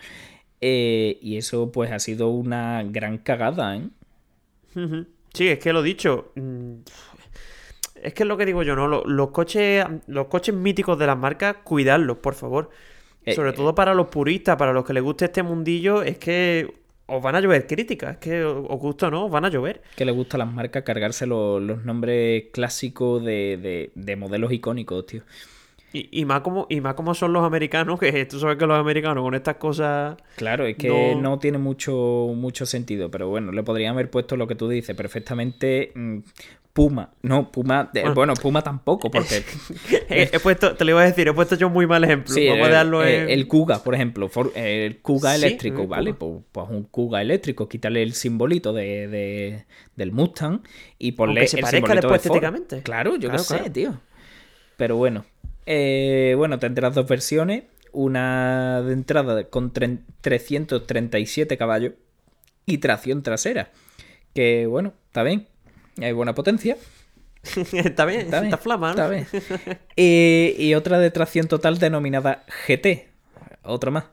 Eh, 0.63 1.19
y 1.21 1.37
eso 1.37 1.73
pues 1.73 1.91
ha 1.93 1.99
sido 1.99 2.31
una 2.31 2.83
gran 2.85 3.19
cagada, 3.19 3.77
¿eh? 3.77 3.89
Sí, 5.35 5.49
es 5.49 5.59
que 5.59 5.73
lo 5.73 5.83
dicho. 5.83 6.33
mm, 6.37 6.75
Es 8.03 8.15
que 8.15 8.25
es 8.25 8.29
lo 8.29 8.37
que 8.37 8.45
digo 8.47 8.63
yo, 8.65 8.75
¿no? 8.75 8.89
Lo- 8.89 9.05
Los, 9.05 9.31
coches, 9.31 9.85
los 10.09 10.27
coches 10.27 10.55
míticos 10.55 10.99
de 10.99 11.07
las 11.07 11.17
marcas, 11.17 11.57
cuidarlos, 11.63 12.19
por 12.19 12.35
favor. 12.35 12.71
Eh, 13.25 13.35
Sobre 13.35 13.51
eh. 13.51 13.53
todo 13.53 13.75
para 13.77 13.95
los 13.95 14.09
puristas, 14.09 14.57
para 14.57 14.73
los 14.73 14.85
que 14.85 14.93
les 14.93 15.03
guste 15.05 15.27
este 15.27 15.43
mundillo, 15.45 16.03
es 16.03 16.19
que 16.19 16.75
os 17.07 17.23
van 17.23 17.37
a 17.37 17.41
llover 17.41 17.67
críticas. 17.69 18.15
Es 18.15 18.19
que 18.19 18.43
os 18.45 18.79
gusta 18.81 19.07
o 19.07 19.11
no, 19.13 19.27
os 19.27 19.31
van 19.31 19.45
a 19.45 19.49
llover. 19.51 19.83
que 19.95 20.05
le 20.05 20.11
gusta 20.13 20.37
a 20.37 20.39
las 20.39 20.53
marcas 20.53 20.83
cargarse 20.83 21.27
lo- 21.27 21.61
los 21.61 21.85
nombres 21.85 22.47
clásicos 22.53 23.23
de, 23.25 23.57
de- 23.63 23.93
de 23.95 24.17
modelos 24.17 24.51
icónicos, 24.53 25.07
tío. 25.07 25.23
Y, 25.93 26.09
y 26.21 26.25
más 26.25 26.41
como, 26.41 26.67
y 26.71 26.81
más 26.81 26.95
como 26.95 27.15
son 27.15 27.33
los 27.33 27.45
americanos, 27.45 28.01
que 28.01 28.25
tú 28.27 28.39
sabes 28.39 28.57
que 28.57 28.67
los 28.67 28.79
americanos 28.79 29.23
con 29.23 29.35
estas 29.35 29.57
cosas. 29.57 30.17
Claro, 30.37 30.65
es 30.67 30.77
que 30.77 30.89
No- 31.15 31.21
no, 31.23 31.39
tiene 31.39 31.59
mucho, 31.59 32.33
mucho 32.35 32.65
sentido, 32.67 33.11
pero 33.11 33.29
bueno, 33.29 33.53
le 33.53 33.63
podrían 33.63 33.93
haber 33.93 34.11
puesto 34.11 34.37
lo 34.37 34.47
que 34.47 34.55
tú 34.55 34.69
dices 34.69 34.97
perfectamente. 34.97 35.93
mm, 35.95 36.19
Puma, 36.73 37.11
no, 37.21 37.53
Puma, 37.53 37.91
eh, 37.93 38.01
Bueno. 38.01 38.15
bueno, 38.15 38.33
Puma 38.35 38.63
tampoco, 38.63 39.11
porque 39.11 39.43
he, 40.09 40.23
he 40.33 40.41
puesto, 40.41 40.75
te 40.75 40.87
lo 40.87 40.93
iba 40.93 41.03
a 41.03 41.05
decir, 41.05 41.29
he 41.29 41.33
puesto 41.35 41.55
yo 41.55 41.67
un 41.67 41.75
muy 41.75 41.87
mal 41.87 42.03
ejemplo. 42.03 42.35
sí, 42.35 42.47
Vamos 42.47 42.63
a 42.63 42.65
el, 42.65 42.71
dejarlo 42.71 43.05
eh, 43.05 43.25
en- 43.25 43.29
el 43.29 43.47
Kuga, 43.47 43.85
por 43.85 43.95
ejemplo, 43.95 44.31
for- 44.31 44.53
el 44.55 45.03
Kuga 45.03 45.35
Sí, 45.37 45.45
eléctrico, 45.45 45.83
el 45.83 45.89
¿vale? 45.89 46.15
Pues, 46.15 46.33
pues 46.51 46.67
un 46.71 46.85
Kuga 46.85 47.21
eléctrico, 47.21 47.69
quítale 47.69 48.03
el 48.03 48.15
simbolito 48.15 48.73
de, 48.73 49.07
de- 49.09 49.67
del 49.97 50.13
Mustang 50.13 50.63
y 50.99 51.13
ponle 51.13 51.41
Aunque 51.41 51.49
se 51.49 51.57
el 51.59 51.63
parezca 51.63 51.77
simbolito 51.89 52.09
después 52.09 52.23
de 52.23 52.29
estéticamente. 52.29 52.83
Claro, 52.83 53.17
yo 53.17 53.29
Claro, 53.29 53.45
qué 53.47 53.65
sé, 53.65 53.69
tío. 53.71 54.01
Pero 54.79 54.97
bueno, 54.97 55.27
eh, 55.67 56.35
bueno, 56.37 56.59
tendrás 56.59 56.95
dos 56.95 57.07
versiones. 57.07 57.65
Una 57.93 58.81
de 58.83 58.95
entrada 58.95 59.45
con 59.45 59.73
tre- 59.73 60.01
337 60.23 61.59
caballos 61.59 61.93
y 62.65 62.79
tracción 62.79 63.23
trasera. 63.23 63.71
Que 64.35 64.67
bueno, 64.67 64.95
está 65.09 65.23
bien. 65.23 65.47
Hay 66.01 66.13
buena 66.13 66.35
potencia. 66.35 66.77
está 67.73 68.07
bien, 68.07 68.33
Está 68.33 68.57
flama, 68.57 68.95
¿no? 68.95 69.03
Está 69.03 69.09
bien. 69.09 69.27
Y, 69.97 70.55
y 70.59 70.75
otra 70.75 70.99
de 70.99 71.11
tracción 71.11 71.49
total 71.49 71.79
denominada 71.79 72.45
GT. 72.67 73.09
Otra 73.63 73.91
más. 73.91 74.05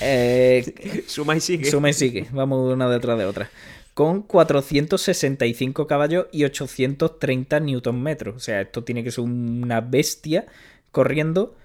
Eh, 0.00 1.02
Suma 1.06 1.36
y 1.36 1.40
sigue. 1.40 1.70
Suma 1.70 1.90
y 1.90 1.92
sigue, 1.92 2.26
vamos 2.32 2.72
una 2.72 2.88
detrás 2.88 3.18
de 3.18 3.24
otra. 3.26 3.50
Con 3.94 4.22
465 4.22 5.86
caballos 5.86 6.26
y 6.32 6.44
830 6.44 7.60
newton 7.60 8.06
O 8.34 8.38
sea, 8.38 8.62
esto 8.62 8.84
tiene 8.84 9.04
que 9.04 9.10
ser 9.10 9.24
una 9.24 9.80
bestia 9.82 10.46
corriendo. 10.90 11.56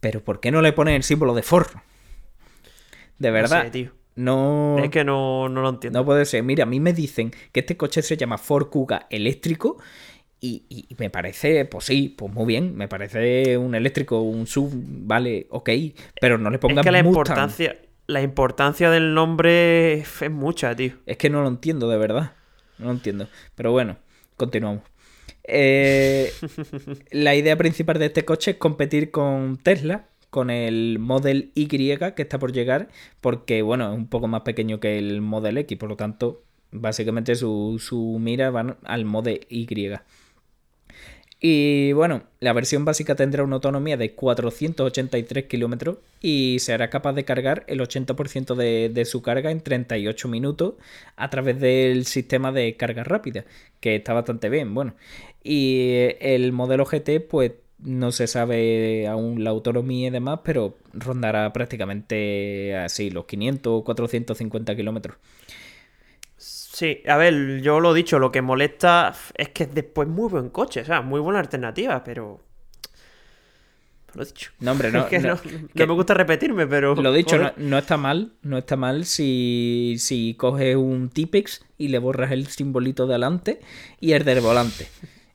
Pero 0.00 0.24
¿por 0.24 0.40
qué 0.40 0.50
no 0.50 0.62
le 0.62 0.72
ponen 0.72 0.94
el 0.94 1.02
símbolo 1.02 1.34
de 1.34 1.42
Ford? 1.42 1.68
De 3.18 3.28
No 3.28 3.34
verdad. 3.34 3.64
sé, 3.64 3.70
tío. 3.70 3.92
No, 4.14 4.78
Es 4.82 4.90
que 4.90 5.04
no, 5.04 5.48
no 5.48 5.60
lo 5.60 5.68
entiendo. 5.70 5.98
no 5.98 6.04
puede 6.06 6.24
ser. 6.24 6.42
Mira, 6.42 6.62
a 6.64 6.66
mí 6.66 6.80
me 6.80 6.92
dicen 6.94 7.32
que 7.52 7.60
este 7.60 7.76
coche 7.76 8.02
se 8.02 8.16
llama 8.16 8.38
Ford 8.38 8.68
Kuga 8.68 9.06
eléctrico. 9.10 9.78
Y, 10.40 10.64
y 10.68 10.94
me 10.98 11.10
parece, 11.10 11.64
pues 11.64 11.86
sí, 11.86 12.14
pues 12.16 12.32
muy 12.32 12.46
bien. 12.46 12.76
Me 12.76 12.88
parece 12.88 13.56
un 13.58 13.74
eléctrico, 13.74 14.20
un 14.22 14.46
sub, 14.46 14.70
vale, 14.74 15.46
ok. 15.50 15.70
Pero 16.20 16.38
no 16.38 16.50
le 16.50 16.58
pongan 16.58 16.78
es 16.78 16.84
que 16.84 16.92
la 16.92 17.02
Mustang. 17.02 17.08
importancia, 17.36 17.76
la 18.06 18.22
importancia 18.22 18.90
del 18.90 19.14
nombre 19.14 19.94
es 19.94 20.30
mucha, 20.30 20.74
tío. 20.74 20.94
Es 21.06 21.16
que 21.16 21.30
no 21.30 21.42
lo 21.42 21.48
entiendo, 21.48 21.88
de 21.88 21.98
verdad. 21.98 22.32
No 22.78 22.86
lo 22.86 22.92
entiendo. 22.92 23.28
Pero 23.54 23.72
bueno, 23.72 23.96
continuamos. 24.36 24.82
Eh, 25.44 26.32
la 27.10 27.34
idea 27.34 27.56
principal 27.56 27.98
de 27.98 28.06
este 28.06 28.24
coche 28.24 28.52
es 28.52 28.56
competir 28.56 29.10
con 29.10 29.56
Tesla, 29.58 30.08
con 30.30 30.50
el 30.50 30.98
Model 30.98 31.52
Y 31.54 31.66
que 31.68 32.12
está 32.16 32.38
por 32.38 32.52
llegar, 32.52 32.88
porque 33.20 33.62
bueno, 33.62 33.92
es 33.92 33.98
un 33.98 34.08
poco 34.08 34.28
más 34.28 34.42
pequeño 34.42 34.80
que 34.80 34.98
el 34.98 35.20
Model 35.20 35.58
X, 35.58 35.78
por 35.78 35.88
lo 35.88 35.96
tanto, 35.96 36.44
básicamente 36.72 37.34
su, 37.36 37.80
su 37.80 38.18
mira 38.20 38.50
van 38.50 38.76
al 38.84 39.04
Model 39.04 39.46
Y. 39.48 39.66
Y 41.38 41.92
bueno, 41.92 42.22
la 42.40 42.54
versión 42.54 42.86
básica 42.86 43.14
tendrá 43.14 43.44
una 43.44 43.56
autonomía 43.56 43.96
de 43.98 44.12
483 44.12 45.44
kilómetros 45.44 45.98
y 46.22 46.58
será 46.60 46.88
capaz 46.88 47.12
de 47.12 47.24
cargar 47.24 47.64
el 47.66 47.80
80% 47.80 48.54
de, 48.54 48.88
de, 48.88 49.04
su 49.04 49.20
carga 49.20 49.50
en 49.50 49.60
38 49.60 50.28
minutos 50.28 50.74
a 51.16 51.28
través 51.28 51.60
del 51.60 52.06
sistema 52.06 52.52
de 52.52 52.76
carga 52.76 53.04
rápida, 53.04 53.44
que 53.80 53.96
está 53.96 54.14
bastante 54.14 54.48
bien. 54.48 54.74
Bueno, 54.74 54.94
y 55.44 56.08
el 56.20 56.52
modelo 56.52 56.86
GT, 56.86 57.20
pues 57.28 57.52
no 57.78 58.12
se 58.12 58.26
sabe 58.26 59.06
aún 59.06 59.44
la 59.44 59.50
autonomía 59.50 60.08
y 60.08 60.10
demás, 60.10 60.40
pero 60.44 60.76
rondará 60.92 61.52
prácticamente 61.52 62.74
así 62.76 63.10
los 63.10 63.26
500 63.26 63.80
o 63.80 63.84
450 63.84 64.74
kilómetros. 64.76 65.16
Sí, 66.76 67.00
a 67.08 67.16
ver, 67.16 67.62
yo 67.62 67.80
lo 67.80 67.94
he 67.94 67.96
dicho, 67.96 68.18
lo 68.18 68.30
que 68.30 68.42
molesta 68.42 69.14
es 69.34 69.48
que 69.48 69.62
es 69.62 69.74
después 69.74 70.06
muy 70.08 70.28
buen 70.28 70.50
coche, 70.50 70.82
o 70.82 70.84
sea, 70.84 71.00
muy 71.00 71.20
buena 71.20 71.40
alternativa, 71.40 72.04
pero... 72.04 72.42
Lo 74.12 74.22
he 74.22 74.26
dicho. 74.26 74.50
No, 74.60 74.72
hombre, 74.72 74.92
no. 74.92 75.06
que 75.08 75.18
no, 75.20 75.36
no, 75.36 75.40
no 75.72 75.86
me 75.86 75.94
gusta 75.94 76.12
repetirme, 76.12 76.66
pero... 76.66 76.94
Lo 76.94 77.14
dicho, 77.14 77.38
no, 77.38 77.50
no, 77.56 77.78
está 77.78 77.96
mal, 77.96 78.34
no 78.42 78.58
está 78.58 78.76
mal 78.76 79.06
si, 79.06 79.96
si 79.98 80.34
coges 80.34 80.76
un 80.76 81.08
Tipex 81.08 81.64
y 81.78 81.88
le 81.88 81.98
borras 81.98 82.30
el 82.30 82.46
simbolito 82.48 83.06
de 83.06 83.14
adelante 83.14 83.60
y 83.98 84.12
el 84.12 84.26
del 84.26 84.42
volante. 84.42 84.86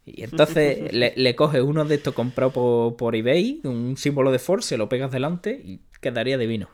Y 0.06 0.22
entonces 0.22 0.94
le, 0.94 1.14
le, 1.16 1.36
coges 1.36 1.64
uno 1.64 1.86
de 1.86 1.96
estos 1.96 2.14
comprados 2.14 2.54
por, 2.54 2.96
por, 2.98 3.16
eBay, 3.16 3.62
un 3.64 3.98
símbolo 3.98 4.32
de 4.32 4.38
Ford, 4.38 4.62
se 4.62 4.78
lo 4.78 4.90
pegas 4.90 5.10
delante 5.10 5.60
y 5.66 5.80
quedaría 6.02 6.38
divino. 6.38 6.70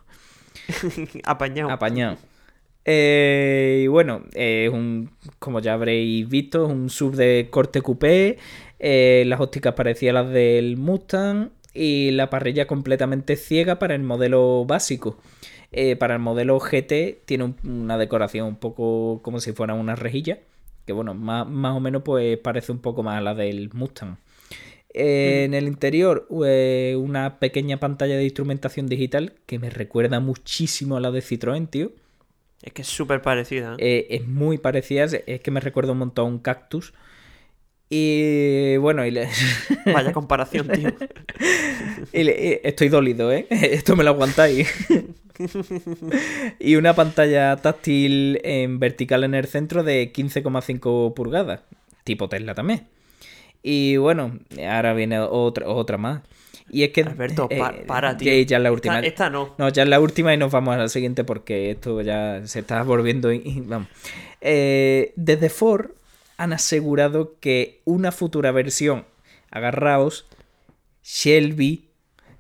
Apañado. 1.24 1.72
Apañado. 1.72 2.18
Eh, 2.90 3.82
y 3.84 3.88
bueno, 3.88 4.24
es 4.28 4.68
eh, 4.68 4.70
un, 4.72 5.12
como 5.40 5.60
ya 5.60 5.74
habréis 5.74 6.28
visto, 6.30 6.66
es 6.66 6.72
un 6.72 6.90
sub 6.90 7.16
de 7.16 7.50
corte 7.52 7.82
coupé. 7.82 8.38
Eh, 8.80 9.26
las 9.28 9.42
ópticas 9.42 9.74
parecían 9.74 10.16
las 10.16 10.30
del 10.30 10.78
Mustang 10.78 11.50
y 11.74 12.12
la 12.12 12.30
parrilla 12.30 12.66
completamente 12.66 13.36
ciega 13.36 13.78
para 13.78 13.94
el 13.94 14.04
modelo 14.04 14.64
básico. 14.66 15.18
Eh, 15.74 15.98
para 15.98 16.14
el 16.14 16.22
modelo 16.22 16.60
GT 16.60 17.26
tiene 17.26 17.44
un, 17.44 17.56
una 17.66 17.98
decoración 17.98 18.48
un 18.48 18.56
poco 18.56 19.22
como 19.22 19.42
si 19.42 19.52
fuera 19.52 19.74
una 19.74 19.96
rejilla. 19.96 20.40
Que 20.86 20.94
bueno, 20.94 21.14
más, 21.14 21.46
más, 21.46 21.76
o 21.76 21.82
menos 21.82 22.04
pues 22.04 22.38
parece 22.38 22.72
un 22.72 22.80
poco 22.80 23.04
más 23.04 23.18
a 23.18 23.22
la 23.22 23.36
del 23.36 23.70
Mustang. 23.74 24.18
Eh, 24.94 25.44
en 25.44 25.54
el 25.54 25.68
interior, 25.68 26.26
eh, 26.46 26.96
una 26.98 27.40
pequeña 27.40 27.82
pantalla 27.82 28.16
de 28.16 28.24
instrumentación 28.24 28.88
digital 28.88 29.34
que 29.46 29.60
me 29.60 29.70
recuerda 29.70 30.22
muchísimo 30.22 30.96
a 30.96 31.02
la 31.02 31.12
de 31.12 31.20
Citroën, 31.20 31.70
tío. 31.70 31.92
Es 32.62 32.74
que 32.74 32.82
es 32.82 32.88
súper 32.88 33.22
parecida. 33.22 33.76
¿eh? 33.78 34.08
es 34.10 34.28
muy 34.28 34.58
parecida, 34.58 35.06
es 35.06 35.42
que 35.42 35.52
me 35.52 35.60
recuerda 35.60 35.92
un 35.92 36.00
montón 36.00 36.26
a 36.26 36.30
un 36.30 36.40
cactus. 36.40 36.94
Y 37.90 38.76
bueno, 38.78 39.06
y 39.06 39.12
le... 39.12 39.30
Vaya 39.94 40.12
comparación, 40.12 40.68
tío. 40.68 40.94
y 42.14 42.24
le... 42.24 42.68
Estoy 42.68 42.90
dolido, 42.90 43.32
¿eh? 43.32 43.48
Esto 43.50 43.96
me 43.96 44.04
lo 44.04 44.12
aguantáis. 44.12 44.68
y 46.60 46.76
una 46.76 46.94
pantalla 46.94 47.56
táctil 47.58 48.42
en 48.44 48.80
vertical 48.80 49.24
en 49.24 49.36
el 49.36 49.46
centro 49.46 49.84
de 49.84 50.12
15,5 50.12 51.14
pulgadas, 51.14 51.62
tipo 52.04 52.28
Tesla 52.28 52.56
también. 52.56 52.88
Y 53.64 53.98
bueno, 53.98 54.40
ahora 54.68 54.94
viene 54.94 55.20
otra, 55.20 55.68
otra 55.70 55.98
más. 55.98 56.22
Y 56.70 56.84
es 56.84 56.90
que. 56.90 57.02
Alberto, 57.02 57.48
eh, 57.50 57.84
para, 57.88 58.18
tío. 58.18 58.32
Ya 58.44 58.58
es 58.58 58.64
la 58.64 58.72
última. 58.72 58.96
Esta, 58.96 59.08
esta, 59.08 59.30
no. 59.30 59.56
No, 59.58 59.70
ya 59.70 59.84
es 59.84 59.90
la 59.90 60.00
última 60.00 60.34
y 60.34 60.38
nos 60.38 60.52
vamos 60.52 60.76
a 60.76 60.78
la 60.78 60.90
siguiente 60.90 61.24
porque 61.24 61.72
esto 61.72 62.02
ya 62.02 62.46
se 62.46 62.60
está 62.60 62.84
volviendo. 62.84 63.32
Y, 63.32 63.62
vamos. 63.66 63.88
Eh, 64.42 65.14
desde 65.16 65.50
Ford 65.50 65.92
han 66.38 66.54
asegurado 66.54 67.36
que 67.40 67.82
una 67.86 68.12
futura 68.12 68.52
versión, 68.52 69.06
agarraos, 69.50 70.26
Shelby 71.04 71.88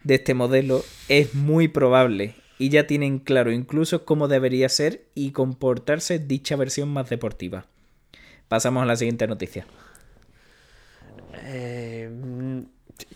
de 0.03 0.15
este 0.15 0.34
modelo 0.34 0.84
es 1.09 1.34
muy 1.34 1.67
probable. 1.67 2.36
Y 2.59 2.69
ya 2.69 2.88
tienen 2.88 3.19
claro 3.19 3.51
incluso 3.51 4.03
cómo 4.03 4.28
debería 4.28 4.67
ser 4.69 5.05
y 5.13 5.32
comportarse 5.32 6.17
dicha 6.17 6.55
versión 6.55 6.89
más 6.89 7.09
deportiva. 7.09 7.65
Pasamos 8.47 8.84
a 8.84 8.86
la 8.88 8.95
siguiente 8.95 9.28
noticia. 9.28 9.67
Eh, 11.43 12.09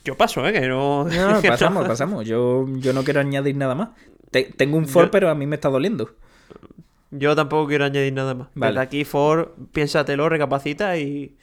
yo 0.04 0.16
paso, 0.16 0.48
¿eh? 0.48 0.54
Que 0.54 0.68
no... 0.68 1.06
no 1.10 1.42
pasamos, 1.42 1.88
pasamos. 1.88 2.26
Yo, 2.26 2.66
yo 2.78 2.94
no 2.94 3.04
quiero 3.04 3.20
añadir 3.20 3.56
nada 3.56 3.76
más. 3.76 3.90
Te, 4.32 4.44
tengo 4.44 4.78
un 4.78 4.88
Ford, 4.88 5.06
yo... 5.06 5.12
pero 5.12 5.30
a 5.30 5.36
mí 5.36 5.46
me 5.46 5.56
está 5.56 5.70
doliendo. 5.70 6.10
Yo 7.12 7.36
tampoco 7.36 7.68
quiero 7.68 7.86
añadir 7.86 8.14
nada 8.14 8.34
más. 8.34 8.48
Vale. 8.56 8.72
Desde 8.72 8.84
aquí, 8.84 9.04
Ford, 9.04 9.50
piénsatelo, 9.74 10.30
recapacita 10.30 10.98
y, 10.98 11.36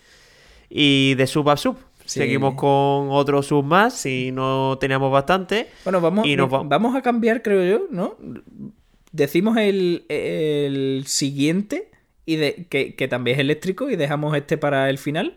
y 0.70 1.14
de 1.14 1.26
sub 1.26 1.50
a 1.50 1.56
sub. 1.56 1.76
Sí. 2.06 2.20
Seguimos 2.20 2.54
con 2.54 3.10
otro 3.10 3.42
sub 3.42 3.64
más 3.64 3.92
si 3.94 4.32
no 4.32 4.78
teníamos 4.80 5.12
bastante. 5.12 5.68
Bueno, 5.84 6.00
vamos, 6.00 6.26
y 6.26 6.36
nos 6.36 6.52
va... 6.52 6.62
vamos 6.62 6.96
a 6.96 7.02
cambiar, 7.02 7.42
creo 7.42 7.64
yo, 7.64 7.86
¿no? 7.90 8.16
Decimos 9.12 9.58
el, 9.58 10.06
el 10.08 11.04
siguiente 11.06 11.90
y 12.24 12.36
de, 12.36 12.66
que, 12.70 12.94
que, 12.94 13.08
también 13.08 13.36
es 13.36 13.40
eléctrico 13.40 13.90
y 13.90 13.96
dejamos 13.96 14.34
este 14.36 14.56
para 14.56 14.88
el 14.88 14.96
final. 14.96 15.36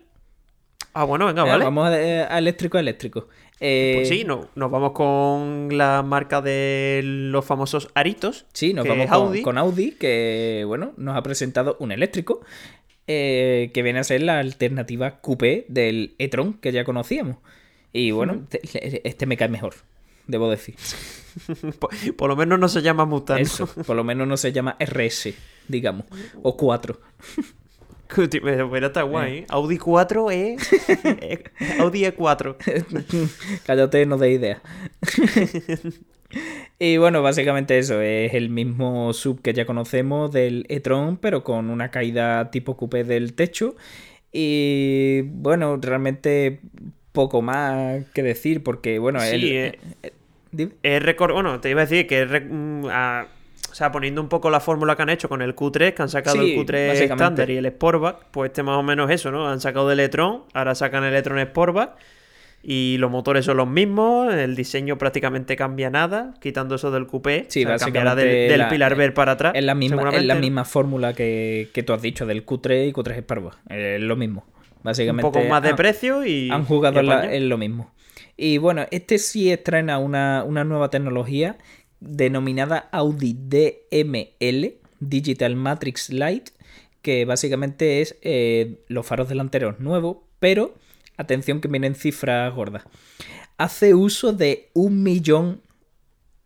Ah, 0.94 1.06
bueno, 1.06 1.26
venga, 1.26 1.44
vale. 1.44 1.64
Vamos 1.64 1.88
a, 1.88 1.92
a 1.92 2.38
eléctrico 2.38 2.78
a 2.78 2.82
eléctrico. 2.82 3.28
Eh... 3.64 3.94
Pues 3.98 4.10
sí, 4.10 4.24
no, 4.24 4.50
nos 4.56 4.72
vamos 4.72 4.92
con 4.94 5.70
la 5.78 6.02
marca 6.02 6.42
de 6.42 7.02
los 7.04 7.46
famosos 7.46 7.90
aritos. 7.94 8.46
Sí, 8.54 8.74
nos 8.74 8.88
vamos 8.88 9.06
con 9.06 9.14
Audi. 9.14 9.42
con 9.44 9.58
Audi, 9.60 9.92
que 9.92 10.64
bueno, 10.66 10.94
nos 10.98 11.16
ha 11.16 11.22
presentado 11.22 11.78
un 11.80 11.92
eléctrico. 11.92 12.42
Eh, 13.08 13.72
que 13.74 13.82
viene 13.82 14.00
a 14.00 14.04
ser 14.04 14.22
la 14.22 14.40
alternativa 14.40 15.20
coupé 15.20 15.66
del 15.68 16.16
e-tron 16.18 16.54
que 16.54 16.72
ya 16.72 16.84
conocíamos. 16.86 17.38
Y 17.94 18.12
bueno, 18.12 18.48
este 18.62 19.26
me 19.26 19.38
cae 19.38 19.50
mejor, 19.50 19.74
debo 20.28 20.50
decir. 20.50 20.76
por, 21.80 22.16
por, 22.16 22.30
lo 22.30 22.36
menos 22.36 22.58
no 22.58 22.70
se 22.70 22.82
llama 22.82 23.06
Mustang. 23.06 23.40
Eso, 23.40 23.68
por 23.68 23.96
lo 23.96 24.04
menos 24.04 24.28
no 24.28 24.38
se 24.38 24.54
llama 24.54 24.78
RS, 24.80 25.34
digamos, 25.68 26.06
o 26.42 26.56
4. 26.56 27.00
Pero 28.16 28.88
está 28.88 29.04
guay, 29.04 29.40
¿eh? 29.40 29.46
Audi 29.50 29.78
4 29.78 30.32
es. 30.32 30.70
Audi 31.80 32.04
E4. 32.06 32.56
Cállate, 33.66 34.06
no 34.06 34.18
de 34.18 34.32
idea. 34.32 34.62
y 36.80 36.98
bueno, 36.98 37.22
básicamente 37.22 37.78
eso. 37.78 38.02
Es 38.02 38.34
el 38.34 38.50
mismo 38.50 39.14
sub 39.14 39.42
que 39.42 39.54
ya 39.54 39.66
conocemos 39.66 40.32
del 40.32 40.66
e-tron, 40.70 41.18
pero 41.18 41.44
con 41.44 41.70
una 41.70 41.92
caída 41.92 42.52
tipo 42.52 42.78
coupé 42.78 43.04
del 43.04 43.34
techo. 43.34 43.76
Y 44.32 45.22
bueno, 45.24 45.78
realmente 45.82 46.60
poco 47.12 47.42
más 47.42 48.06
que 48.14 48.24
decir, 48.24 48.64
porque 48.64 49.00
bueno. 49.00 49.20
Sí, 49.20 49.56
el, 49.56 49.78
eh, 50.04 50.70
es 50.84 51.04
récord. 51.04 51.34
Bueno, 51.34 51.60
te 51.60 51.70
iba 51.70 51.82
a 51.82 51.86
decir 51.86 52.08
que 52.08 52.24
es. 52.24 52.30
O 53.82 53.84
sea, 53.84 53.92
poniendo 53.92 54.22
un 54.22 54.30
poco 54.30 54.52
la 54.52 54.60
fórmula 54.60 54.96
que 54.96 55.02
han 55.02 55.10
hecho 55.10 55.28
con 55.28 55.42
el 55.42 55.56
Q3, 55.56 55.96
que 55.96 56.02
han 56.04 56.10
sacado 56.10 56.40
sí, 56.40 56.54
el 56.54 56.60
Q3 56.60 56.76
estándar 57.02 57.50
y 57.50 57.58
el 57.58 57.66
Sportback, 57.66 58.26
pues 58.30 58.52
este 58.52 58.62
más 58.62 58.78
o 58.78 58.84
menos 58.84 59.10
eso, 59.10 59.32
¿no? 59.32 59.50
Han 59.50 59.60
sacado 59.60 59.92
el 59.92 60.00
Electron, 60.00 60.44
ahora 60.54 60.76
sacan 60.76 61.04
el 61.04 61.14
Electron 61.14 61.40
Sportback 61.40 61.94
y 62.62 62.98
los 63.00 63.10
motores 63.10 63.44
son 63.44 63.58
los 63.58 63.68
mismos, 63.68 64.32
el 64.36 64.56
diseño 64.56 65.00
prácticamente 65.00 65.56
cambia 65.56 65.90
nada, 65.90 66.36
quitando 66.40 66.76
eso 66.76 66.92
del 66.92 67.08
Coupé, 67.08 67.48
sí, 67.48 67.66
o 67.66 67.70
sea, 67.70 67.78
cambiará 67.80 68.14
del, 68.14 68.50
del 68.50 68.60
la, 68.60 68.70
pilar 68.70 68.96
ver 68.96 69.16
para 69.16 69.32
atrás. 69.32 69.54
Es 69.56 69.64
la 69.64 69.74
misma, 69.74 70.12
es 70.12 70.26
la 70.26 70.36
misma 70.36 70.64
fórmula 70.64 71.14
que, 71.14 71.70
que, 71.74 71.82
tú 71.82 71.94
has 71.94 72.04
dicho 72.04 72.28
del 72.28 72.46
Q3 72.46 72.90
y 72.90 72.94
Q3 72.94 73.18
Sportback, 73.22 73.58
es 73.68 74.00
lo 74.00 74.16
mismo. 74.16 74.46
Básicamente, 74.84 75.26
un 75.26 75.34
poco 75.34 75.44
más 75.48 75.64
de 75.64 75.70
han, 75.70 75.76
precio 75.76 76.24
y 76.24 76.52
han 76.52 76.66
jugado 76.66 77.00
en 77.00 77.50
lo 77.50 77.58
mismo. 77.58 77.92
Y 78.38 78.60
bueno, 78.60 78.86
este 78.92 79.18
sí 79.18 79.52
estrena 79.52 79.98
una, 79.98 80.44
una 80.44 80.64
nueva 80.64 80.90
tecnología 80.90 81.58
denominada 82.02 82.90
Audi 82.92 83.34
DML, 83.34 84.76
Digital 85.00 85.56
Matrix 85.56 86.10
Light, 86.10 86.50
que 87.02 87.24
básicamente 87.26 88.02
es 88.02 88.18
eh, 88.22 88.84
los 88.88 89.06
faros 89.06 89.30
delanteros 89.30 89.80
nuevos, 89.80 90.18
pero 90.40 90.76
atención 91.16 91.62
que 91.62 91.70
vienen 91.70 91.96
cifras 91.96 92.54
gordas. 92.54 92.84
Hace 93.58 93.94
uso 93.94 94.34
de 94.34 94.70
un 94.74 95.04
millón, 95.04 95.62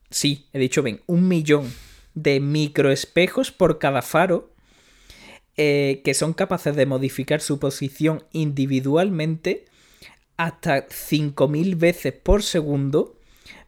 sí, 0.10 0.46
he 0.54 0.60
dicho 0.60 0.84
bien, 0.84 1.02
un 1.08 1.28
millón 1.28 1.72
de 2.14 2.40
microespejos 2.40 3.52
por 3.52 3.80
cada 3.80 4.02
faro, 4.02 4.54
eh, 5.58 6.02
que 6.04 6.14
son 6.14 6.34
capaces 6.34 6.76
de 6.76 6.86
modificar 6.86 7.40
su 7.40 7.60
posición 7.60 8.24
individualmente 8.34 9.66
hasta 10.36 10.88
5.000 10.88 11.78
veces 11.78 12.14
por 12.14 12.44
segundo 12.44 13.15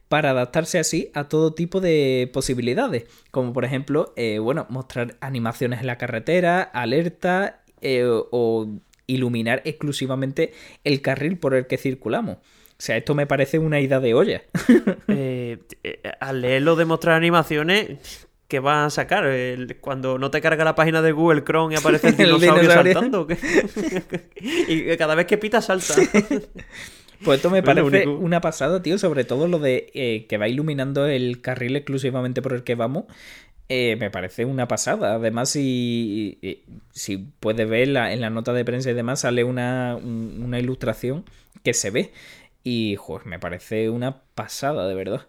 para 0.10 0.30
adaptarse 0.32 0.80
así 0.80 1.12
a 1.14 1.26
todo 1.28 1.54
tipo 1.54 1.82
de 1.82 2.30
posibilidades, 2.34 3.06
como 3.32 3.54
por 3.54 3.66
ejemplo, 3.66 4.14
eh, 4.16 4.40
bueno, 4.40 4.66
mostrar 4.70 5.16
animaciones 5.20 5.82
en 5.82 5.88
la 5.88 5.98
carretera, 5.98 6.62
alerta 6.62 7.62
eh, 7.82 8.06
o 8.08 8.68
iluminar 9.06 9.62
exclusivamente 9.66 10.54
el 10.84 11.02
carril 11.02 11.38
por 11.38 11.54
el 11.56 11.68
que 11.68 11.78
circulamos. 11.78 12.38
O 12.38 12.80
sea, 12.80 12.96
esto 12.96 13.16
me 13.16 13.26
parece 13.26 13.58
una 13.60 13.80
idea 13.80 14.00
de 14.00 14.14
olla. 14.14 14.44
eh, 15.08 15.58
al 16.20 16.42
leerlo 16.42 16.76
de 16.76 16.86
mostrar 16.86 17.16
animaciones, 17.16 18.28
que 18.48 18.60
va 18.60 18.86
a 18.86 18.90
sacar 18.90 19.26
el- 19.26 19.78
cuando 19.82 20.18
no 20.18 20.32
te 20.32 20.40
carga 20.42 20.64
la 20.64 20.76
página 20.76 21.02
de 21.02 21.12
Google 21.12 21.44
Chrome 21.44 21.74
y 21.74 21.78
aparece 21.78 22.10
el 22.10 22.14
El 22.20 22.40
dinosaurio, 22.40 22.72
saltando. 22.72 23.28
y 24.68 24.96
cada 24.96 25.16
vez 25.16 25.26
que 25.26 25.38
pita 25.38 25.62
salta. 25.62 25.96
Pues 27.24 27.38
esto 27.38 27.50
me 27.50 27.64
parece 27.64 28.08
una 28.08 28.42
pasada, 28.42 28.82
tío, 28.84 28.98
sobre 28.98 29.24
todo 29.24 29.48
lo 29.48 29.60
de 29.60 29.90
eh, 29.94 30.26
que 30.28 30.38
va 30.38 30.48
iluminando 30.48 31.06
el 31.08 31.42
carril 31.42 31.76
exclusivamente 31.76 32.42
por 32.42 32.54
el 32.54 32.64
que 32.64 32.76
vamos. 32.76 33.06
eh, 33.70 33.98
me 33.98 34.10
parece 34.12 34.46
una 34.46 34.68
pasada. 34.68 35.16
Además, 35.16 35.50
si, 35.50 36.40
eh, 36.42 36.64
si 36.92 37.18
puedes 37.18 37.68
ver 37.70 37.90
la- 37.90 38.14
en 38.14 38.22
la 38.22 38.30
nota 38.30 38.54
de 38.54 38.64
prensa 38.66 38.92
y 38.92 38.94
demás, 38.94 39.22
sale 39.22 39.44
una, 39.44 39.98
un- 39.98 40.42
una 40.44 40.60
ilustración 40.60 41.26
que 41.64 41.74
se 41.74 41.92
ve. 41.92 42.12
Y, 42.64 42.96
joder, 42.98 43.26
me 43.28 43.40
parece 43.40 43.90
una 43.90 44.22
pasada, 44.36 44.88
de 44.88 44.96
verdad. 44.96 45.28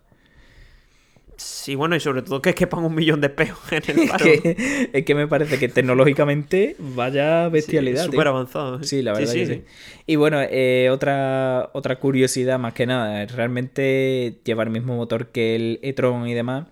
Sí, 1.38 1.76
bueno, 1.76 1.94
y 1.94 2.00
sobre 2.00 2.22
todo 2.22 2.42
que 2.42 2.52
quepan 2.52 2.84
un 2.84 2.94
millón 2.96 3.20
de 3.20 3.28
espejos 3.28 3.60
en 3.70 3.82
el 3.86 3.98
Es 4.10 4.22
que, 4.22 4.90
es 4.92 5.04
que 5.04 5.14
me 5.14 5.28
parece 5.28 5.56
que 5.58 5.68
tecnológicamente 5.68 6.74
vaya 6.80 7.48
bestialidad. 7.48 8.02
tío. 8.02 8.12
Súper 8.12 8.26
avanzado. 8.26 8.82
Sí, 8.82 9.02
la 9.02 9.12
verdad 9.12 9.32
sí, 9.32 9.38
que 9.38 9.46
sí. 9.46 9.64
Y 10.06 10.16
bueno, 10.16 10.40
eh, 10.42 10.90
otra, 10.90 11.70
otra 11.74 12.00
curiosidad 12.00 12.58
más 12.58 12.74
que 12.74 12.86
nada, 12.86 13.24
realmente 13.26 14.40
lleva 14.44 14.64
el 14.64 14.70
mismo 14.70 14.96
motor 14.96 15.28
que 15.28 15.54
el 15.54 15.78
e-tron 15.82 16.26
y 16.26 16.34
demás, 16.34 16.66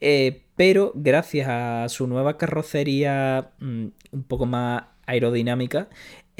eh, 0.00 0.42
pero 0.56 0.90
gracias 0.96 1.48
a 1.48 1.88
su 1.88 2.08
nueva 2.08 2.36
carrocería 2.36 3.52
mm, 3.60 3.86
un 4.10 4.22
poco 4.24 4.44
más 4.44 4.84
aerodinámica, 5.06 5.88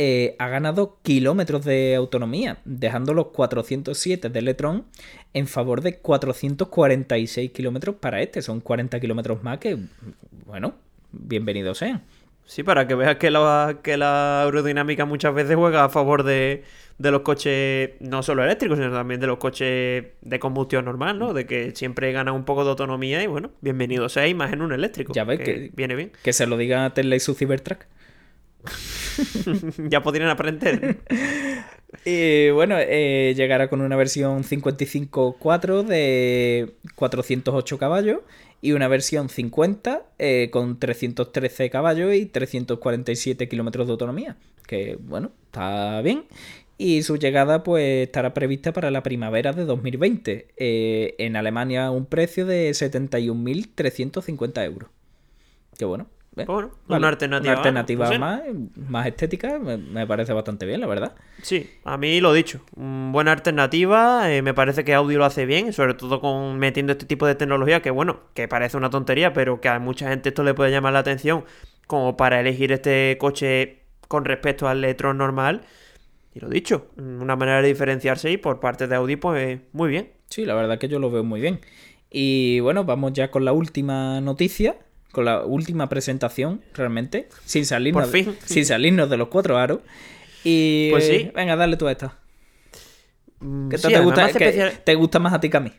eh, 0.03 0.35
ha 0.39 0.49
ganado 0.49 0.97
kilómetros 1.03 1.63
de 1.67 1.95
autonomía, 1.95 2.57
dejando 2.65 3.13
los 3.13 3.27
407 3.27 4.31
del 4.31 4.49
e-tron 4.49 4.87
en 5.35 5.47
favor 5.47 5.83
de 5.83 5.99
446 5.99 7.51
kilómetros 7.51 7.97
para 7.97 8.23
este. 8.23 8.41
Son 8.41 8.61
40 8.61 8.99
kilómetros 8.99 9.43
más 9.43 9.59
que, 9.59 9.77
bueno, 10.47 10.75
bienvenidos 11.13 11.77
sean. 11.77 12.03
Sí, 12.47 12.63
para 12.63 12.87
que 12.89 12.95
veas 12.95 13.17
que 13.17 13.31
la, 13.31 13.77
que 13.83 13.99
la 13.99 14.43
aerodinámica 14.45 15.05
muchas 15.05 15.35
veces 15.35 15.55
juega 15.55 15.85
a 15.85 15.89
favor 15.91 16.23
de, 16.25 16.65
de 16.99 17.11
los 17.11 17.21
coches, 17.21 17.91
no 18.01 18.23
solo 18.23 18.43
eléctricos, 18.43 18.79
sino 18.79 18.91
también 18.91 19.21
de 19.21 19.27
los 19.27 19.37
coches 19.37 20.07
de 20.21 20.39
combustión 20.41 20.87
normal, 20.87 21.19
¿no? 21.19 21.35
De 21.35 21.45
que 21.47 21.73
siempre 21.77 22.11
ganan 22.11 22.35
un 22.35 22.45
poco 22.45 22.65
de 22.65 22.71
autonomía 22.71 23.23
y 23.23 23.27
bueno, 23.27 23.51
bienvenido 23.61 24.09
sea 24.09 24.27
y 24.27 24.33
más 24.35 24.51
en 24.53 24.63
un 24.63 24.73
eléctrico. 24.73 25.13
Ya 25.13 25.25
ves 25.25 25.39
que 25.41 25.45
que- 25.45 25.71
viene 25.75 25.95
bien. 25.95 26.11
Que 26.25 26.33
se 26.33 26.47
lo 26.47 26.57
diga 26.57 26.87
a 26.87 26.95
Tesla 26.95 27.15
y 27.17 27.21
su 27.21 27.35
Cybertruck. 27.35 27.85
ya 29.89 30.03
podrían 30.03 30.31
aprender. 30.31 30.99
Y 32.05 32.51
bueno, 32.51 32.77
eh, 32.79 33.35
llegará 33.37 33.69
con 33.69 33.81
una 33.81 33.97
versión 33.97 34.45
55.4 34.45 35.83
de 35.83 36.75
408 36.95 37.79
caballos 37.79 38.21
y 38.63 38.73
una 38.73 38.89
versión 38.89 39.29
50 39.29 40.03
eh, 40.19 40.51
con 40.53 40.79
313 40.79 41.69
caballos 41.71 42.15
y 42.15 42.27
347 42.27 43.49
kilómetros 43.49 43.87
de 43.87 43.93
autonomía. 43.93 44.37
Que 44.67 44.99
bueno, 45.01 45.33
está 45.47 46.01
bien. 46.03 46.27
Y 46.79 47.03
su 47.03 47.17
llegada 47.17 47.63
pues 47.63 48.07
estará 48.07 48.33
prevista 48.35 48.73
para 48.73 48.91
la 48.91 49.03
primavera 49.03 49.53
de 49.53 49.65
2020. 49.65 50.49
eh, 50.57 51.15
en 51.19 51.37
Alemania 51.37 51.91
un 51.91 52.07
precio 52.07 52.47
de 52.47 52.71
71.350 52.71 54.65
euros. 54.65 54.91
Que 55.77 55.85
bueno. 55.85 56.09
Vale, 56.37 56.71
una 56.89 57.09
alternativa. 57.09 57.53
Una 57.53 57.59
alternativa 57.61 58.07
no 58.07 58.13
sé. 58.13 58.19
más, 58.19 58.41
más 58.89 59.07
estética, 59.07 59.59
me, 59.59 59.77
me 59.77 60.07
parece 60.07 60.33
bastante 60.33 60.65
bien, 60.65 60.81
la 60.81 60.87
verdad. 60.87 61.15
Sí, 61.43 61.69
a 61.85 61.97
mí 61.97 62.21
lo 62.21 62.33
dicho. 62.33 62.63
Buena 62.77 63.33
alternativa. 63.33 64.33
eh, 64.33 64.41
me 64.43 64.55
parece 64.55 64.85
que 64.85 64.95
Audi 64.95 65.17
lo 65.17 65.25
hace 65.25 65.45
bien, 65.45 65.73
sobre 65.73 65.95
todo 65.95 66.21
con 66.21 66.59
metiendo 66.59 66.93
este 66.93 67.07
tipo 67.07 67.27
de 67.27 67.35
tecnología 67.35 67.83
que, 67.83 67.91
bueno, 67.91 68.21
que 68.35 68.49
parece 68.49 68.77
una 68.77 68.91
tontería, 68.91 69.33
pero 69.33 69.61
que 69.61 69.69
a 69.69 69.79
mucha 69.81 70.09
gente 70.09 70.29
esto 70.31 70.45
le 70.45 70.55
puede 70.55 70.71
llamar 70.71 70.93
la 70.93 71.01
atención 71.01 71.45
como 71.87 72.17
para 72.17 72.39
elegir 72.41 72.71
este 72.73 73.17
coche 73.19 73.81
con 74.07 74.25
respecto 74.25 74.69
al 74.69 74.85
e-tron 74.85 75.19
normal. 75.19 75.63
Y 76.33 76.39
lo 76.41 76.49
dicho, 76.49 76.87
una 76.97 77.35
manera 77.35 77.61
de 77.61 77.69
diferenciarse 77.69 78.31
y 78.31 78.37
por 78.37 78.61
parte 78.61 78.87
de 78.87 78.95
Audi, 78.95 79.17
pues 79.17 79.61
muy 79.73 79.91
bien. 79.91 80.13
Sí, 80.29 80.45
la 80.45 80.55
verdad 80.55 80.79
que 80.79 80.87
yo 80.89 81.01
lo 81.01 81.11
veo 81.11 81.25
muy 81.25 81.41
bien. 81.41 81.61
Y 82.09 82.61
bueno, 82.61 82.85
vamos 82.85 83.13
ya 83.15 83.33
con 83.33 83.45
la 83.45 83.53
última 83.53 84.21
noticia, 84.21 84.77
con 85.13 85.25
la 85.25 85.45
última 85.45 85.89
presentación, 85.89 86.63
realmente, 86.75 87.29
sin 87.45 87.65
salirnos, 87.67 88.05
Por 88.05 88.13
fin. 88.13 88.37
sin 88.45 88.65
salirnos 88.65 89.11
de 89.11 89.17
los 89.17 89.29
cuatro 89.29 89.59
aros. 89.59 89.81
Y 90.45 90.91
Pues 90.91 91.07
sí. 91.07 91.31
venga, 91.35 91.57
dale 91.57 91.77
tú 91.77 91.87
a 91.89 91.93
esta. 91.93 92.17
Mm, 93.41 93.69
Que 93.71 93.77
esto 93.77 93.89
sí, 93.89 93.95
te, 93.95 94.01
gusta, 94.01 94.27
que 94.33 94.39
especial- 94.45 94.81
te 94.85 94.95
gusta 94.95 95.19
más 95.19 95.33
a 95.33 95.41
ti 95.41 95.49
que 95.51 95.57
a 95.57 95.61
mí. 95.61 95.73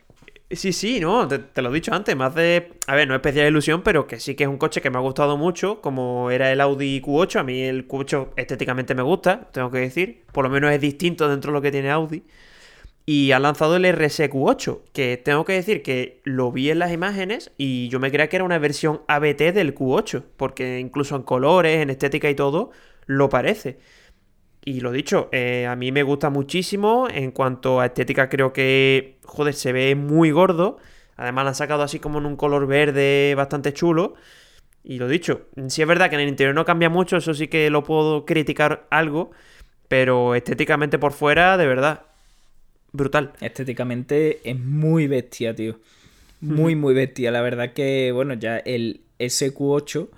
Sí, 0.50 0.74
sí, 0.74 1.00
no, 1.00 1.26
te, 1.26 1.38
te 1.38 1.62
lo 1.62 1.70
he 1.70 1.74
dicho 1.74 1.94
antes, 1.94 2.14
me 2.14 2.24
hace, 2.24 2.72
a 2.86 2.94
ver, 2.94 3.08
no 3.08 3.14
especial 3.14 3.46
ilusión, 3.48 3.82
pero 3.82 4.06
que 4.06 4.20
sí 4.20 4.34
que 4.34 4.44
es 4.44 4.50
un 4.50 4.58
coche 4.58 4.82
que 4.82 4.90
me 4.90 4.98
ha 4.98 5.00
gustado 5.00 5.38
mucho, 5.38 5.80
como 5.80 6.30
era 6.30 6.52
el 6.52 6.60
Audi 6.60 7.00
Q8, 7.00 7.36
a 7.40 7.42
mí 7.42 7.62
el 7.62 7.88
Q8 7.88 8.32
estéticamente 8.36 8.94
me 8.94 9.00
gusta, 9.02 9.48
tengo 9.50 9.70
que 9.70 9.78
decir, 9.78 10.24
por 10.30 10.44
lo 10.44 10.50
menos 10.50 10.70
es 10.70 10.78
distinto 10.80 11.26
dentro 11.26 11.52
de 11.52 11.54
lo 11.54 11.62
que 11.62 11.70
tiene 11.70 11.90
Audi, 11.90 12.22
y 13.04 13.32
ha 13.32 13.40
lanzado 13.40 13.76
el 13.76 13.84
RS 13.84 14.30
Q8, 14.30 14.80
que 14.92 15.16
tengo 15.16 15.44
que 15.44 15.54
decir 15.54 15.82
que 15.82 16.20
lo 16.24 16.52
vi 16.52 16.70
en 16.70 16.78
las 16.78 16.92
imágenes 16.92 17.52
y 17.58 17.88
yo 17.88 17.98
me 17.98 18.10
creía 18.10 18.28
que 18.28 18.36
era 18.36 18.44
una 18.44 18.58
versión 18.58 19.02
ABT 19.08 19.52
del 19.52 19.74
Q8, 19.74 20.22
porque 20.36 20.78
incluso 20.78 21.16
en 21.16 21.22
colores, 21.22 21.82
en 21.82 21.90
estética 21.90 22.30
y 22.30 22.34
todo, 22.34 22.70
lo 23.06 23.28
parece. 23.28 23.78
Y 24.64 24.80
lo 24.80 24.92
dicho, 24.92 25.28
eh, 25.32 25.66
a 25.66 25.74
mí 25.74 25.90
me 25.90 26.04
gusta 26.04 26.30
muchísimo. 26.30 27.08
En 27.12 27.32
cuanto 27.32 27.80
a 27.80 27.86
estética, 27.86 28.28
creo 28.28 28.52
que, 28.52 29.18
joder, 29.24 29.54
se 29.54 29.72
ve 29.72 29.94
muy 29.96 30.30
gordo. 30.30 30.78
Además, 31.16 31.44
lo 31.44 31.48
han 31.48 31.54
sacado 31.56 31.82
así 31.82 31.98
como 31.98 32.18
en 32.18 32.26
un 32.26 32.36
color 32.36 32.66
verde 32.66 33.34
bastante 33.36 33.72
chulo. 33.72 34.14
Y 34.84 34.98
lo 34.98 35.08
dicho, 35.08 35.48
sí 35.68 35.82
es 35.82 35.88
verdad 35.88 36.10
que 36.10 36.16
en 36.16 36.22
el 36.22 36.28
interior 36.28 36.54
no 36.54 36.64
cambia 36.64 36.90
mucho, 36.90 37.16
eso 37.16 37.34
sí 37.34 37.48
que 37.48 37.70
lo 37.70 37.84
puedo 37.84 38.24
criticar 38.24 38.86
algo. 38.90 39.32
Pero 39.88 40.34
estéticamente 40.34 40.98
por 40.98 41.12
fuera, 41.12 41.56
de 41.56 41.66
verdad, 41.66 42.06
brutal. 42.92 43.32
Estéticamente 43.40 44.40
es 44.48 44.58
muy 44.58 45.06
bestia, 45.06 45.54
tío. 45.54 45.78
Muy, 46.40 46.74
muy 46.74 46.92
bestia. 46.92 47.30
La 47.30 47.40
verdad 47.40 47.72
que, 47.72 48.10
bueno, 48.12 48.34
ya 48.34 48.58
el 48.58 49.02
SQ8 49.18 50.08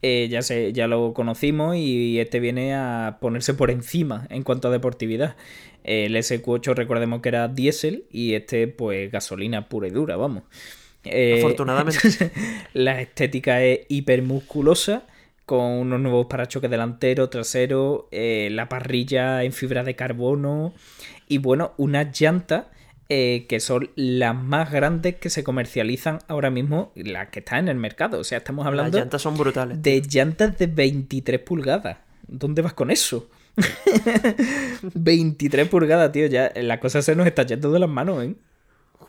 eh, 0.00 0.28
ya, 0.30 0.42
se, 0.42 0.72
ya 0.72 0.86
lo 0.86 1.12
conocimos 1.12 1.76
y 1.76 2.20
este 2.20 2.38
viene 2.38 2.74
a 2.74 3.18
ponerse 3.20 3.54
por 3.54 3.70
encima 3.70 4.26
en 4.30 4.44
cuanto 4.44 4.68
a 4.68 4.70
deportividad. 4.70 5.36
El 5.82 6.14
SQ8 6.16 6.74
recordemos 6.74 7.20
que 7.20 7.30
era 7.30 7.48
diésel 7.48 8.04
y 8.10 8.34
este 8.34 8.68
pues 8.68 9.10
gasolina 9.10 9.68
pura 9.68 9.88
y 9.88 9.90
dura, 9.90 10.16
vamos. 10.16 10.44
Eh, 11.04 11.38
Afortunadamente. 11.38 12.30
la 12.74 13.00
estética 13.00 13.62
es 13.62 13.80
hipermusculosa 13.88 15.04
con 15.46 15.62
unos 15.62 16.00
nuevos 16.00 16.26
parachoques 16.26 16.70
delantero, 16.70 17.28
trasero, 17.28 18.08
eh, 18.12 18.48
la 18.52 18.68
parrilla 18.68 19.42
en 19.44 19.52
fibra 19.52 19.82
de 19.82 19.96
carbono 19.96 20.74
y 21.28 21.38
bueno, 21.38 21.72
unas 21.76 22.18
llantas 22.20 22.66
eh, 23.10 23.46
que 23.48 23.58
son 23.60 23.90
las 23.96 24.34
más 24.34 24.70
grandes 24.70 25.16
que 25.16 25.30
se 25.30 25.42
comercializan 25.44 26.18
ahora 26.28 26.50
mismo, 26.50 26.92
las 26.94 27.28
que 27.28 27.38
están 27.38 27.60
en 27.60 27.68
el 27.68 27.76
mercado. 27.76 28.18
O 28.20 28.24
sea, 28.24 28.38
estamos 28.38 28.64
Las 28.64 28.68
hablando 28.68 28.98
llantas 28.98 29.22
son 29.22 29.36
brutales. 29.36 29.82
de 29.82 30.02
llantas 30.02 30.58
de 30.58 30.66
23 30.66 31.40
pulgadas. 31.40 31.98
¿Dónde 32.26 32.60
vas 32.62 32.74
con 32.74 32.90
eso? 32.90 33.30
23 34.94 35.68
pulgadas, 35.68 36.12
tío. 36.12 36.26
Ya 36.26 36.52
la 36.56 36.80
cosa 36.80 37.02
se 37.02 37.14
nos 37.16 37.26
está 37.26 37.44
yendo 37.44 37.70
de 37.70 37.78
las 37.78 37.88
manos, 37.88 38.22
¿eh? 38.24 38.34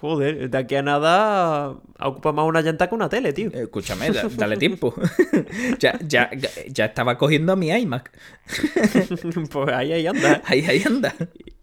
Joder, 0.01 0.49
de 0.49 0.57
aquí 0.57 0.75
a 0.75 0.81
nada 0.81 1.75
ocupa 1.99 2.31
más 2.31 2.45
una 2.45 2.61
llanta 2.61 2.87
que 2.87 2.95
una 2.95 3.09
tele, 3.09 3.33
tío. 3.33 3.49
Escúchame, 3.51 4.09
da- 4.11 4.29
dale 4.37 4.55
tiempo. 4.57 4.93
ya, 5.79 5.99
ya, 6.07 6.29
ya 6.67 6.85
estaba 6.85 7.17
cogiendo 7.17 7.51
a 7.53 7.55
mi 7.57 7.69
iMac. 7.69 8.11
pues 9.51 9.69
ahí, 9.75 9.91
ahí 9.91 10.07
anda. 10.07 10.41
Ahí, 10.45 10.63
ahí 10.65 10.81
anda. 10.85 11.13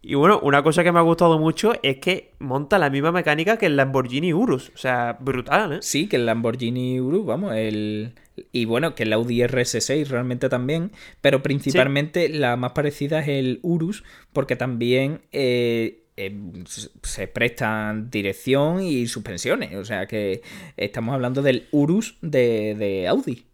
Y 0.02 0.14
bueno, 0.14 0.38
una 0.42 0.62
cosa 0.62 0.84
que 0.84 0.92
me 0.92 0.98
ha 0.98 1.02
gustado 1.02 1.38
mucho 1.38 1.72
es 1.82 1.96
que 1.98 2.34
monta 2.38 2.78
la 2.78 2.90
misma 2.90 3.10
mecánica 3.10 3.56
que 3.56 3.66
el 3.66 3.76
Lamborghini 3.76 4.32
Urus. 4.32 4.70
O 4.74 4.78
sea, 4.78 5.16
brutal, 5.18 5.72
¿eh? 5.72 5.78
Sí, 5.80 6.06
que 6.06 6.16
el 6.16 6.26
Lamborghini 6.26 7.00
Urus, 7.00 7.24
vamos, 7.26 7.54
el... 7.54 8.14
Y 8.52 8.66
bueno, 8.66 8.94
que 8.94 9.04
el 9.04 9.12
Audi 9.14 9.38
RS6 9.40 10.08
realmente 10.08 10.50
también, 10.50 10.92
pero 11.22 11.42
principalmente 11.42 12.28
la 12.28 12.56
más 12.56 12.72
parecida 12.72 13.20
es 13.20 13.28
el 13.28 13.60
Urus, 13.62 14.04
porque 14.34 14.56
también 14.56 15.22
eh, 15.32 16.02
eh, 16.16 16.64
se 17.02 17.28
prestan 17.28 18.10
dirección 18.10 18.82
y 18.82 19.06
suspensiones. 19.06 19.74
O 19.74 19.84
sea 19.84 20.06
que 20.06 20.42
estamos 20.76 21.14
hablando 21.14 21.42
del 21.42 21.68
Urus 21.70 22.16
de, 22.22 22.74
de 22.74 23.08
Audi. 23.08 23.46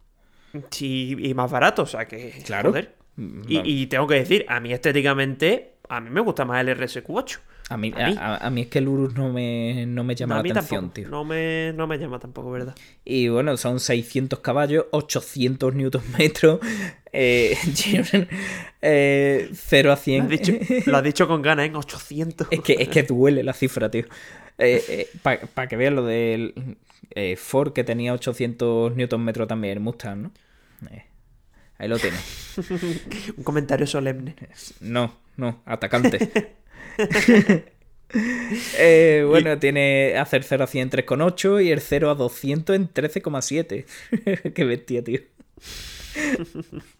Sí, 0.69 1.15
y 1.19 1.33
más 1.33 1.51
barato, 1.51 1.83
o 1.83 1.87
sea 1.87 2.07
que. 2.07 2.31
Claro. 2.45 2.69
Joder. 2.69 2.95
Y, 3.47 3.61
y 3.63 3.87
tengo 3.87 4.07
que 4.07 4.15
decir, 4.15 4.45
a 4.47 4.59
mí 4.59 4.73
estéticamente, 4.73 5.75
a 5.89 5.99
mí 5.99 6.09
me 6.09 6.21
gusta 6.21 6.45
más 6.45 6.65
el 6.65 6.77
RSQ8. 6.77 7.39
A 7.69 7.77
mí, 7.77 7.93
A 7.93 8.01
mí. 8.01 8.15
a, 8.17 8.45
a 8.45 8.49
mí 8.49 8.61
es 8.61 8.67
que 8.67 8.79
el 8.79 8.87
Urus 8.87 9.15
no 9.15 9.31
me, 9.31 9.85
no 9.87 10.03
me 10.03 10.15
llama 10.15 10.35
No, 10.35 10.39
a 10.39 10.43
la 10.43 10.49
atención, 10.49 10.91
tampoco. 10.91 10.93
tío. 10.93 11.09
No 11.09 11.23
me, 11.23 11.71
no 11.73 11.87
me 11.87 11.97
llama 11.97 12.19
tampoco, 12.19 12.51
¿verdad? 12.51 12.75
Y 13.05 13.29
bueno, 13.29 13.55
son 13.57 13.79
600 13.79 14.39
caballos, 14.39 14.85
800 14.91 15.73
newton 15.73 16.03
metros, 16.17 16.59
eh, 17.13 17.57
eh, 18.81 19.49
0 19.53 19.91
a 19.91 19.95
Lo 19.95 19.97
100. 19.97 20.21
has 20.21 20.29
dicho, 20.29 20.53
lo 20.85 20.97
has 20.97 21.03
dicho 21.03 21.27
con 21.27 21.41
ganas, 21.41 21.65
en 21.67 21.75
800. 21.75 22.47
Es 22.51 22.61
que, 22.61 22.73
es 22.73 22.89
que 22.89 23.03
duele 23.03 23.43
la 23.43 23.53
cifra, 23.53 23.89
tío. 23.89 24.05
Eh, 24.57 25.07
Para 25.21 25.67
que 25.67 25.75
veas 25.77 25.93
lo 25.93 26.05
del 26.05 26.77
eh, 27.11 27.35
Ford 27.37 27.73
que 27.73 27.83
tenía 27.83 28.13
800 28.13 28.93
Nm 28.95 29.33
también, 29.47 29.73
el 29.73 29.79
Mustang, 29.79 30.21
¿no? 30.23 30.31
Eh, 30.91 31.05
ahí 31.77 31.87
lo 31.87 31.97
tienes. 31.97 32.55
Un 33.37 33.43
comentario 33.43 33.87
solemne. 33.87 34.35
No, 34.81 35.17
no, 35.37 35.61
atacante. 35.65 36.55
bueno, 39.27 39.59
tiene 39.59 40.17
hacer 40.17 40.43
0 40.43 40.63
a 40.63 40.67
100 40.67 40.83
en 40.83 40.89
3,8 40.91 41.65
y 41.65 41.71
el 41.71 41.81
0 41.81 42.09
a 42.11 42.15
200 42.15 42.75
en 42.75 42.93
13,7. 42.93 43.85
Qué 44.53 44.63
bestia, 44.65 45.03
tío. 45.03 45.21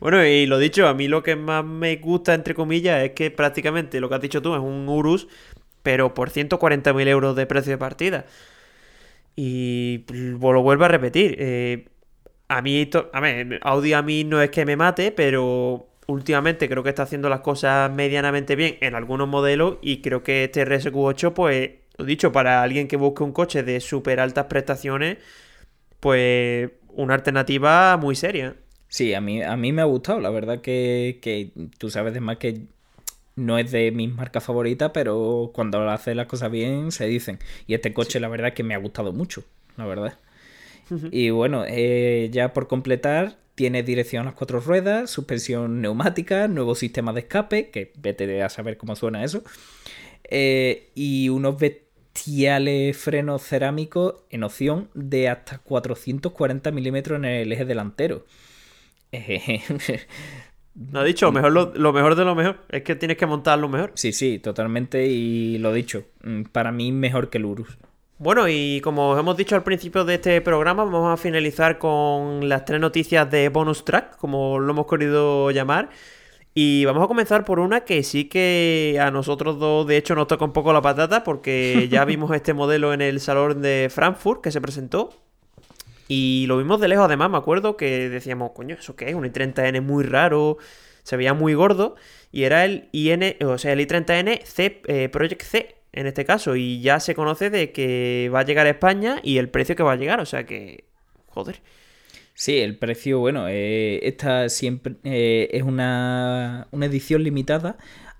Bueno, 0.00 0.24
y 0.26 0.46
lo 0.46 0.58
dicho, 0.58 0.86
a 0.88 0.94
mí 0.94 1.08
lo 1.08 1.22
que 1.22 1.36
más 1.36 1.64
me 1.64 1.96
gusta, 1.96 2.34
entre 2.34 2.54
comillas, 2.54 3.02
es 3.04 3.12
que 3.12 3.30
prácticamente 3.30 4.00
lo 4.00 4.08
que 4.08 4.14
has 4.16 4.20
dicho 4.20 4.42
tú 4.42 4.54
es 4.54 4.60
un 4.60 4.88
Urus, 4.88 5.28
pero 5.82 6.14
por 6.14 6.30
140.000 6.30 7.08
euros 7.08 7.36
de 7.36 7.46
precio 7.46 7.72
de 7.72 7.78
partida. 7.78 8.26
Y 9.36 10.04
lo 10.12 10.62
vuelvo 10.62 10.84
a 10.84 10.88
repetir. 10.88 11.36
Eh, 11.38 11.88
a 12.48 12.62
mí, 12.62 12.88
a 13.12 13.20
ver, 13.20 13.60
Audi 13.62 13.92
a 13.94 14.02
mí 14.02 14.24
no 14.24 14.40
es 14.42 14.50
que 14.50 14.64
me 14.66 14.76
mate, 14.76 15.12
pero 15.12 15.88
últimamente 16.06 16.68
creo 16.68 16.82
que 16.82 16.90
está 16.90 17.04
haciendo 17.04 17.28
las 17.28 17.40
cosas 17.40 17.90
medianamente 17.92 18.56
bien 18.56 18.76
en 18.80 18.94
algunos 18.94 19.28
modelos 19.28 19.78
y 19.82 20.00
creo 20.02 20.22
que 20.22 20.44
este 20.44 20.66
RSQ8, 20.66 21.32
pues, 21.32 21.70
lo 21.96 22.04
dicho, 22.04 22.32
para 22.32 22.62
alguien 22.62 22.88
que 22.88 22.96
busque 22.96 23.22
un 23.22 23.32
coche 23.32 23.62
de 23.62 23.80
súper 23.80 24.20
altas 24.20 24.46
prestaciones, 24.46 25.18
pues 26.00 26.70
una 26.88 27.14
alternativa 27.14 27.96
muy 27.96 28.16
seria. 28.16 28.56
Sí, 28.88 29.14
a 29.14 29.20
mí, 29.20 29.42
a 29.42 29.56
mí 29.56 29.72
me 29.72 29.82
ha 29.82 29.86
gustado, 29.86 30.20
la 30.20 30.30
verdad 30.30 30.60
que, 30.60 31.18
que 31.20 31.50
tú 31.78 31.90
sabes 31.90 32.14
de 32.14 32.20
más 32.20 32.36
que 32.36 32.62
no 33.36 33.58
es 33.58 33.70
de 33.72 33.90
mis 33.90 34.12
marcas 34.12 34.44
favoritas, 34.44 34.90
pero 34.94 35.50
cuando 35.52 35.88
hace 35.88 36.14
las 36.14 36.26
cosas 36.26 36.50
bien 36.50 36.92
se 36.92 37.06
dicen. 37.06 37.38
Y 37.66 37.74
este 37.74 37.92
coche 37.92 38.20
la 38.20 38.28
verdad 38.28 38.52
que 38.52 38.62
me 38.62 38.74
ha 38.74 38.78
gustado 38.78 39.12
mucho, 39.12 39.44
la 39.76 39.86
verdad. 39.86 40.18
Y 41.10 41.30
bueno, 41.30 41.64
eh, 41.66 42.28
ya 42.30 42.52
por 42.52 42.68
completar, 42.68 43.38
tiene 43.54 43.82
dirección 43.82 44.22
a 44.22 44.24
las 44.26 44.34
cuatro 44.34 44.60
ruedas, 44.60 45.10
suspensión 45.10 45.80
neumática, 45.80 46.48
nuevo 46.48 46.74
sistema 46.74 47.12
de 47.12 47.20
escape, 47.20 47.70
que 47.70 47.92
vete 47.96 48.42
a 48.42 48.48
saber 48.48 48.76
cómo 48.76 48.96
suena 48.96 49.24
eso, 49.24 49.42
eh, 50.24 50.90
y 50.94 51.28
unos 51.28 51.58
bestiales 51.58 52.96
frenos 52.96 53.42
cerámicos 53.42 54.24
en 54.30 54.44
opción 54.44 54.88
de 54.94 55.28
hasta 55.28 55.58
440 55.58 56.70
milímetros 56.70 57.18
en 57.18 57.24
el 57.24 57.52
eje 57.52 57.64
delantero. 57.64 58.24
No 60.74 61.00
ha 61.00 61.04
dicho, 61.04 61.30
mejor 61.30 61.52
lo, 61.52 61.92
mejor 61.92 62.16
de 62.16 62.24
lo 62.24 62.34
mejor. 62.34 62.58
Es 62.68 62.82
que 62.82 62.96
tienes 62.96 63.16
que 63.16 63.26
montar 63.26 63.58
lo 63.58 63.68
mejor. 63.68 63.92
Sí, 63.94 64.12
sí, 64.12 64.40
totalmente. 64.40 65.06
Y 65.06 65.58
lo 65.58 65.72
dicho, 65.72 66.04
mm, 66.24 66.42
para 66.44 66.72
mí 66.72 66.90
mejor 66.90 67.30
que 67.30 67.38
el 67.38 67.44
Urus. 67.44 67.78
Bueno, 68.24 68.48
y 68.48 68.80
como 68.80 69.10
os 69.10 69.20
hemos 69.20 69.36
dicho 69.36 69.54
al 69.54 69.64
principio 69.64 70.02
de 70.06 70.14
este 70.14 70.40
programa, 70.40 70.82
vamos 70.84 71.12
a 71.12 71.18
finalizar 71.18 71.76
con 71.76 72.48
las 72.48 72.64
tres 72.64 72.80
noticias 72.80 73.30
de 73.30 73.50
bonus 73.50 73.84
track, 73.84 74.16
como 74.16 74.58
lo 74.58 74.72
hemos 74.72 74.86
querido 74.86 75.50
llamar. 75.50 75.90
Y 76.54 76.86
vamos 76.86 77.04
a 77.04 77.06
comenzar 77.06 77.44
por 77.44 77.58
una 77.58 77.82
que 77.84 78.02
sí 78.02 78.24
que 78.24 78.98
a 78.98 79.10
nosotros 79.10 79.58
dos, 79.58 79.86
de 79.86 79.98
hecho, 79.98 80.14
nos 80.14 80.26
toca 80.26 80.42
un 80.42 80.54
poco 80.54 80.72
la 80.72 80.80
patata, 80.80 81.22
porque 81.22 81.86
ya 81.92 82.06
vimos 82.06 82.34
este 82.34 82.54
modelo 82.54 82.94
en 82.94 83.02
el 83.02 83.20
salón 83.20 83.60
de 83.60 83.90
Frankfurt 83.90 84.40
que 84.40 84.50
se 84.50 84.62
presentó. 84.62 85.10
Y 86.08 86.46
lo 86.48 86.56
vimos 86.56 86.80
de 86.80 86.88
lejos, 86.88 87.04
además, 87.04 87.28
me 87.30 87.36
acuerdo 87.36 87.76
que 87.76 88.08
decíamos, 88.08 88.52
coño, 88.52 88.76
¿eso 88.76 88.96
qué 88.96 89.10
es? 89.10 89.14
Un 89.14 89.24
i30N 89.24 89.82
muy 89.82 90.02
raro, 90.02 90.56
se 91.02 91.18
veía 91.18 91.34
muy 91.34 91.52
gordo. 91.52 91.94
Y 92.32 92.44
era 92.44 92.64
el 92.64 92.88
IN, 92.92 93.36
o 93.44 93.58
sea, 93.58 93.74
el 93.74 93.86
i30N 93.86 94.42
C, 94.44 94.80
eh, 94.86 95.10
Project 95.10 95.42
C, 95.42 95.83
en 95.94 96.06
este 96.06 96.24
caso. 96.24 96.56
Y 96.56 96.80
ya 96.80 97.00
se 97.00 97.14
conoce 97.14 97.50
de 97.50 97.72
que 97.72 98.30
va 98.34 98.40
a 98.40 98.44
llegar 98.44 98.66
a 98.66 98.70
España 98.70 99.20
y 99.22 99.38
el 99.38 99.48
precio 99.48 99.76
que 99.76 99.82
va 99.82 99.92
a 99.92 99.96
llegar, 99.96 100.20
o 100.20 100.26
sea 100.26 100.44
que. 100.44 100.84
Joder. 101.28 101.60
Sí, 102.34 102.58
el 102.58 102.76
precio, 102.76 103.20
bueno, 103.20 103.46
eh, 103.48 104.00
esta 104.06 104.48
siempre 104.48 104.96
eh, 105.04 105.48
es 105.52 105.62
una, 105.62 106.66
una 106.72 106.86
edición 106.86 107.22
limitada 107.22 107.78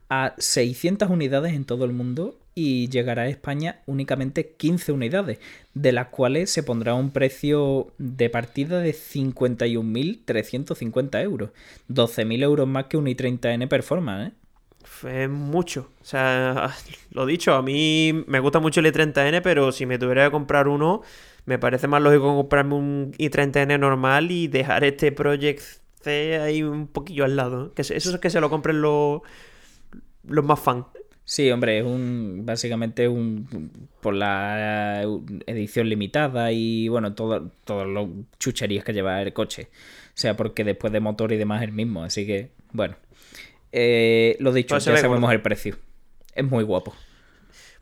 a 0.09 0.35
600 0.39 1.11
unidades 1.11 1.53
en 1.53 1.65
todo 1.65 1.85
el 1.85 1.93
mundo 1.93 2.39
y 2.55 2.89
llegará 2.89 3.23
a 3.23 3.29
España 3.29 3.81
únicamente 3.87 4.55
15 4.57 4.93
unidades, 4.93 5.41
de 5.75 5.93
las 5.93 6.09
cuales 6.09 6.51
se 6.51 6.63
pondrá 6.63 6.95
un 6.95 7.11
precio 7.11 7.93
de 7.99 8.31
partida 8.31 8.79
de 8.79 8.93
51.350 8.93 11.23
euros. 11.23 11.51
12.000 11.89 12.43
euros 12.45 12.69
más 12.69 12.85
que 12.87 12.97
un 12.97 13.07
i30N 13.07 13.69
Performance, 13.69 14.29
¿eh? 14.29 14.33
Es 15.07 15.29
mucho. 15.29 15.91
O 16.01 16.05
sea, 16.05 16.71
lo 17.13 17.27
dicho, 17.27 17.55
a 17.55 17.63
mí 17.63 18.25
me 18.27 18.41
gusta 18.41 18.61
mucho 18.61 18.81
el 18.81 18.87
i30N, 18.87 19.41
pero 19.43 19.73
si 19.73 19.87
me 19.87 19.99
tuviera 19.99 20.27
que 20.27 20.31
comprar 20.31 20.69
uno, 20.69 21.03
me 21.47 21.59
parece 21.59 21.87
más 21.89 22.03
lógico 22.03 22.35
comprarme 22.37 22.75
un 22.75 23.13
i30N 23.19 23.79
normal 23.79 24.31
y 24.31 24.49
dejar 24.49 24.85
este 24.85 25.13
Project 25.13 25.61
C 26.03 26.39
ahí 26.39 26.63
un 26.63 26.87
poquillo 26.87 27.25
al 27.25 27.37
lado. 27.37 27.73
Que 27.75 27.83
eso 27.83 27.95
es 27.95 28.19
que 28.19 28.31
se 28.31 28.41
lo 28.41 28.51
compren 28.51 28.81
los, 28.81 29.23
los 30.27 30.45
más 30.45 30.61
fans. 30.61 30.87
Sí, 31.27 31.51
hombre, 31.51 31.79
es 31.79 31.85
un 31.85 32.43
básicamente 32.45 33.09
un 33.09 33.89
por 34.03 34.15
la 34.15 35.03
edición 35.47 35.89
limitada 35.89 36.53
y 36.53 36.89
bueno, 36.89 37.15
todas 37.15 37.43
las 37.67 38.07
chucherías 38.39 38.85
que 38.85 38.93
lleva 38.93 39.23
el 39.23 39.33
coche. 39.33 39.69
O 40.09 40.17
sea, 40.17 40.37
porque 40.37 40.65
después 40.65 40.93
de 40.93 41.01
motor 41.01 41.33
y 41.33 41.39
demás 41.39 41.63
es 41.63 41.69
el 41.69 41.75
mismo, 41.75 42.05
así 42.05 42.27
que 42.27 42.51
bueno. 42.73 42.97
Eh, 43.77 44.37
lo 44.39 44.53
dicho, 44.53 44.77
pues 44.77 44.85
ya 44.85 44.97
sabemos 44.97 45.33
el 45.33 45.43
precio. 45.43 45.77
Es 46.33 46.45
muy 46.45 46.63
guapo. 46.63 46.95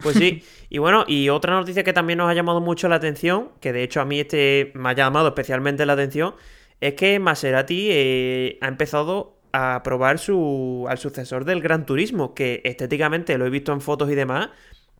Pues 0.02 0.16
sí, 0.16 0.42
y 0.70 0.78
bueno, 0.78 1.04
y 1.06 1.28
otra 1.28 1.52
noticia 1.52 1.84
que 1.84 1.92
también 1.92 2.16
nos 2.16 2.30
ha 2.30 2.34
llamado 2.34 2.62
mucho 2.62 2.88
la 2.88 2.96
atención, 2.96 3.50
que 3.60 3.74
de 3.74 3.82
hecho 3.82 4.00
a 4.00 4.06
mí 4.06 4.18
este 4.18 4.72
me 4.74 4.88
ha 4.88 4.94
llamado 4.94 5.28
especialmente 5.28 5.84
la 5.84 5.92
atención, 5.92 6.34
es 6.80 6.94
que 6.94 7.18
Maserati 7.18 7.88
eh, 7.90 8.58
ha 8.62 8.68
empezado 8.68 9.36
a 9.52 9.82
probar 9.84 10.18
su, 10.18 10.86
al 10.88 10.96
sucesor 10.96 11.44
del 11.44 11.60
Gran 11.60 11.84
Turismo, 11.84 12.32
que 12.32 12.62
estéticamente 12.64 13.36
lo 13.36 13.44
he 13.44 13.50
visto 13.50 13.74
en 13.74 13.82
fotos 13.82 14.10
y 14.10 14.14
demás, 14.14 14.48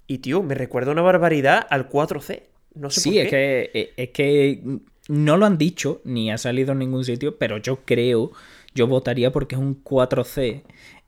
y 0.07 0.18
tío, 0.18 0.43
me 0.43 0.55
recuerda 0.55 0.93
una 0.93 1.01
barbaridad 1.01 1.66
al 1.70 1.88
4C. 1.88 2.43
No 2.74 2.90
sé 2.90 3.01
sí, 3.01 3.11
por 3.11 3.16
qué. 3.16 3.22
Es, 3.22 3.30
que, 3.30 3.70
eh, 3.80 3.93
es 3.97 4.09
que 4.11 4.62
no 5.09 5.38
lo 5.38 5.47
han 5.47 5.57
dicho, 5.57 6.03
ni 6.05 6.30
ha 6.30 6.36
salido 6.36 6.72
en 6.72 6.80
ningún 6.80 7.05
sitio, 7.05 7.38
pero 7.38 7.57
yo 7.57 7.80
creo, 7.86 8.32
yo 8.75 8.87
votaría 8.87 9.33
porque 9.33 9.55
es 9.55 9.61
un 9.61 9.83
4C 9.83 10.62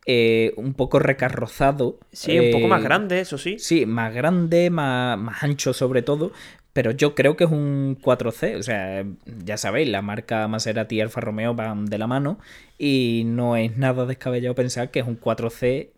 eh, 0.06 0.52
un 0.56 0.74
poco 0.74 0.98
recarrozado. 0.98 1.98
Sí, 2.12 2.38
un 2.38 2.52
poco 2.52 2.68
más 2.68 2.80
eh, 2.80 2.84
grande, 2.84 3.20
eso 3.20 3.38
sí. 3.38 3.58
Sí, 3.58 3.86
más 3.86 4.12
grande, 4.12 4.68
más, 4.70 5.18
más 5.18 5.42
ancho 5.42 5.72
sobre 5.72 6.02
todo. 6.02 6.32
Pero 6.74 6.90
yo 6.90 7.14
creo 7.14 7.36
que 7.36 7.44
es 7.44 7.50
un 7.50 7.96
4C, 8.02 8.58
o 8.58 8.62
sea, 8.64 9.04
ya 9.44 9.56
sabéis, 9.56 9.88
la 9.88 10.02
marca 10.02 10.48
Maserati 10.48 10.96
y 10.96 11.00
Alfa 11.00 11.20
Romeo 11.20 11.54
van 11.54 11.84
de 11.84 11.98
la 11.98 12.08
mano 12.08 12.40
y 12.76 13.22
no 13.26 13.56
es 13.56 13.76
nada 13.76 14.06
descabellado 14.06 14.56
pensar 14.56 14.90
que 14.90 14.98
es 14.98 15.06
un 15.06 15.18
4C 15.20 15.90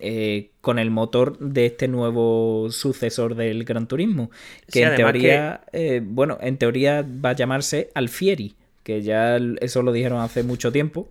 eh, 0.00 0.50
con 0.60 0.80
el 0.80 0.90
motor 0.90 1.38
de 1.38 1.66
este 1.66 1.86
nuevo 1.86 2.66
sucesor 2.72 3.36
del 3.36 3.62
Gran 3.62 3.86
Turismo, 3.86 4.32
que 4.72 4.82
en 4.82 4.96
teoría, 4.96 5.60
bueno, 6.02 6.36
en 6.40 6.58
teoría 6.58 7.06
va 7.24 7.30
a 7.30 7.34
llamarse 7.34 7.90
Alfieri, 7.94 8.56
que 8.84 9.02
ya 9.02 9.36
eso 9.60 9.82
lo 9.82 9.90
dijeron 9.90 10.20
hace 10.20 10.44
mucho 10.44 10.70
tiempo, 10.70 11.08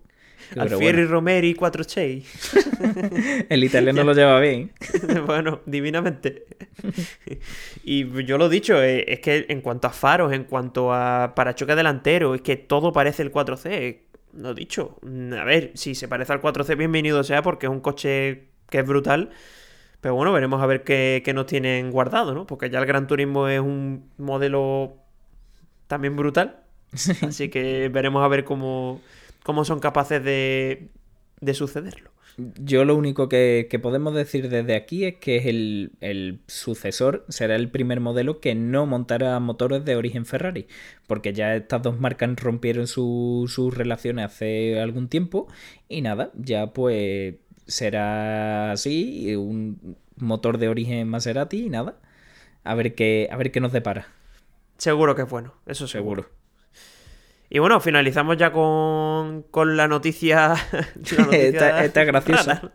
Alfieri 0.56 1.04
Romeri 1.04 1.54
4 1.54 1.84
el 3.48 3.64
italiano 3.64 4.04
lo 4.04 4.12
lleva 4.12 4.40
bien. 4.40 4.72
bueno, 5.26 5.60
divinamente. 5.66 6.46
y 7.82 8.24
yo 8.24 8.38
lo 8.38 8.46
he 8.46 8.50
dicho, 8.50 8.82
eh, 8.82 9.04
es 9.08 9.20
que 9.20 9.46
en 9.48 9.60
cuanto 9.60 9.88
a 9.88 9.90
faros, 9.90 10.32
en 10.32 10.44
cuanto 10.44 10.92
a 10.92 11.34
parachoque 11.34 11.74
delantero, 11.74 12.34
es 12.34 12.42
que 12.42 12.56
todo 12.56 12.92
parece 12.92 13.22
el 13.22 13.32
4C. 13.32 14.00
Lo 14.34 14.50
he 14.50 14.54
dicho. 14.54 14.98
A 15.38 15.44
ver, 15.44 15.72
si 15.74 15.94
se 15.94 16.08
parece 16.08 16.32
al 16.32 16.42
4C, 16.42 16.76
bienvenido 16.76 17.22
sea, 17.22 17.42
porque 17.42 17.66
es 17.66 17.70
un 17.70 17.80
coche 17.80 18.48
que 18.68 18.80
es 18.80 18.86
brutal. 18.86 19.30
Pero 20.00 20.16
bueno, 20.16 20.32
veremos 20.32 20.62
a 20.62 20.66
ver 20.66 20.84
qué, 20.84 21.22
qué 21.24 21.32
nos 21.32 21.46
tienen 21.46 21.90
guardado, 21.90 22.34
¿no? 22.34 22.46
Porque 22.46 22.68
ya 22.68 22.78
el 22.78 22.86
Gran 22.86 23.06
Turismo 23.06 23.48
es 23.48 23.60
un 23.60 24.10
modelo 24.18 24.96
también 25.86 26.16
brutal. 26.16 26.63
Así 27.22 27.48
que 27.48 27.88
veremos 27.88 28.24
a 28.24 28.28
ver 28.28 28.44
cómo, 28.44 29.00
cómo 29.42 29.64
son 29.64 29.80
capaces 29.80 30.22
de, 30.22 30.88
de 31.40 31.54
sucederlo. 31.54 32.14
Yo 32.36 32.84
lo 32.84 32.96
único 32.96 33.28
que, 33.28 33.68
podemos 33.80 34.12
decir 34.12 34.48
desde 34.48 34.74
aquí 34.74 35.04
es 35.04 35.16
que 35.16 35.36
es 35.36 35.46
el, 35.46 36.40
sucesor, 36.48 37.24
será 37.28 37.54
el 37.54 37.70
primer 37.70 38.00
modelo 38.00 38.40
que 38.40 38.56
no 38.56 38.86
montará 38.86 39.38
motores 39.38 39.84
de 39.84 39.94
origen 39.94 40.26
Ferrari, 40.26 40.66
porque 41.06 41.32
ya 41.32 41.54
estas 41.54 41.82
dos 41.82 42.00
marcas 42.00 42.34
rompieron 42.36 42.88
sus 42.88 43.76
relaciones 43.76 44.24
hace 44.26 44.80
algún 44.80 45.08
tiempo 45.08 45.46
y 45.88 46.02
nada, 46.02 46.32
ya 46.34 46.72
pues 46.72 47.36
será 47.66 48.72
así, 48.72 49.36
un 49.36 49.96
motor 50.16 50.58
de 50.58 50.68
origen 50.68 51.08
Maserati 51.08 51.66
y 51.66 51.70
nada, 51.70 52.00
a 52.64 52.74
ver 52.74 52.96
qué, 52.96 53.28
a 53.30 53.36
ver 53.36 53.52
qué 53.52 53.60
nos 53.60 53.72
depara. 53.72 54.08
Seguro 54.76 55.14
que 55.14 55.22
es 55.22 55.28
bueno, 55.30 55.54
eso 55.66 55.86
seguro. 55.86 56.28
Y 57.54 57.60
bueno, 57.60 57.78
finalizamos 57.80 58.36
ya 58.36 58.50
con, 58.50 59.42
con 59.44 59.76
la 59.76 59.86
noticia. 59.86 60.48
la 60.72 61.24
noticia 61.24 61.46
Esta, 61.46 61.84
esta 61.84 62.00
es 62.02 62.06
graciosa. 62.08 62.54
rara. 62.54 62.72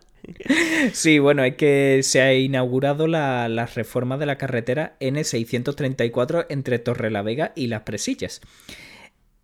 Sí, 0.94 1.18
bueno, 1.18 1.44
es 1.44 1.56
que 1.56 2.00
se 2.02 2.22
ha 2.22 2.32
inaugurado 2.32 3.06
la, 3.06 3.50
la 3.50 3.66
reforma 3.66 4.16
de 4.16 4.24
la 4.24 4.36
carretera 4.38 4.96
N634 5.00 6.46
entre 6.48 6.78
Torrelavega 6.78 7.52
y 7.54 7.66
Las 7.66 7.82
Presillas. 7.82 8.40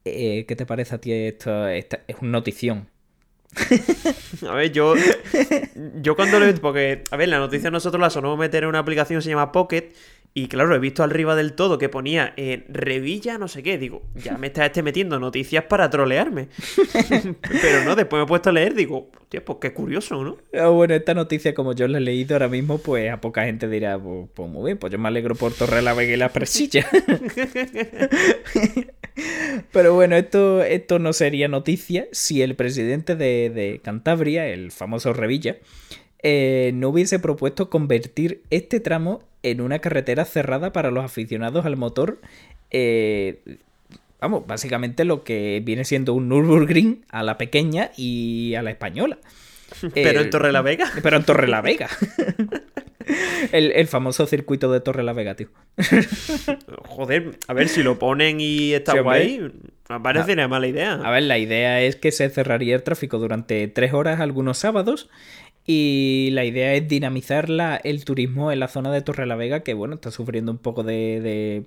Eh, 0.06 0.46
¿Qué 0.48 0.56
te 0.56 0.64
parece 0.64 0.94
a 0.94 0.98
ti 1.02 1.12
esto? 1.12 1.68
Esta- 1.68 2.00
es 2.08 2.16
una 2.22 2.30
notición. 2.30 2.88
A 4.48 4.54
ver, 4.54 4.72
yo. 4.72 4.94
Yo 6.00 6.16
cuando 6.16 6.38
lo 6.38 6.46
he 6.46 6.52
porque, 6.54 7.02
a 7.10 7.16
ver, 7.16 7.28
la 7.28 7.38
noticia 7.38 7.70
nosotros 7.70 8.00
la 8.00 8.10
sonó 8.10 8.36
meter 8.36 8.62
en 8.62 8.68
una 8.70 8.78
aplicación 8.78 9.18
que 9.18 9.24
se 9.24 9.30
llama 9.30 9.52
Pocket. 9.52 9.92
Y 10.38 10.48
claro, 10.48 10.74
he 10.74 10.78
visto 10.78 11.02
arriba 11.02 11.34
del 11.34 11.54
todo 11.54 11.78
que 11.78 11.88
ponía 11.88 12.34
eh, 12.36 12.66
Revilla, 12.68 13.38
no 13.38 13.48
sé 13.48 13.62
qué. 13.62 13.78
Digo, 13.78 14.02
ya 14.14 14.36
me 14.36 14.48
estás 14.48 14.66
este 14.66 14.82
metiendo 14.82 15.18
noticias 15.18 15.64
para 15.64 15.88
trolearme. 15.88 16.48
Pero 17.62 17.84
no, 17.86 17.96
después 17.96 18.20
me 18.20 18.24
he 18.24 18.26
puesto 18.26 18.50
a 18.50 18.52
leer, 18.52 18.74
digo, 18.74 19.10
hostia, 19.18 19.42
pues 19.42 19.60
qué 19.62 19.72
curioso, 19.72 20.22
¿no? 20.22 20.36
Ah, 20.52 20.68
Bueno, 20.68 20.92
esta 20.92 21.14
noticia, 21.14 21.54
como 21.54 21.72
yo 21.72 21.88
la 21.88 21.96
he 21.96 22.02
leído 22.02 22.34
ahora 22.34 22.48
mismo, 22.48 22.76
pues 22.76 23.10
a 23.10 23.18
poca 23.18 23.46
gente 23.46 23.66
dirá, 23.66 23.98
pues, 23.98 24.28
pues 24.34 24.50
muy 24.50 24.66
bien, 24.66 24.76
pues 24.76 24.92
yo 24.92 24.98
me 24.98 25.08
alegro 25.08 25.36
por 25.36 25.54
Torrelavega 25.54 26.12
y 26.12 26.16
Las 26.18 26.32
Presillas. 26.32 26.84
Pero 29.72 29.94
bueno, 29.94 30.16
esto, 30.16 30.62
esto 30.62 30.98
no 30.98 31.14
sería 31.14 31.48
noticia 31.48 32.08
si 32.12 32.42
el 32.42 32.56
presidente 32.56 33.16
de, 33.16 33.48
de 33.48 33.80
Cantabria, 33.82 34.48
el 34.48 34.70
famoso 34.70 35.14
Revilla, 35.14 35.56
eh, 36.22 36.70
no 36.74 36.88
hubiese 36.88 37.18
propuesto 37.18 37.70
convertir 37.70 38.42
este 38.50 38.80
tramo 38.80 39.22
en 39.42 39.60
una 39.60 39.78
carretera 39.78 40.24
cerrada 40.24 40.72
para 40.72 40.90
los 40.90 41.04
aficionados 41.04 41.66
al 41.66 41.76
motor. 41.76 42.18
eh, 42.70 43.40
vamos, 44.20 44.46
básicamente 44.46 45.04
lo 45.04 45.22
que 45.24 45.62
viene 45.64 45.84
siendo 45.84 46.14
un 46.14 46.28
Nürburgring 46.28 47.04
a 47.10 47.22
la 47.22 47.38
pequeña 47.38 47.90
y 47.96 48.54
a 48.54 48.62
la 48.62 48.70
española. 48.70 49.18
Pero 49.94 50.20
en 50.20 50.26
Eh, 50.26 50.30
Torrelavega. 50.30 50.90
Pero 51.02 51.16
en 51.18 51.24
Torrelavega. 51.24 51.88
el, 53.52 53.72
el 53.72 53.86
famoso 53.86 54.26
circuito 54.26 54.72
de 54.72 54.80
Torrelavega, 54.80 55.34
tío. 55.36 55.48
Joder, 56.86 57.38
a 57.46 57.52
ver 57.52 57.68
si 57.68 57.82
lo 57.82 57.98
ponen 57.98 58.40
y 58.40 58.72
está 58.72 58.92
Sí, 58.92 58.98
guay. 58.98 59.52
Me 59.88 60.00
parecería 60.00 60.48
mala 60.48 60.66
idea. 60.66 60.94
A 60.94 61.10
ver, 61.10 61.22
la 61.24 61.38
idea 61.38 61.80
es 61.82 61.94
que 61.96 62.10
se 62.10 62.28
cerraría 62.30 62.74
el 62.74 62.82
tráfico 62.82 63.18
durante 63.18 63.68
tres 63.68 63.92
horas 63.92 64.20
algunos 64.20 64.58
sábados. 64.58 65.08
Y 65.66 66.28
la 66.32 66.44
idea 66.44 66.74
es 66.74 66.86
dinamizar 66.86 67.48
la- 67.48 67.76
el 67.76 68.04
turismo 68.04 68.52
en 68.52 68.60
la 68.60 68.68
zona 68.68 68.92
de 68.92 69.02
Torrelavega, 69.02 69.60
que 69.60 69.74
bueno, 69.74 69.94
está 69.96 70.10
sufriendo 70.10 70.52
un 70.52 70.58
poco 70.58 70.82
de, 70.84 71.20
de- 71.20 71.64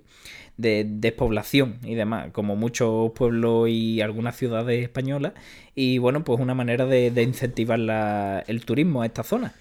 de 0.58 0.86
despoblación 0.88 1.80
y 1.84 1.96
demás, 1.96 2.32
como 2.32 2.56
muchos 2.56 3.12
pueblos 3.14 3.70
y 3.70 4.02
algunas 4.02 4.36
ciudades 4.38 4.82
españolas. 4.84 5.34
Y 5.76 5.98
bueno, 5.98 6.24
pues 6.24 6.40
una 6.40 6.54
manera 6.54 6.86
de, 6.86 7.12
de 7.12 7.24
incentivar 7.24 7.80
la- 7.80 8.44
el 8.48 8.66
turismo 8.66 9.02
a 9.02 9.06
esta 9.06 9.24
zona. 9.24 9.54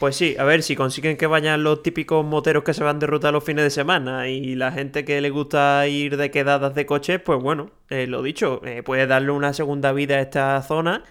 Pues 0.00 0.16
sí, 0.16 0.34
a 0.38 0.44
ver 0.44 0.62
si 0.62 0.76
consiguen 0.76 1.18
que 1.18 1.26
vayan 1.26 1.62
los 1.62 1.82
típicos 1.82 2.24
moteros 2.24 2.64
que 2.64 2.72
se 2.72 2.82
van 2.82 2.98
de 2.98 3.06
ruta 3.06 3.30
los 3.32 3.44
fines 3.44 3.64
de 3.64 3.70
semana 3.70 4.28
y 4.28 4.54
la 4.54 4.72
gente 4.72 5.04
que 5.04 5.20
le 5.20 5.28
gusta 5.28 5.86
ir 5.88 6.16
de 6.16 6.30
quedadas 6.30 6.74
de 6.74 6.86
coches, 6.86 7.20
pues 7.20 7.38
bueno, 7.42 7.70
eh, 7.90 8.06
lo 8.06 8.22
dicho, 8.22 8.62
eh, 8.64 8.82
puede 8.82 9.06
darle 9.06 9.32
una 9.32 9.52
segunda 9.52 9.92
vida 9.92 10.16
a 10.16 10.20
esta 10.22 10.62
zona. 10.62 11.04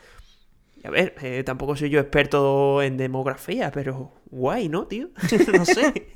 Y 0.83 0.87
a 0.87 0.91
ver, 0.91 1.15
eh, 1.21 1.43
tampoco 1.45 1.75
soy 1.75 1.89
yo 1.89 1.99
experto 1.99 2.81
en 2.81 2.97
demografía, 2.97 3.71
pero 3.71 4.11
guay, 4.29 4.67
¿no, 4.69 4.85
tío? 4.87 5.09
no 5.53 5.65
sé. 5.65 5.93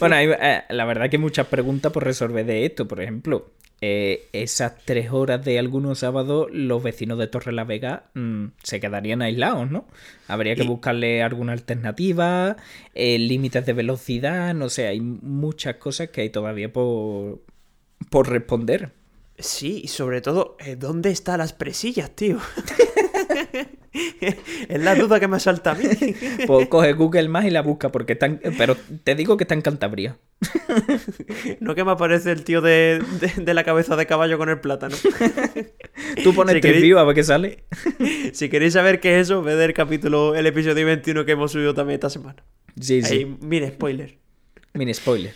Bueno, 0.00 0.16
hay, 0.16 0.28
eh, 0.28 0.62
la 0.68 0.84
verdad 0.84 1.08
que 1.08 1.16
hay 1.16 1.22
muchas 1.22 1.46
preguntas 1.46 1.90
por 1.92 2.04
resolver 2.04 2.44
de 2.44 2.66
esto. 2.66 2.86
Por 2.86 3.00
ejemplo, 3.00 3.50
eh, 3.80 4.28
esas 4.32 4.74
tres 4.84 5.10
horas 5.12 5.42
de 5.44 5.58
algunos 5.58 6.00
sábados, 6.00 6.48
los 6.52 6.82
vecinos 6.82 7.18
de 7.18 7.26
Torrelavega 7.26 8.04
mm, 8.14 8.44
se 8.62 8.80
quedarían 8.80 9.22
aislados, 9.22 9.70
¿no? 9.70 9.86
Habría 10.28 10.54
que 10.56 10.64
Y- 10.64 10.66
buscarle 10.66 11.22
alguna 11.22 11.54
alternativa, 11.54 12.56
límites 12.94 13.64
de 13.64 13.72
velocidad, 13.72 14.54
no 14.54 14.68
sé, 14.68 14.86
hay 14.88 15.00
muchas 15.00 15.76
cosas 15.76 16.08
que 16.10 16.20
hay 16.20 16.30
todavía 16.30 16.70
por, 16.72 17.40
por 18.10 18.28
responder. 18.28 18.92
Sí, 19.38 19.80
y 19.84 19.88
sobre 19.88 20.20
todo, 20.20 20.56
¿dónde 20.76 21.10
están 21.10 21.38
las 21.38 21.52
presillas, 21.54 22.10
tío? 22.10 22.38
es 24.20 24.80
la 24.82 24.94
duda 24.94 25.18
que 25.20 25.28
me 25.28 25.40
salta 25.40 25.72
a 25.72 25.74
mí. 25.74 25.84
Pues 26.46 26.68
coge 26.68 26.92
Google 26.92 27.28
más 27.28 27.44
y 27.44 27.50
la 27.50 27.62
busca, 27.62 27.90
porque 27.90 28.12
están, 28.14 28.40
pero 28.56 28.76
te 29.04 29.14
digo 29.14 29.36
que 29.36 29.44
está 29.44 29.54
en 29.54 29.62
Cantabria. 29.62 30.16
No 31.60 31.74
que 31.74 31.84
me 31.84 31.92
aparece 31.92 32.30
el 32.32 32.44
tío 32.44 32.60
de, 32.60 33.02
de- 33.20 33.42
de 33.42 33.54
la 33.54 33.64
cabeza 33.64 33.96
de 33.96 34.06
caballo 34.06 34.38
con 34.38 34.48
el 34.48 34.60
plátano. 34.60 34.96
Tú 36.22 36.34
pones 36.34 36.54
Si 36.56 36.60
queréis- 36.60 36.82
View 36.82 36.98
a 36.98 37.04
ver 37.04 37.14
qué 37.14 37.24
sale. 37.24 37.64
Si 38.32 38.48
queréis 38.48 38.74
saber 38.74 39.00
qué 39.00 39.16
es 39.18 39.22
eso, 39.28 39.42
ved 39.42 39.60
el 39.60 39.72
capítulo, 39.74 40.34
el 40.34 40.46
episodio 40.46 40.86
21 40.86 41.24
que 41.24 41.32
hemos 41.32 41.52
subido 41.52 41.74
también 41.74 41.94
esta 41.94 42.10
semana. 42.10 42.44
Sí, 42.80 43.02
sí. 43.02 43.14
Ahí, 43.14 43.36
mire, 43.40 43.68
spoiler. 43.68 44.18
Mini 44.74 44.94
spoiler. 44.94 45.34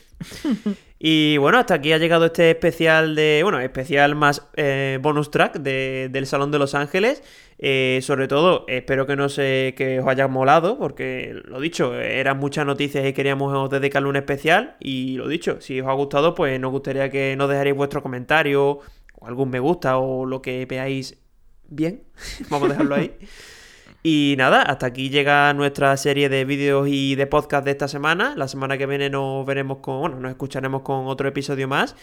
Y 1.05 1.37
bueno, 1.39 1.59
hasta 1.59 1.75
aquí 1.75 1.93
ha 1.93 1.99
llegado 1.99 2.27
este 2.27 2.51
especial 2.51 3.17
de. 3.17 3.41
Bueno, 3.43 3.59
especial 3.59 4.15
más 4.15 4.47
eh, 4.55 5.01
bonus 5.03 5.33
track 5.33 5.59
de- 5.59 6.09
del 6.13 6.27
Salón 6.27 6.53
de 6.53 6.61
Los 6.61 6.77
Ángeles. 6.77 7.25
Eh, 7.59 7.99
sobre 8.03 8.29
todo, 8.29 8.65
espero 8.69 9.05
que 9.05 9.17
no 9.17 9.29
se, 9.29 9.75
que 9.77 9.99
os 9.99 10.07
haya 10.07 10.29
molado, 10.29 10.79
porque 10.79 11.35
lo 11.45 11.59
dicho, 11.59 11.93
eran 11.99 12.39
muchas 12.39 12.67
noticias 12.67 13.05
y 13.05 13.13
queríamos 13.15 13.69
dedicarle 13.69 14.09
un 14.11 14.17
especial. 14.17 14.77
Y 14.79 15.17
lo 15.17 15.27
dicho, 15.27 15.61
si 15.61 15.81
os 15.81 15.89
ha 15.89 15.93
gustado, 15.93 16.37
pues 16.37 16.61
nos 16.61 16.71
gustaría 16.71 17.11
que 17.11 17.35
nos 17.37 17.49
dejaréis 17.51 17.75
vuestro 17.75 18.01
comentario, 18.01 18.79
o 19.19 19.27
algún 19.27 19.51
me 19.51 19.59
gusta, 19.59 19.99
o 19.99 20.25
lo 20.25 20.41
que 20.41 20.67
veáis 20.67 21.19
bien. 21.67 22.05
Vamos 22.49 22.69
a 22.69 22.73
dejarlo 22.75 22.95
ahí. 22.95 23.13
Y 24.05 24.35
nada, 24.37 24.63
hasta 24.63 24.87
aquí 24.87 25.11
llega 25.11 25.55
nuestra 25.55 25.97
serie 25.97 26.29
de 26.29 26.45
vídeos 26.45 26.89
y 26.89 27.15
de 27.15 27.27
podcast 27.29 27.65
de 27.65 27.71
esta 27.71 27.87
semana. 27.87 28.35
La 28.37 28.49
semana 28.49 28.77
que 28.77 28.87
viene 28.87 29.09
nos 29.11 29.47
veremos 29.47 29.79
con, 29.79 30.01
bueno, 30.01 30.19
nos 30.19 30.31
escucharemos 30.33 30.83
con 30.83 31.07
otro 31.07 31.29
episodio 31.29 31.69
más. 31.69 31.95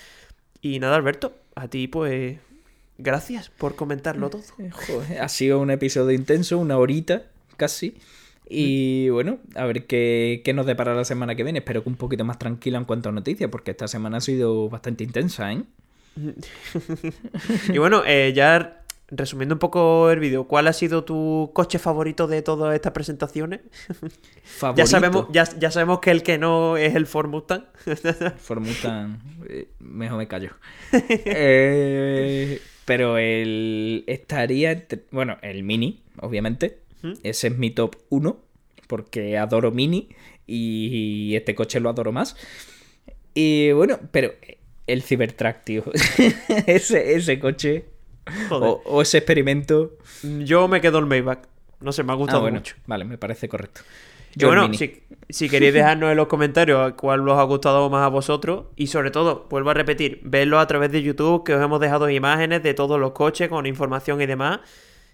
Y 0.62 0.80
nada, 0.80 0.95
Alberto, 0.95 1.34
a 1.56 1.68
ti 1.68 1.88
pues 1.88 2.38
gracias 2.97 3.50
por 3.50 3.76
comentarlo 3.76 4.30
todo. 4.30 4.43
Eh, 4.60 4.70
joder, 4.72 5.20
ha 5.20 5.28
sido 5.28 5.60
un 5.60 5.72
episodio 5.72 6.12
intenso, 6.12 6.58
una 6.58 6.78
horita 6.78 7.24
casi. 7.58 7.97
Y 8.47 9.10
bueno, 9.10 9.39
a 9.56 9.66
ver 9.66 9.86
qué, 9.86 10.41
qué 10.45 10.54
nos 10.54 10.66
depara 10.66 10.95
la 10.95 11.04
semana 11.04 11.36
que 11.36 11.43
viene. 11.43 11.60
Espero 11.60 11.84
que 11.84 11.89
un 11.89 11.97
poquito 11.97 12.24
más 12.24 12.39
tranquila 12.39 12.78
en 12.78 12.86
cuanto 12.86 13.10
a 13.10 13.12
noticias, 13.12 13.50
porque 13.50 13.72
esta 13.72 13.89
semana 13.89 14.18
ha 14.18 14.22
sido 14.22 14.70
bastante 14.70 15.04
intensa, 15.04 15.52
¿eh? 15.52 15.64
Y 17.74 17.78
bueno, 17.78 18.04
eh, 18.06 18.34
ya 18.34 18.79
resumiendo 19.12 19.55
un 19.55 19.60
poco 19.60 20.10
el 20.12 20.20
vídeo, 20.20 20.45
¿cuál 20.45 20.68
ha 20.68 20.74
sido 20.74 21.03
tu 21.03 21.51
coche 21.53 21.80
favorito 21.80 22.28
de 22.28 22.41
todas 22.41 22.76
estas 22.76 22.91
presentaciones? 22.93 23.62
Favorito. 24.43 24.78
Ya 24.78 24.86
sabemos, 24.88 25.26
ya, 25.32 25.45
ya 25.60 25.72
sabemos 25.72 25.99
que 25.99 26.12
el 26.12 26.24
que 26.24 26.38
no 26.38 26.78
es 26.78 26.95
el 26.95 27.05
Ford 27.07 27.28
Mustang. 27.30 27.66
Ford 28.38 28.60
Mustang, 28.62 29.20
eh, 29.47 29.68
mejor 29.80 30.18
me 30.18 30.28
callo. 30.28 30.51
Eh, 30.91 32.62
pero 32.86 33.18
el 33.18 34.03
estaría, 34.07 34.72
entre- 34.72 35.03
bueno, 35.12 35.38
el 35.41 35.64
Mini, 35.64 36.01
obviamente. 36.22 36.80
¿Mm? 37.01 37.14
Ese 37.24 37.47
es 37.47 37.57
mi 37.57 37.72
top 37.72 37.95
1, 38.10 38.39
porque 38.88 39.38
adoro 39.38 39.72
Mini 39.72 40.10
y 40.47 41.36
este 41.36 41.55
coche 41.55 41.80
lo 41.80 41.89
adoro 41.89 42.12
más. 42.12 42.36
Y 43.34 43.72
bueno, 43.72 43.99
pero 44.12 44.34
el 44.88 45.03
Cybertruck, 45.03 45.64
tío. 45.64 45.84
ese, 46.66 47.14
ese 47.16 47.39
coche 47.39 47.86
Joder. 48.50 48.70
o, 48.70 48.82
o 48.86 49.02
ese 49.02 49.18
experimento. 49.20 49.92
Yo 50.24 50.68
me 50.68 50.82
quedo 50.82 51.00
el 51.00 51.06
Maybach. 51.06 51.40
No 51.82 51.92
sé, 51.92 52.04
me 52.04 52.12
ha 52.12 52.16
Ah, 52.16 52.18
gustado 52.18 52.42
bueno, 52.42 52.58
mucho. 52.58 52.76
vale, 52.88 53.06
me 53.06 53.18
parece 53.18 53.48
correcto. 53.48 53.82
Yo 54.36 54.48
bueno, 54.48 54.72
si, 54.74 55.02
si 55.30 55.50
queréis 55.50 55.74
dejarnos 55.74 56.12
en 56.12 56.18
los 56.18 56.28
comentarios 56.28 56.94
cuál 56.94 57.28
os 57.28 57.40
ha 57.40 57.44
gustado 57.44 57.90
más 57.90 58.04
a 58.06 58.10
vosotros 58.10 58.66
y 58.76 58.88
sobre 58.88 59.10
todo, 59.12 59.48
vuelvo 59.50 59.72
a 59.72 59.74
repetir, 59.74 60.20
vedlo 60.24 60.60
a 60.60 60.68
través 60.68 60.92
de 60.92 61.02
YouTube 61.02 61.44
que 61.44 61.56
os 61.56 61.64
hemos 61.64 61.80
dejado 61.80 62.08
imágenes 62.10 62.62
de 62.62 62.74
todos 62.76 63.00
los 63.00 63.12
coches 63.14 63.50
con 63.50 63.66
información 63.66 64.22
y 64.22 64.28
demás 64.28 64.60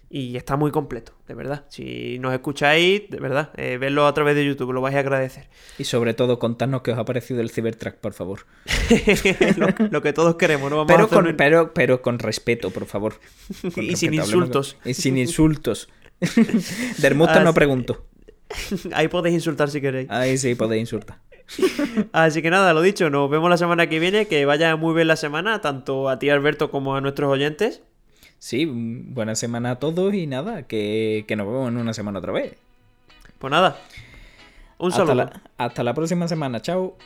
y 0.08 0.36
está 0.36 0.56
muy 0.56 0.70
completo, 0.70 1.12
de 1.26 1.34
verdad. 1.34 1.64
Si 1.68 2.18
nos 2.20 2.32
escucháis, 2.32 3.10
de 3.10 3.18
verdad, 3.18 3.50
eh, 3.56 3.76
vedlo 3.78 4.06
a 4.06 4.14
través 4.14 4.36
de 4.36 4.44
YouTube, 4.46 4.72
lo 4.72 4.80
vais 4.80 4.94
a 4.96 5.00
agradecer. 5.00 5.48
Y 5.78 5.84
sobre 5.84 6.14
todo, 6.14 6.38
contadnos 6.38 6.82
qué 6.82 6.92
os 6.92 6.98
ha 6.98 7.04
parecido 7.04 7.40
el 7.40 7.50
Cybertruck, 7.50 7.96
por 7.96 8.12
favor. 8.12 8.40
lo, 9.56 9.68
lo 9.90 10.02
que 10.02 10.12
todos 10.12 10.36
queremos, 10.36 10.70
no 10.70 10.76
vamos 10.76 10.90
a 10.90 10.94
Pero 10.94 11.04
hacer 11.06 11.16
con, 11.16 11.26
un- 11.28 11.36
pero, 11.36 11.74
pero 11.74 12.02
con 12.02 12.18
respeto, 12.18 12.70
por 12.70 12.86
favor. 12.86 13.14
Con 13.74 13.84
Y 13.84 13.96
sin 13.96 14.12
respeto, 14.12 14.22
hablemos 14.22 14.28
insultos. 14.28 14.74
con- 14.82 14.90
Y 14.90 14.94
sin 14.94 15.18
insultos. 15.18 15.88
Dermusta 16.98 17.42
no 17.42 17.52
pregunto. 17.54 18.06
Ahí 18.92 19.08
podéis 19.08 19.34
insultar 19.34 19.68
si 19.70 19.80
queréis. 19.80 20.08
Ahí 20.10 20.38
sí 20.38 20.54
podéis 20.54 20.80
insultar. 20.82 21.18
Así 22.12 22.42
que 22.42 22.50
nada, 22.50 22.72
lo 22.72 22.80
dicho, 22.82 23.10
nos 23.10 23.28
vemos 23.30 23.50
la 23.50 23.56
semana 23.56 23.88
que 23.88 23.98
viene, 23.98 24.26
que 24.26 24.44
vaya 24.46 24.76
muy 24.76 24.94
bien 24.94 25.08
la 25.08 25.16
semana, 25.16 25.60
tanto 25.60 26.08
a 26.08 26.18
ti 26.18 26.30
Alberto 26.30 26.70
como 26.70 26.94
a 26.96 27.00
nuestros 27.00 27.30
oyentes. 27.30 27.82
Sí, 28.38 28.66
mm, 28.66 29.14
buena 29.14 29.34
semana 29.34 29.72
a 29.72 29.78
todos 29.78 30.14
y 30.14 30.26
nada, 30.26 30.62
que, 30.64 31.24
que 31.26 31.36
nos 31.36 31.46
vemos 31.46 31.68
en 31.68 31.76
una 31.78 31.92
semana 31.94 32.18
otra 32.18 32.32
vez. 32.32 32.54
Pues 33.38 33.50
nada, 33.50 33.76
un 34.78 34.92
hasta 34.92 35.06
saludo. 35.06 35.14
la, 35.14 35.42
hasta 35.58 35.82
la 35.82 35.94
próxima 35.94 36.28
semana, 36.28 36.60
chao. 36.60 36.96